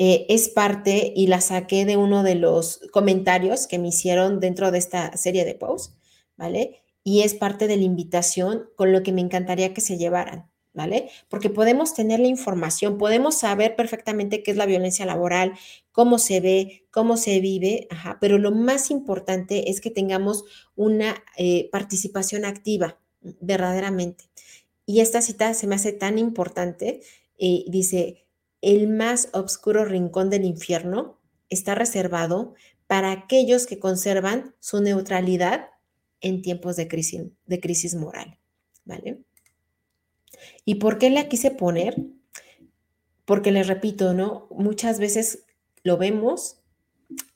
eh, 0.03 0.25
es 0.29 0.49
parte 0.49 1.13
y 1.15 1.27
la 1.27 1.41
saqué 1.41 1.85
de 1.85 1.95
uno 1.95 2.23
de 2.23 2.33
los 2.33 2.79
comentarios 2.91 3.67
que 3.67 3.77
me 3.77 3.89
hicieron 3.89 4.39
dentro 4.39 4.71
de 4.71 4.79
esta 4.79 5.15
serie 5.15 5.45
de 5.45 5.53
posts, 5.53 5.95
¿vale? 6.35 6.81
Y 7.03 7.21
es 7.21 7.35
parte 7.35 7.67
de 7.67 7.77
la 7.77 7.83
invitación 7.83 8.67
con 8.75 8.93
lo 8.93 9.03
que 9.03 9.11
me 9.11 9.21
encantaría 9.21 9.75
que 9.75 9.81
se 9.81 9.99
llevaran. 9.99 10.49
¿vale? 10.73 11.09
Porque 11.29 11.51
podemos 11.51 11.93
tener 11.93 12.19
la 12.19 12.27
información, 12.27 12.97
podemos 12.97 13.37
saber 13.37 13.75
perfectamente 13.75 14.41
qué 14.41 14.51
es 14.51 14.57
la 14.57 14.65
violencia 14.65 15.05
laboral, 15.05 15.53
cómo 15.91 16.17
se 16.17 16.39
ve, 16.39 16.87
cómo 16.89 17.15
se 17.15 17.39
vive, 17.39 17.87
pero 18.19 18.39
lo 18.39 18.51
más 18.51 18.89
importante 18.89 19.69
es 19.69 19.81
que 19.81 19.91
tengamos 19.91 20.45
una 20.75 21.23
eh, 21.37 21.69
participación 21.71 22.45
activa, 22.45 22.97
verdaderamente. 23.21 24.31
Y 24.87 25.01
esta 25.01 25.21
cita 25.21 25.53
se 25.53 25.67
me 25.67 25.75
hace 25.75 25.91
tan 25.91 26.17
importante, 26.17 27.01
eh, 27.37 27.65
dice, 27.67 28.25
el 28.61 28.87
más 28.87 29.29
oscuro 29.33 29.85
rincón 29.85 30.29
del 30.29 30.45
infierno 30.45 31.19
está 31.49 31.75
reservado 31.75 32.53
para 32.87 33.11
aquellos 33.11 33.65
que 33.65 33.79
conservan 33.79 34.55
su 34.59 34.81
neutralidad 34.81 35.69
en 36.19 36.41
tiempos 36.41 36.75
de 36.75 36.87
crisis, 36.87 37.95
moral, 37.95 38.37
¿vale? 38.85 39.23
¿Y 40.65 40.75
por 40.75 40.97
qué 40.97 41.09
la 41.09 41.27
quise 41.27 41.51
poner? 41.51 41.95
Porque 43.25 43.51
les 43.51 43.67
repito, 43.67 44.13
¿no? 44.13 44.47
Muchas 44.51 44.99
veces 44.99 45.45
lo 45.83 45.97
vemos, 45.97 46.61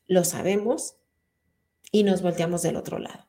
lo 0.08 0.24
sabemos 0.24 0.98
y 1.92 2.04
nos 2.04 2.22
volteamos 2.22 2.62
del 2.62 2.76
otro 2.76 3.00
lado. 3.00 3.26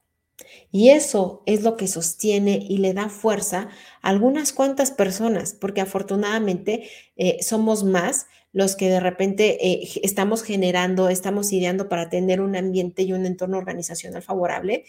Y 0.70 0.90
eso 0.90 1.42
es 1.47 1.62
lo 1.62 1.76
que 1.76 1.88
sostiene 1.88 2.64
y 2.68 2.78
le 2.78 2.94
da 2.94 3.09
fuerza 3.09 3.68
a 4.03 4.09
algunas 4.09 4.53
cuantas 4.53 4.90
personas, 4.90 5.53
porque 5.53 5.80
afortunadamente 5.80 6.88
eh, 7.16 7.38
somos 7.42 7.84
más 7.84 8.26
los 8.53 8.76
que 8.76 8.88
de 8.88 9.01
repente 9.01 9.66
eh, 9.66 9.88
estamos 10.03 10.42
generando, 10.42 11.09
estamos 11.09 11.53
ideando 11.53 11.88
para 11.88 12.09
tener 12.09 12.40
un 12.40 12.57
ambiente 12.57 13.03
y 13.03 13.12
un 13.12 13.26
entorno 13.26 13.59
organizacional 13.59 14.22
favorable 14.22 14.84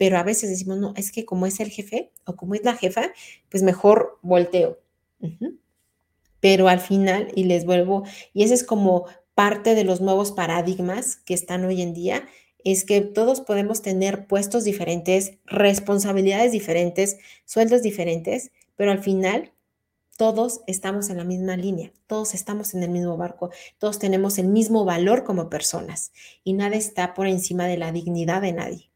pero 0.00 0.16
a 0.16 0.22
veces 0.22 0.48
decimos, 0.48 0.78
no, 0.78 0.94
es 0.96 1.12
que 1.12 1.26
como 1.26 1.44
es 1.44 1.60
el 1.60 1.68
jefe 1.68 2.10
o 2.24 2.34
como 2.34 2.54
es 2.54 2.64
la 2.64 2.74
jefa, 2.74 3.12
pues 3.50 3.62
mejor 3.62 4.18
volteo. 4.22 4.78
Pero 6.40 6.68
al 6.68 6.80
final, 6.80 7.28
y 7.34 7.44
les 7.44 7.66
vuelvo, 7.66 8.04
y 8.32 8.44
ese 8.44 8.54
es 8.54 8.64
como 8.64 9.04
parte 9.34 9.74
de 9.74 9.84
los 9.84 10.00
nuevos 10.00 10.32
paradigmas 10.32 11.16
que 11.16 11.34
están 11.34 11.66
hoy 11.66 11.82
en 11.82 11.92
día, 11.92 12.26
es 12.64 12.84
que 12.84 13.00
todos 13.00 13.40
podemos 13.40 13.82
tener 13.82 14.26
puestos 14.26 14.64
diferentes, 14.64 15.32
responsabilidades 15.46 16.52
diferentes, 16.52 17.18
sueldos 17.44 17.82
diferentes, 17.82 18.50
pero 18.76 18.92
al 18.92 19.02
final 19.02 19.52
todos 20.16 20.60
estamos 20.66 21.08
en 21.08 21.16
la 21.16 21.24
misma 21.24 21.56
línea, 21.56 21.92
todos 22.06 22.34
estamos 22.34 22.74
en 22.74 22.82
el 22.82 22.90
mismo 22.90 23.16
barco, 23.16 23.50
todos 23.78 23.98
tenemos 23.98 24.38
el 24.38 24.48
mismo 24.48 24.84
valor 24.84 25.24
como 25.24 25.48
personas 25.48 26.12
y 26.44 26.52
nada 26.52 26.76
está 26.76 27.14
por 27.14 27.26
encima 27.26 27.66
de 27.66 27.78
la 27.78 27.90
dignidad 27.90 28.42
de 28.42 28.52
nadie. 28.52 28.90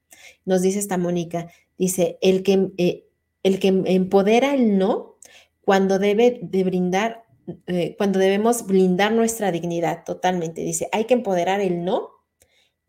Nos 0.44 0.60
dice 0.60 0.78
esta 0.78 0.98
Mónica, 0.98 1.48
dice, 1.78 2.18
el 2.20 2.42
que, 2.42 2.70
eh, 2.76 3.06
el 3.42 3.58
que 3.58 3.68
empodera 3.68 4.54
el 4.54 4.76
no 4.76 5.16
cuando 5.62 5.98
debe 5.98 6.40
de 6.42 6.64
brindar, 6.64 7.24
eh, 7.66 7.94
cuando 7.96 8.18
debemos 8.18 8.66
blindar 8.66 9.12
nuestra 9.12 9.50
dignidad 9.50 10.04
totalmente. 10.04 10.60
Dice, 10.60 10.88
hay 10.92 11.06
que 11.06 11.14
empoderar 11.14 11.60
el 11.60 11.84
no 11.84 12.10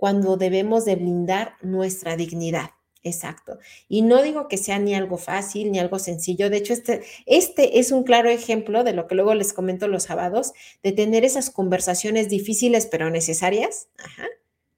cuando 0.05 0.37
debemos 0.37 0.85
de 0.85 0.97
blindar 0.97 1.55
nuestra 1.63 2.15
dignidad. 2.15 2.69
Exacto. 3.01 3.57
Y 3.89 4.03
no 4.03 4.21
digo 4.21 4.47
que 4.47 4.57
sea 4.57 4.77
ni 4.77 4.93
algo 4.93 5.17
fácil 5.17 5.71
ni 5.71 5.79
algo 5.79 5.97
sencillo. 5.97 6.51
De 6.51 6.57
hecho, 6.57 6.73
este, 6.73 7.01
este 7.25 7.79
es 7.79 7.91
un 7.91 8.03
claro 8.03 8.29
ejemplo 8.29 8.83
de 8.83 8.93
lo 8.93 9.07
que 9.07 9.15
luego 9.15 9.33
les 9.33 9.51
comento 9.51 9.87
los 9.87 10.03
sábados, 10.03 10.53
de 10.83 10.91
tener 10.91 11.25
esas 11.25 11.49
conversaciones 11.49 12.29
difíciles 12.29 12.85
pero 12.85 13.09
necesarias. 13.09 13.87
Ajá. 13.97 14.27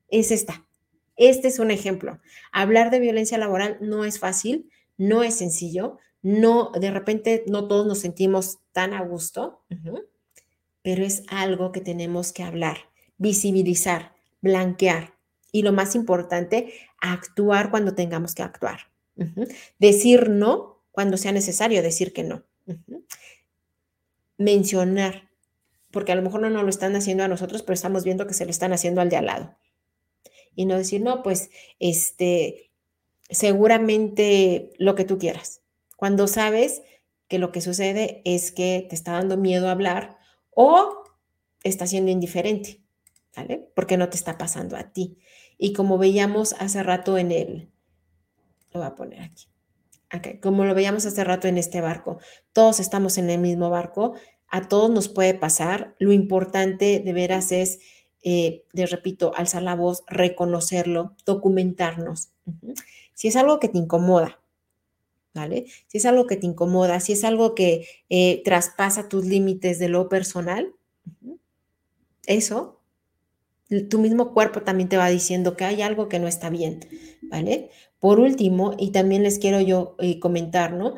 Es 0.08 0.32
esta. 0.32 0.66
Este 1.18 1.50
es 1.50 1.60
un 1.60 1.72
ejemplo. 1.72 2.22
Hablar 2.54 2.90
de 2.90 3.02
violencia 3.02 3.38
laboral 3.38 3.78
no 3.82 4.06
es 4.06 4.20
fácil, 4.20 4.70
no 4.96 5.24
es 5.24 5.36
sencillo, 5.36 5.98
no, 6.22 6.72
de 6.72 6.90
repente 6.90 7.44
no 7.48 7.68
todos 7.68 7.86
nos 7.86 8.00
sentimos 8.00 8.60
tan 8.72 8.94
a 8.94 9.04
gusto, 9.04 9.62
pero 10.84 11.04
es 11.04 11.24
algo 11.28 11.74
que 11.74 11.82
tenemos 11.82 12.32
que 12.32 12.44
hablar, 12.44 12.78
visibilizar, 13.18 14.16
blanquear 14.42 15.17
y 15.58 15.64
lo 15.64 15.74
más 15.74 15.96
importante, 15.96 16.74
actuar 17.00 17.72
cuando 17.72 17.96
tengamos 17.96 18.36
que 18.36 18.44
actuar. 18.44 18.92
Decir 19.80 20.30
no 20.30 20.84
cuando 20.92 21.18
sea 21.18 21.32
necesario 21.32 21.82
decir 21.82 22.14
que 22.14 22.24
no. 22.24 22.44
Mencionar, 24.38 25.30
porque 25.92 26.12
a 26.12 26.16
lo 26.16 26.22
mejor 26.22 26.42
no 26.42 26.50
nos 26.50 26.64
lo 26.64 26.70
están 26.70 26.96
haciendo 26.96 27.24
a 27.24 27.28
nosotros, 27.28 27.64
pero 27.64 27.74
estamos 27.74 28.04
viendo 28.04 28.28
que 28.28 28.34
se 28.34 28.46
lo 28.46 28.52
están 28.52 28.74
haciendo 28.74 29.02
al 29.02 29.10
de 29.10 29.18
al 29.18 29.26
lado 29.26 29.58
y 30.58 30.66
no 30.66 30.76
decir, 30.76 31.02
no, 31.02 31.22
pues, 31.22 31.52
este, 31.80 32.72
seguramente 33.30 34.74
lo 34.80 34.96
que 34.96 35.06
tú 35.06 35.20
quieras. 35.20 35.62
Cuando 35.96 36.28
sabes 36.28 36.82
que 37.28 37.38
lo 37.38 37.52
que 37.52 37.62
sucede 37.62 38.22
es 38.26 38.52
que 38.52 38.86
te 38.90 38.96
está 38.96 39.14
dando 39.14 39.38
miedo 39.38 39.70
hablar 39.70 40.18
o 40.50 41.04
está 41.64 41.86
siendo 41.86 42.10
indiferente, 42.10 42.82
¿vale? 43.36 43.70
Porque 43.76 43.98
no 43.98 44.10
te 44.10 44.18
está 44.18 44.38
pasando 44.40 44.76
a 44.76 44.92
ti. 44.92 45.20
Y 45.58 45.74
como 45.74 45.98
veíamos 45.98 46.54
hace 46.54 46.84
rato 46.84 47.18
en 47.18 47.32
el, 47.32 47.70
lo 48.72 48.82
voy 48.82 48.88
a 48.88 48.96
poner 48.96 49.22
aquí, 49.22 49.48
como 50.42 50.66
lo 50.66 50.74
veíamos 50.74 51.06
hace 51.06 51.24
rato 51.24 51.48
en 51.48 51.58
este 51.58 51.82
barco, 51.82 52.20
todos 52.54 52.80
estamos 52.80 53.18
en 53.18 53.30
el 53.30 53.40
mismo 53.40 53.70
barco, 53.70 54.14
a 54.48 54.68
todos 54.68 54.90
nos 54.90 55.10
puede 55.10 55.34
pasar, 55.34 55.96
lo 56.00 56.14
importante 56.14 57.00
de 57.00 57.14
veras 57.14 57.52
es 57.52 57.80
eh, 58.30 58.66
les 58.74 58.92
repito, 58.92 59.32
alzar 59.36 59.64
la 59.64 59.76
voz, 59.76 60.04
reconocerlo, 60.08 61.16
documentarnos. 61.26 62.30
Si 63.14 63.30
es 63.30 63.36
algo 63.36 63.60
que 63.60 63.70
te 63.70 63.78
incomoda, 63.78 64.42
¿vale? 65.34 65.68
Si 65.88 66.00
es 66.00 66.06
algo 66.06 66.28
que 66.28 66.36
te 66.36 66.46
incomoda, 66.46 67.00
si 67.00 67.14
es 67.14 67.24
algo 67.24 67.56
que 67.56 67.88
eh, 68.10 68.42
traspasa 68.44 69.08
tus 69.08 69.26
límites 69.26 69.80
de 69.80 69.90
lo 69.90 70.10
personal, 70.10 70.74
eso, 72.26 72.77
tu 73.90 74.00
mismo 74.00 74.34
cuerpo 74.34 74.62
también 74.62 74.90
te 74.90 74.98
va 74.98 75.10
diciendo 75.10 75.56
que 75.58 75.66
hay 75.66 75.82
algo 75.82 76.10
que 76.10 76.20
no 76.20 76.28
está 76.28 76.50
bien, 76.50 76.80
¿vale? 77.22 77.70
Por 78.00 78.20
último, 78.20 78.76
y 78.78 78.92
también 78.92 79.24
les 79.24 79.40
quiero 79.40 79.60
yo 79.62 79.96
eh, 80.00 80.20
comentar, 80.20 80.74
¿no? 80.74 80.96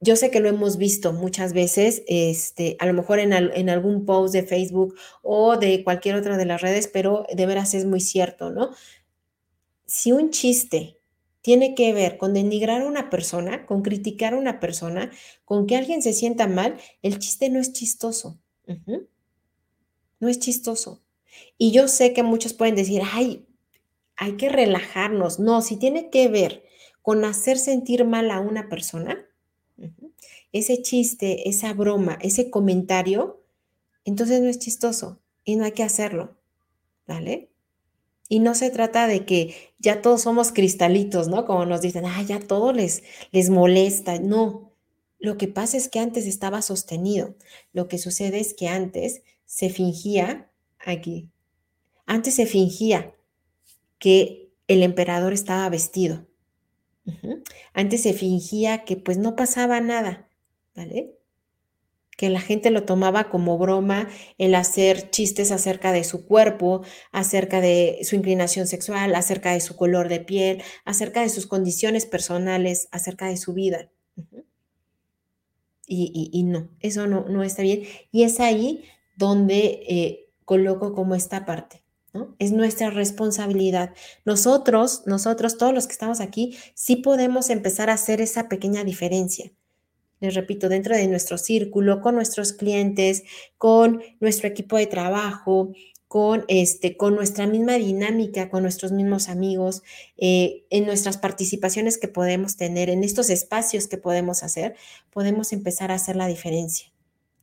yo 0.00 0.16
sé 0.16 0.30
que 0.30 0.40
lo 0.40 0.48
hemos 0.48 0.78
visto 0.78 1.12
muchas 1.12 1.52
veces, 1.52 2.02
este, 2.06 2.76
a 2.80 2.86
lo 2.86 2.94
mejor 2.94 3.18
en, 3.18 3.32
en, 3.34 3.68
algún 3.68 4.06
post 4.06 4.32
de 4.32 4.42
Facebook 4.42 4.94
o 5.22 5.58
de 5.58 5.84
cualquier 5.84 6.14
otra 6.14 6.38
de 6.38 6.46
las 6.46 6.62
redes, 6.62 6.88
pero 6.88 7.26
de 7.32 7.46
veras 7.46 7.74
es 7.74 7.84
muy 7.84 8.00
cierto, 8.00 8.50
¿no? 8.50 8.70
Si 9.84 10.12
un 10.12 10.30
chiste 10.30 10.98
tiene 11.42 11.74
que 11.74 11.92
ver 11.92 12.16
con 12.16 12.32
denigrar 12.32 12.80
a 12.80 12.86
una 12.86 13.10
persona, 13.10 13.66
con 13.66 13.82
criticar 13.82 14.32
a 14.32 14.38
una 14.38 14.58
persona, 14.58 15.10
con 15.44 15.66
que 15.66 15.76
alguien 15.76 16.00
se 16.02 16.14
sienta 16.14 16.46
mal, 16.46 16.76
el 17.02 17.18
chiste 17.18 17.50
no 17.50 17.60
es 17.60 17.72
chistoso. 17.72 18.40
No 20.20 20.28
es 20.28 20.38
chistoso. 20.38 21.02
Y 21.58 21.72
yo 21.72 21.88
sé 21.88 22.12
que 22.12 22.22
muchos 22.22 22.54
pueden 22.54 22.74
decir, 22.74 23.02
ay, 23.12 23.46
hay 24.16 24.36
que 24.36 24.48
relajarnos. 24.48 25.38
No, 25.40 25.62
si 25.62 25.76
tiene 25.76 26.10
que 26.10 26.28
ver 26.28 26.64
con 27.02 27.24
hacer 27.24 27.58
sentir 27.58 28.04
mal 28.04 28.30
a 28.30 28.40
una 28.40 28.68
persona, 28.68 29.26
ese 30.52 30.82
chiste, 30.82 31.48
esa 31.48 31.72
broma, 31.72 32.18
ese 32.20 32.50
comentario, 32.50 33.42
entonces 34.04 34.40
no 34.40 34.48
es 34.48 34.58
chistoso 34.58 35.20
y 35.44 35.56
no 35.56 35.64
hay 35.64 35.72
que 35.72 35.82
hacerlo, 35.82 36.36
¿vale? 37.06 37.50
Y 38.28 38.40
no 38.40 38.54
se 38.54 38.70
trata 38.70 39.06
de 39.06 39.24
que 39.24 39.54
ya 39.78 40.02
todos 40.02 40.22
somos 40.22 40.52
cristalitos, 40.52 41.28
¿no? 41.28 41.46
Como 41.46 41.66
nos 41.66 41.80
dicen, 41.80 42.04
ah, 42.06 42.22
ya 42.22 42.40
todo 42.40 42.72
les, 42.72 43.02
les 43.32 43.50
molesta. 43.50 44.18
No, 44.18 44.72
lo 45.18 45.36
que 45.36 45.48
pasa 45.48 45.76
es 45.76 45.88
que 45.88 45.98
antes 45.98 46.26
estaba 46.26 46.62
sostenido. 46.62 47.34
Lo 47.72 47.88
que 47.88 47.98
sucede 47.98 48.40
es 48.40 48.54
que 48.54 48.68
antes 48.68 49.22
se 49.46 49.68
fingía, 49.70 50.49
aquí, 50.84 51.30
antes 52.06 52.34
se 52.34 52.46
fingía 52.46 53.14
que 53.98 54.50
el 54.66 54.82
emperador 54.82 55.32
estaba 55.32 55.68
vestido. 55.68 56.26
Antes 57.72 58.02
se 58.02 58.12
fingía 58.12 58.84
que 58.84 58.96
pues 58.96 59.18
no 59.18 59.34
pasaba 59.36 59.80
nada, 59.80 60.28
¿vale? 60.74 61.16
Que 62.16 62.28
la 62.28 62.40
gente 62.40 62.70
lo 62.70 62.84
tomaba 62.84 63.30
como 63.30 63.58
broma 63.58 64.08
el 64.38 64.54
hacer 64.54 65.10
chistes 65.10 65.50
acerca 65.50 65.92
de 65.92 66.04
su 66.04 66.26
cuerpo, 66.26 66.82
acerca 67.10 67.60
de 67.60 67.98
su 68.02 68.16
inclinación 68.16 68.66
sexual, 68.66 69.14
acerca 69.14 69.52
de 69.52 69.60
su 69.60 69.76
color 69.76 70.08
de 70.08 70.20
piel, 70.20 70.62
acerca 70.84 71.22
de 71.22 71.30
sus 71.30 71.46
condiciones 71.46 72.06
personales, 72.06 72.88
acerca 72.92 73.26
de 73.26 73.36
su 73.36 73.54
vida. 73.54 73.90
y, 75.86 76.42
no, 76.44 76.70
eso 76.78 77.08
no, 77.08 77.28
no 77.28 77.42
está 77.42 77.62
bien. 77.62 77.82
Y 78.12 78.22
es 78.22 78.38
ahí 78.38 78.84
donde 79.16 79.82
eh, 79.88 80.19
coloco 80.50 80.94
como 80.94 81.14
esta 81.14 81.46
parte. 81.46 81.84
Es 82.40 82.50
nuestra 82.50 82.90
responsabilidad. 82.90 83.94
Nosotros, 84.24 85.04
nosotros, 85.06 85.58
todos 85.58 85.72
los 85.72 85.86
que 85.86 85.92
estamos 85.92 86.18
aquí, 86.18 86.56
sí 86.74 86.96
podemos 86.96 87.50
empezar 87.50 87.88
a 87.88 87.92
hacer 87.92 88.20
esa 88.20 88.48
pequeña 88.48 88.82
diferencia. 88.82 89.52
Les 90.18 90.34
repito, 90.34 90.68
dentro 90.68 90.96
de 90.96 91.06
nuestro 91.06 91.38
círculo, 91.38 92.00
con 92.00 92.16
nuestros 92.16 92.52
clientes, 92.52 93.22
con 93.58 94.02
nuestro 94.18 94.48
equipo 94.48 94.76
de 94.76 94.88
trabajo, 94.88 95.72
con, 96.08 96.44
este, 96.48 96.96
con 96.96 97.14
nuestra 97.14 97.46
misma 97.46 97.74
dinámica, 97.74 98.50
con 98.50 98.64
nuestros 98.64 98.90
mismos 98.90 99.28
amigos, 99.28 99.84
eh, 100.16 100.64
en 100.70 100.84
nuestras 100.86 101.16
participaciones 101.16 101.96
que 101.96 102.08
podemos 102.08 102.56
tener, 102.56 102.90
en 102.90 103.04
estos 103.04 103.30
espacios 103.30 103.86
que 103.86 103.98
podemos 103.98 104.42
hacer, 104.42 104.74
podemos 105.12 105.52
empezar 105.52 105.92
a 105.92 105.94
hacer 105.94 106.16
la 106.16 106.26
diferencia, 106.26 106.92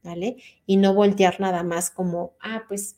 ¿vale? 0.04 0.36
Y 0.66 0.76
no 0.76 0.94
voltear 0.94 1.40
nada 1.40 1.64
más 1.64 1.90
como, 1.90 2.34
ah, 2.42 2.66
pues 2.68 2.97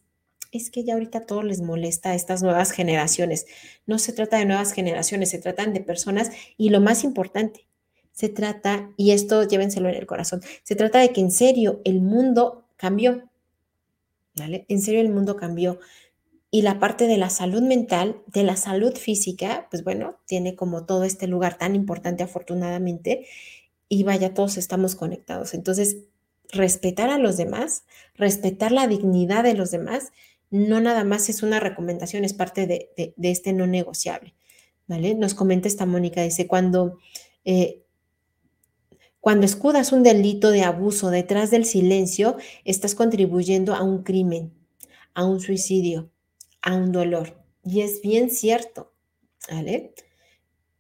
es 0.52 0.72
que 0.72 0.84
ya 0.84 0.94
ahorita 0.94 1.26
todo 1.26 1.44
les 1.44 1.62
molesta 1.62 2.12
a 2.12 2.16
estas 2.16 2.42
nuevas 2.42 2.72
generaciones. 2.72 3.46
No 3.86 4.00
se 4.00 4.14
trata 4.14 4.38
de 4.38 4.46
nuevas 4.46 4.72
generaciones, 4.72 5.30
se 5.30 5.40
tratan 5.40 5.74
de 5.74 5.82
personas 5.82 6.32
y 6.58 6.70
lo 6.70 6.82
más 6.82 7.04
importante, 7.04 7.68
se 8.12 8.30
trata, 8.30 8.92
y 8.98 9.12
esto 9.12 9.44
llévenselo 9.44 9.90
en 9.90 9.96
el 9.96 10.06
corazón, 10.06 10.42
se 10.64 10.76
trata 10.76 11.00
de 11.00 11.14
que 11.14 11.22
en 11.22 11.32
serio 11.32 11.82
el 11.86 12.02
mundo 12.02 12.66
cambió, 12.76 13.30
¿vale? 14.36 14.66
En 14.70 14.82
serio 14.82 15.02
el 15.02 15.10
mundo 15.10 15.36
cambió. 15.36 15.80
Y 16.52 16.64
la 16.64 16.80
parte 16.80 17.06
de 17.06 17.18
la 17.18 17.30
salud 17.30 17.62
mental, 17.62 18.24
de 18.26 18.42
la 18.42 18.56
salud 18.56 18.96
física, 18.96 19.68
pues 19.70 19.84
bueno, 19.84 20.18
tiene 20.26 20.56
como 20.56 20.86
todo 20.86 21.04
este 21.04 21.28
lugar 21.28 21.60
tan 21.60 21.76
importante 21.76 22.24
afortunadamente. 22.24 23.28
Y 23.88 24.02
vaya, 24.02 24.34
todos 24.34 24.58
estamos 24.58 24.96
conectados. 24.96 25.54
Entonces, 25.54 25.98
respetar 26.52 27.10
a 27.12 27.20
los 27.20 27.38
demás, 27.38 27.84
respetar 28.16 28.72
la 28.72 28.88
dignidad 28.88 29.44
de 29.44 29.54
los 29.54 29.70
demás 29.70 30.12
no 30.52 30.82
nada 30.82 31.04
más 31.04 31.30
es 31.30 31.44
una 31.44 31.60
recomendación, 31.60 32.26
es 32.26 32.34
parte 32.34 32.68
de, 32.68 33.14
este 33.22 33.54
no 33.54 33.68
negociable. 33.68 34.36
¿vale? 34.88 35.16
Nos 35.16 35.34
comenta 35.34 35.68
esta 35.68 35.86
Mónica, 35.86 36.24
dice, 36.24 36.48
cuando, 36.48 36.98
eh, 37.46 37.84
cuando 39.20 39.46
escudas 39.46 39.92
un 39.92 40.04
delito 40.04 40.52
de 40.52 40.64
abuso 40.64 41.10
detrás 41.10 41.52
del 41.52 41.66
silencio, 41.66 42.38
estás 42.66 42.96
contribuyendo 42.96 43.76
a 43.76 43.84
un 43.84 44.04
crimen, 44.04 44.54
a 45.14 45.26
un 45.26 45.40
suicidio, 45.40 46.10
a 46.62 46.76
un 46.76 46.92
dolor. 46.92 47.44
Y 47.64 47.82
es 47.82 48.02
bien 48.02 48.32
cierto, 48.32 48.94
¿vale? 49.52 49.94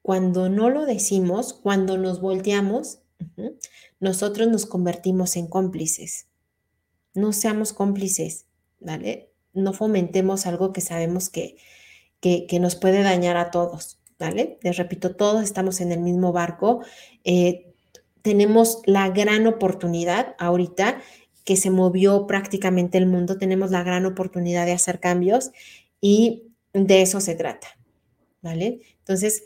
Cuando 0.01 0.49
no 0.49 0.69
lo 0.69 0.85
decimos, 0.85 1.53
cuando 1.53 1.97
nos 1.97 2.21
volteamos, 2.21 2.99
nosotros 3.99 4.47
nos 4.47 4.65
convertimos 4.65 5.35
en 5.35 5.47
cómplices. 5.47 6.27
No 7.13 7.33
seamos 7.33 7.73
cómplices, 7.73 8.45
¿vale? 8.79 9.28
No 9.53 9.73
fomentemos 9.73 10.45
algo 10.45 10.73
que 10.73 10.81
sabemos 10.81 11.29
que, 11.29 11.57
que, 12.21 12.59
nos 12.59 12.75
puede 12.75 13.01
dañar 13.01 13.37
a 13.37 13.51
todos, 13.51 13.99
¿vale? 14.17 14.59
Les 14.61 14.77
repito, 14.77 15.15
todos 15.15 15.43
estamos 15.43 15.81
en 15.81 15.91
el 15.91 15.99
mismo 15.99 16.31
barco. 16.31 16.81
Eh, 17.23 17.73
tenemos 18.21 18.81
la 18.85 19.09
gran 19.09 19.47
oportunidad 19.47 20.35
ahorita 20.37 21.01
que 21.45 21.55
se 21.55 21.71
movió 21.71 22.27
prácticamente 22.27 22.97
el 22.97 23.07
mundo, 23.07 23.37
tenemos 23.37 23.71
la 23.71 23.83
gran 23.83 24.05
oportunidad 24.05 24.65
de 24.65 24.73
hacer 24.73 24.99
cambios 24.99 25.51
y 26.01 26.43
de 26.73 27.01
eso 27.01 27.21
se 27.21 27.35
trata, 27.35 27.67
¿vale? 28.41 28.81
Entonces, 28.99 29.43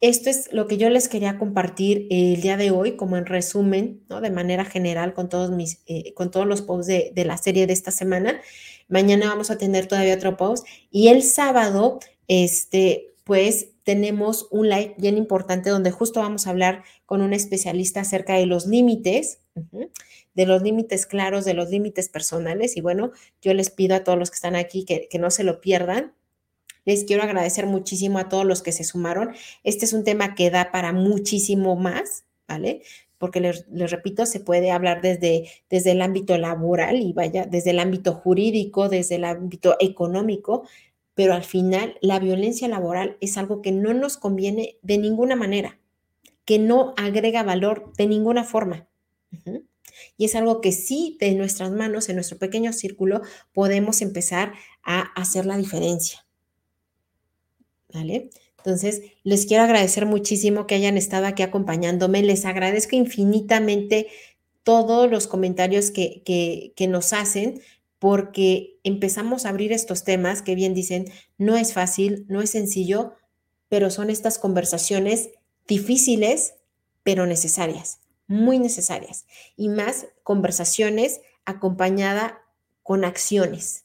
esto 0.00 0.30
es 0.30 0.52
lo 0.52 0.68
que 0.68 0.76
yo 0.76 0.90
les 0.90 1.08
quería 1.08 1.38
compartir 1.38 2.06
el 2.10 2.40
día 2.40 2.56
de 2.56 2.70
hoy, 2.70 2.96
como 2.96 3.16
en 3.16 3.26
resumen, 3.26 4.04
¿no? 4.08 4.20
De 4.20 4.30
manera 4.30 4.64
general 4.64 5.14
con 5.14 5.28
todos 5.28 5.50
mis, 5.50 5.82
eh, 5.86 6.12
con 6.14 6.30
todos 6.30 6.46
los 6.46 6.62
posts 6.62 6.86
de, 6.86 7.12
de, 7.14 7.24
la 7.24 7.36
serie 7.36 7.66
de 7.66 7.72
esta 7.72 7.90
semana. 7.90 8.40
Mañana 8.88 9.28
vamos 9.28 9.50
a 9.50 9.58
tener 9.58 9.86
todavía 9.86 10.14
otro 10.14 10.36
post 10.36 10.66
y 10.90 11.08
el 11.08 11.22
sábado, 11.22 12.00
este, 12.26 13.14
pues 13.24 13.68
tenemos 13.84 14.48
un 14.50 14.68
live 14.68 14.94
bien 14.98 15.16
importante 15.16 15.70
donde 15.70 15.90
justo 15.90 16.20
vamos 16.20 16.46
a 16.46 16.50
hablar 16.50 16.82
con 17.06 17.22
un 17.22 17.32
especialista 17.32 18.00
acerca 18.00 18.34
de 18.34 18.46
los 18.46 18.66
límites, 18.66 19.40
de 20.34 20.46
los 20.46 20.62
límites 20.62 21.06
claros, 21.06 21.44
de 21.44 21.54
los 21.54 21.70
límites 21.70 22.08
personales. 22.08 22.76
Y 22.76 22.80
bueno, 22.80 23.12
yo 23.42 23.54
les 23.54 23.70
pido 23.70 23.96
a 23.96 24.04
todos 24.04 24.18
los 24.18 24.30
que 24.30 24.36
están 24.36 24.56
aquí 24.56 24.84
que, 24.84 25.08
que 25.10 25.18
no 25.18 25.30
se 25.30 25.44
lo 25.44 25.60
pierdan 25.60 26.14
les 26.88 27.04
quiero 27.04 27.22
agradecer 27.22 27.66
muchísimo 27.66 28.18
a 28.18 28.30
todos 28.30 28.46
los 28.46 28.62
que 28.62 28.72
se 28.72 28.82
sumaron. 28.82 29.34
Este 29.62 29.84
es 29.84 29.92
un 29.92 30.04
tema 30.04 30.34
que 30.34 30.48
da 30.48 30.72
para 30.72 30.94
muchísimo 30.94 31.76
más, 31.76 32.24
¿vale? 32.48 32.80
Porque 33.18 33.40
les, 33.40 33.66
repito, 33.90 34.26
se 34.26 34.40
puede 34.40 34.70
hablar 34.70 35.02
desde, 35.02 35.48
desde 35.68 35.92
el 35.92 36.02
ámbito 36.02 36.38
laboral 36.38 37.00
y 37.00 37.12
vaya, 37.12 37.46
desde 37.46 37.70
el 37.70 37.80
ámbito 37.80 38.14
jurídico, 38.14 38.88
desde 38.88 39.16
el 39.16 39.24
ámbito 39.24 39.76
económico, 39.80 40.68
pero 41.14 41.34
al 41.34 41.42
final 41.42 41.96
la 42.00 42.20
violencia 42.20 42.68
laboral 42.68 43.16
es 43.20 43.36
algo 43.36 43.60
que 43.60 43.72
no 43.72 43.92
nos 43.92 44.16
conviene 44.16 44.78
de 44.82 44.98
ninguna 44.98 45.34
manera, 45.34 45.80
que 46.44 46.58
no 46.58 46.94
agrega 46.96 47.42
valor 47.42 47.92
de 47.96 48.06
ninguna 48.06 48.44
forma. 48.44 48.88
Y 50.16 50.24
es 50.24 50.36
algo 50.36 50.60
que 50.60 50.70
sí 50.70 51.16
de 51.20 51.34
nuestras 51.34 51.72
manos, 51.72 52.08
en 52.08 52.14
nuestro 52.14 52.38
pequeño 52.38 52.72
círculo, 52.72 53.22
podemos 53.52 54.00
empezar 54.00 54.52
a 54.84 55.00
hacer 55.20 55.44
la 55.44 55.56
diferencia. 55.56 56.24
¿vale? 57.92 58.30
Entonces, 58.58 59.02
les 59.22 59.46
quiero 59.46 59.62
agradecer 59.64 60.04
muchísimo 60.04 60.66
que 60.66 60.74
hayan 60.74 60.96
estado 60.96 61.26
aquí 61.26 61.42
acompañándome. 61.42 62.22
Les 62.22 62.44
agradezco 62.44 62.96
infinitamente 62.96 64.08
todos 64.62 65.10
los 65.10 65.26
comentarios 65.26 65.90
que, 65.90 66.22
que, 66.76 66.86
nos 66.88 67.12
hacen 67.12 67.62
porque 67.98 68.78
empezamos 68.84 69.46
a 69.46 69.48
abrir 69.48 69.72
estos 69.72 70.04
temas 70.04 70.42
que 70.42 70.54
bien 70.54 70.74
dicen, 70.74 71.10
no 71.38 71.56
es 71.56 71.72
fácil, 71.72 72.26
no 72.28 72.42
es 72.42 72.50
sencillo, 72.50 73.14
pero 73.68 73.90
son 73.90 74.10
estas 74.10 74.38
conversaciones 74.38 75.30
difíciles, 75.66 76.54
pero 77.02 77.26
necesarias, 77.26 78.00
muy 78.26 78.58
necesarias. 78.58 79.24
Y 79.56 79.68
más 79.68 80.06
conversaciones 80.22 81.20
acompañadas 81.44 82.34
con 82.82 83.04
acciones 83.04 83.84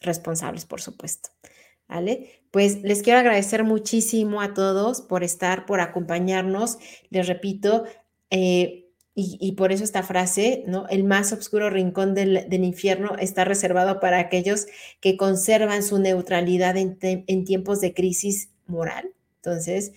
responsables, 0.00 0.64
por 0.64 0.80
supuesto. 0.80 1.30
¿Vale? 1.94 2.42
Pues 2.50 2.82
les 2.82 3.02
quiero 3.02 3.20
agradecer 3.20 3.62
muchísimo 3.62 4.42
a 4.42 4.52
todos 4.52 5.00
por 5.00 5.22
estar, 5.22 5.64
por 5.64 5.78
acompañarnos. 5.80 6.78
Les 7.10 7.28
repito, 7.28 7.84
eh, 8.30 8.84
y, 9.16 9.52
por 9.52 9.70
eso 9.70 9.84
esta 9.84 10.02
frase, 10.02 10.64
¿no? 10.66 10.88
El 10.88 11.04
más 11.04 11.32
oscuro 11.32 11.70
rincón 11.70 12.14
del, 12.14 12.48
infierno 12.50 13.14
está 13.16 13.44
reservado 13.44 14.00
para 14.00 14.18
aquellos 14.18 14.66
que 15.00 15.16
conservan 15.16 15.84
su 15.84 16.00
neutralidad 16.00 16.76
en, 16.76 17.44
tiempos 17.44 17.80
de 17.80 17.94
crisis 17.94 18.50
moral. 18.66 19.12
Entonces, 19.36 19.92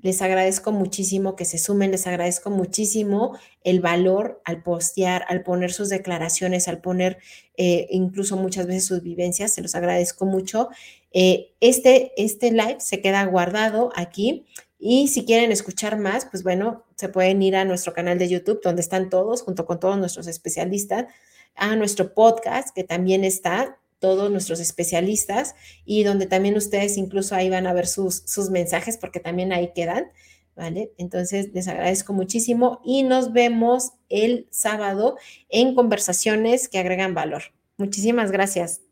Les 0.00 0.22
agradezco 0.22 0.70
muchísimo 0.70 1.34
que 1.34 1.44
se 1.44 1.58
sumen, 1.58 1.90
les 1.90 2.06
agradezco 2.06 2.50
muchísimo 2.50 3.36
el 3.64 3.80
valor 3.80 4.40
al 4.44 4.62
postear, 4.62 5.24
al 5.28 5.42
poner 5.42 5.72
sus 5.72 5.88
declaraciones, 5.88 6.68
al 6.68 6.80
poner 6.80 7.18
eh, 7.56 7.88
incluso 7.90 8.36
muchas 8.36 8.68
veces 8.68 8.86
sus 8.86 9.02
vivencias, 9.02 9.52
se 9.54 9.62
los 9.62 9.74
agradezco 9.74 10.24
mucho. 10.24 10.68
Eh, 11.12 11.54
este, 11.60 12.12
este 12.16 12.50
live 12.50 12.76
se 12.80 13.00
queda 13.00 13.24
guardado 13.24 13.90
aquí 13.96 14.46
y 14.78 15.08
si 15.08 15.24
quieren 15.24 15.50
escuchar 15.50 15.98
más, 15.98 16.26
pues 16.26 16.42
bueno, 16.42 16.84
se 16.96 17.08
pueden 17.08 17.42
ir 17.42 17.56
a 17.56 17.64
nuestro 17.64 17.92
canal 17.92 18.18
de 18.18 18.28
YouTube 18.28 18.60
donde 18.62 18.82
están 18.82 19.10
todos, 19.10 19.42
junto 19.42 19.66
con 19.66 19.80
todos 19.80 19.98
nuestros 19.98 20.26
especialistas, 20.26 21.06
a 21.54 21.74
nuestro 21.76 22.14
podcast 22.14 22.74
que 22.74 22.84
también 22.84 23.24
está 23.24 23.78
todos 23.98 24.30
nuestros 24.30 24.60
especialistas 24.60 25.56
y 25.84 26.04
donde 26.04 26.26
también 26.26 26.56
ustedes 26.56 26.96
incluso 26.96 27.34
ahí 27.34 27.50
van 27.50 27.66
a 27.66 27.72
ver 27.72 27.88
sus, 27.88 28.22
sus 28.26 28.50
mensajes 28.50 28.96
porque 28.96 29.18
también 29.18 29.52
ahí 29.52 29.72
quedan, 29.74 30.12
¿vale? 30.54 30.92
Entonces 30.98 31.50
les 31.52 31.66
agradezco 31.66 32.12
muchísimo 32.12 32.80
y 32.84 33.02
nos 33.02 33.32
vemos 33.32 33.92
el 34.08 34.46
sábado 34.50 35.16
en 35.48 35.74
conversaciones 35.74 36.68
que 36.68 36.78
agregan 36.78 37.14
valor. 37.14 37.42
Muchísimas 37.76 38.30
gracias. 38.30 38.87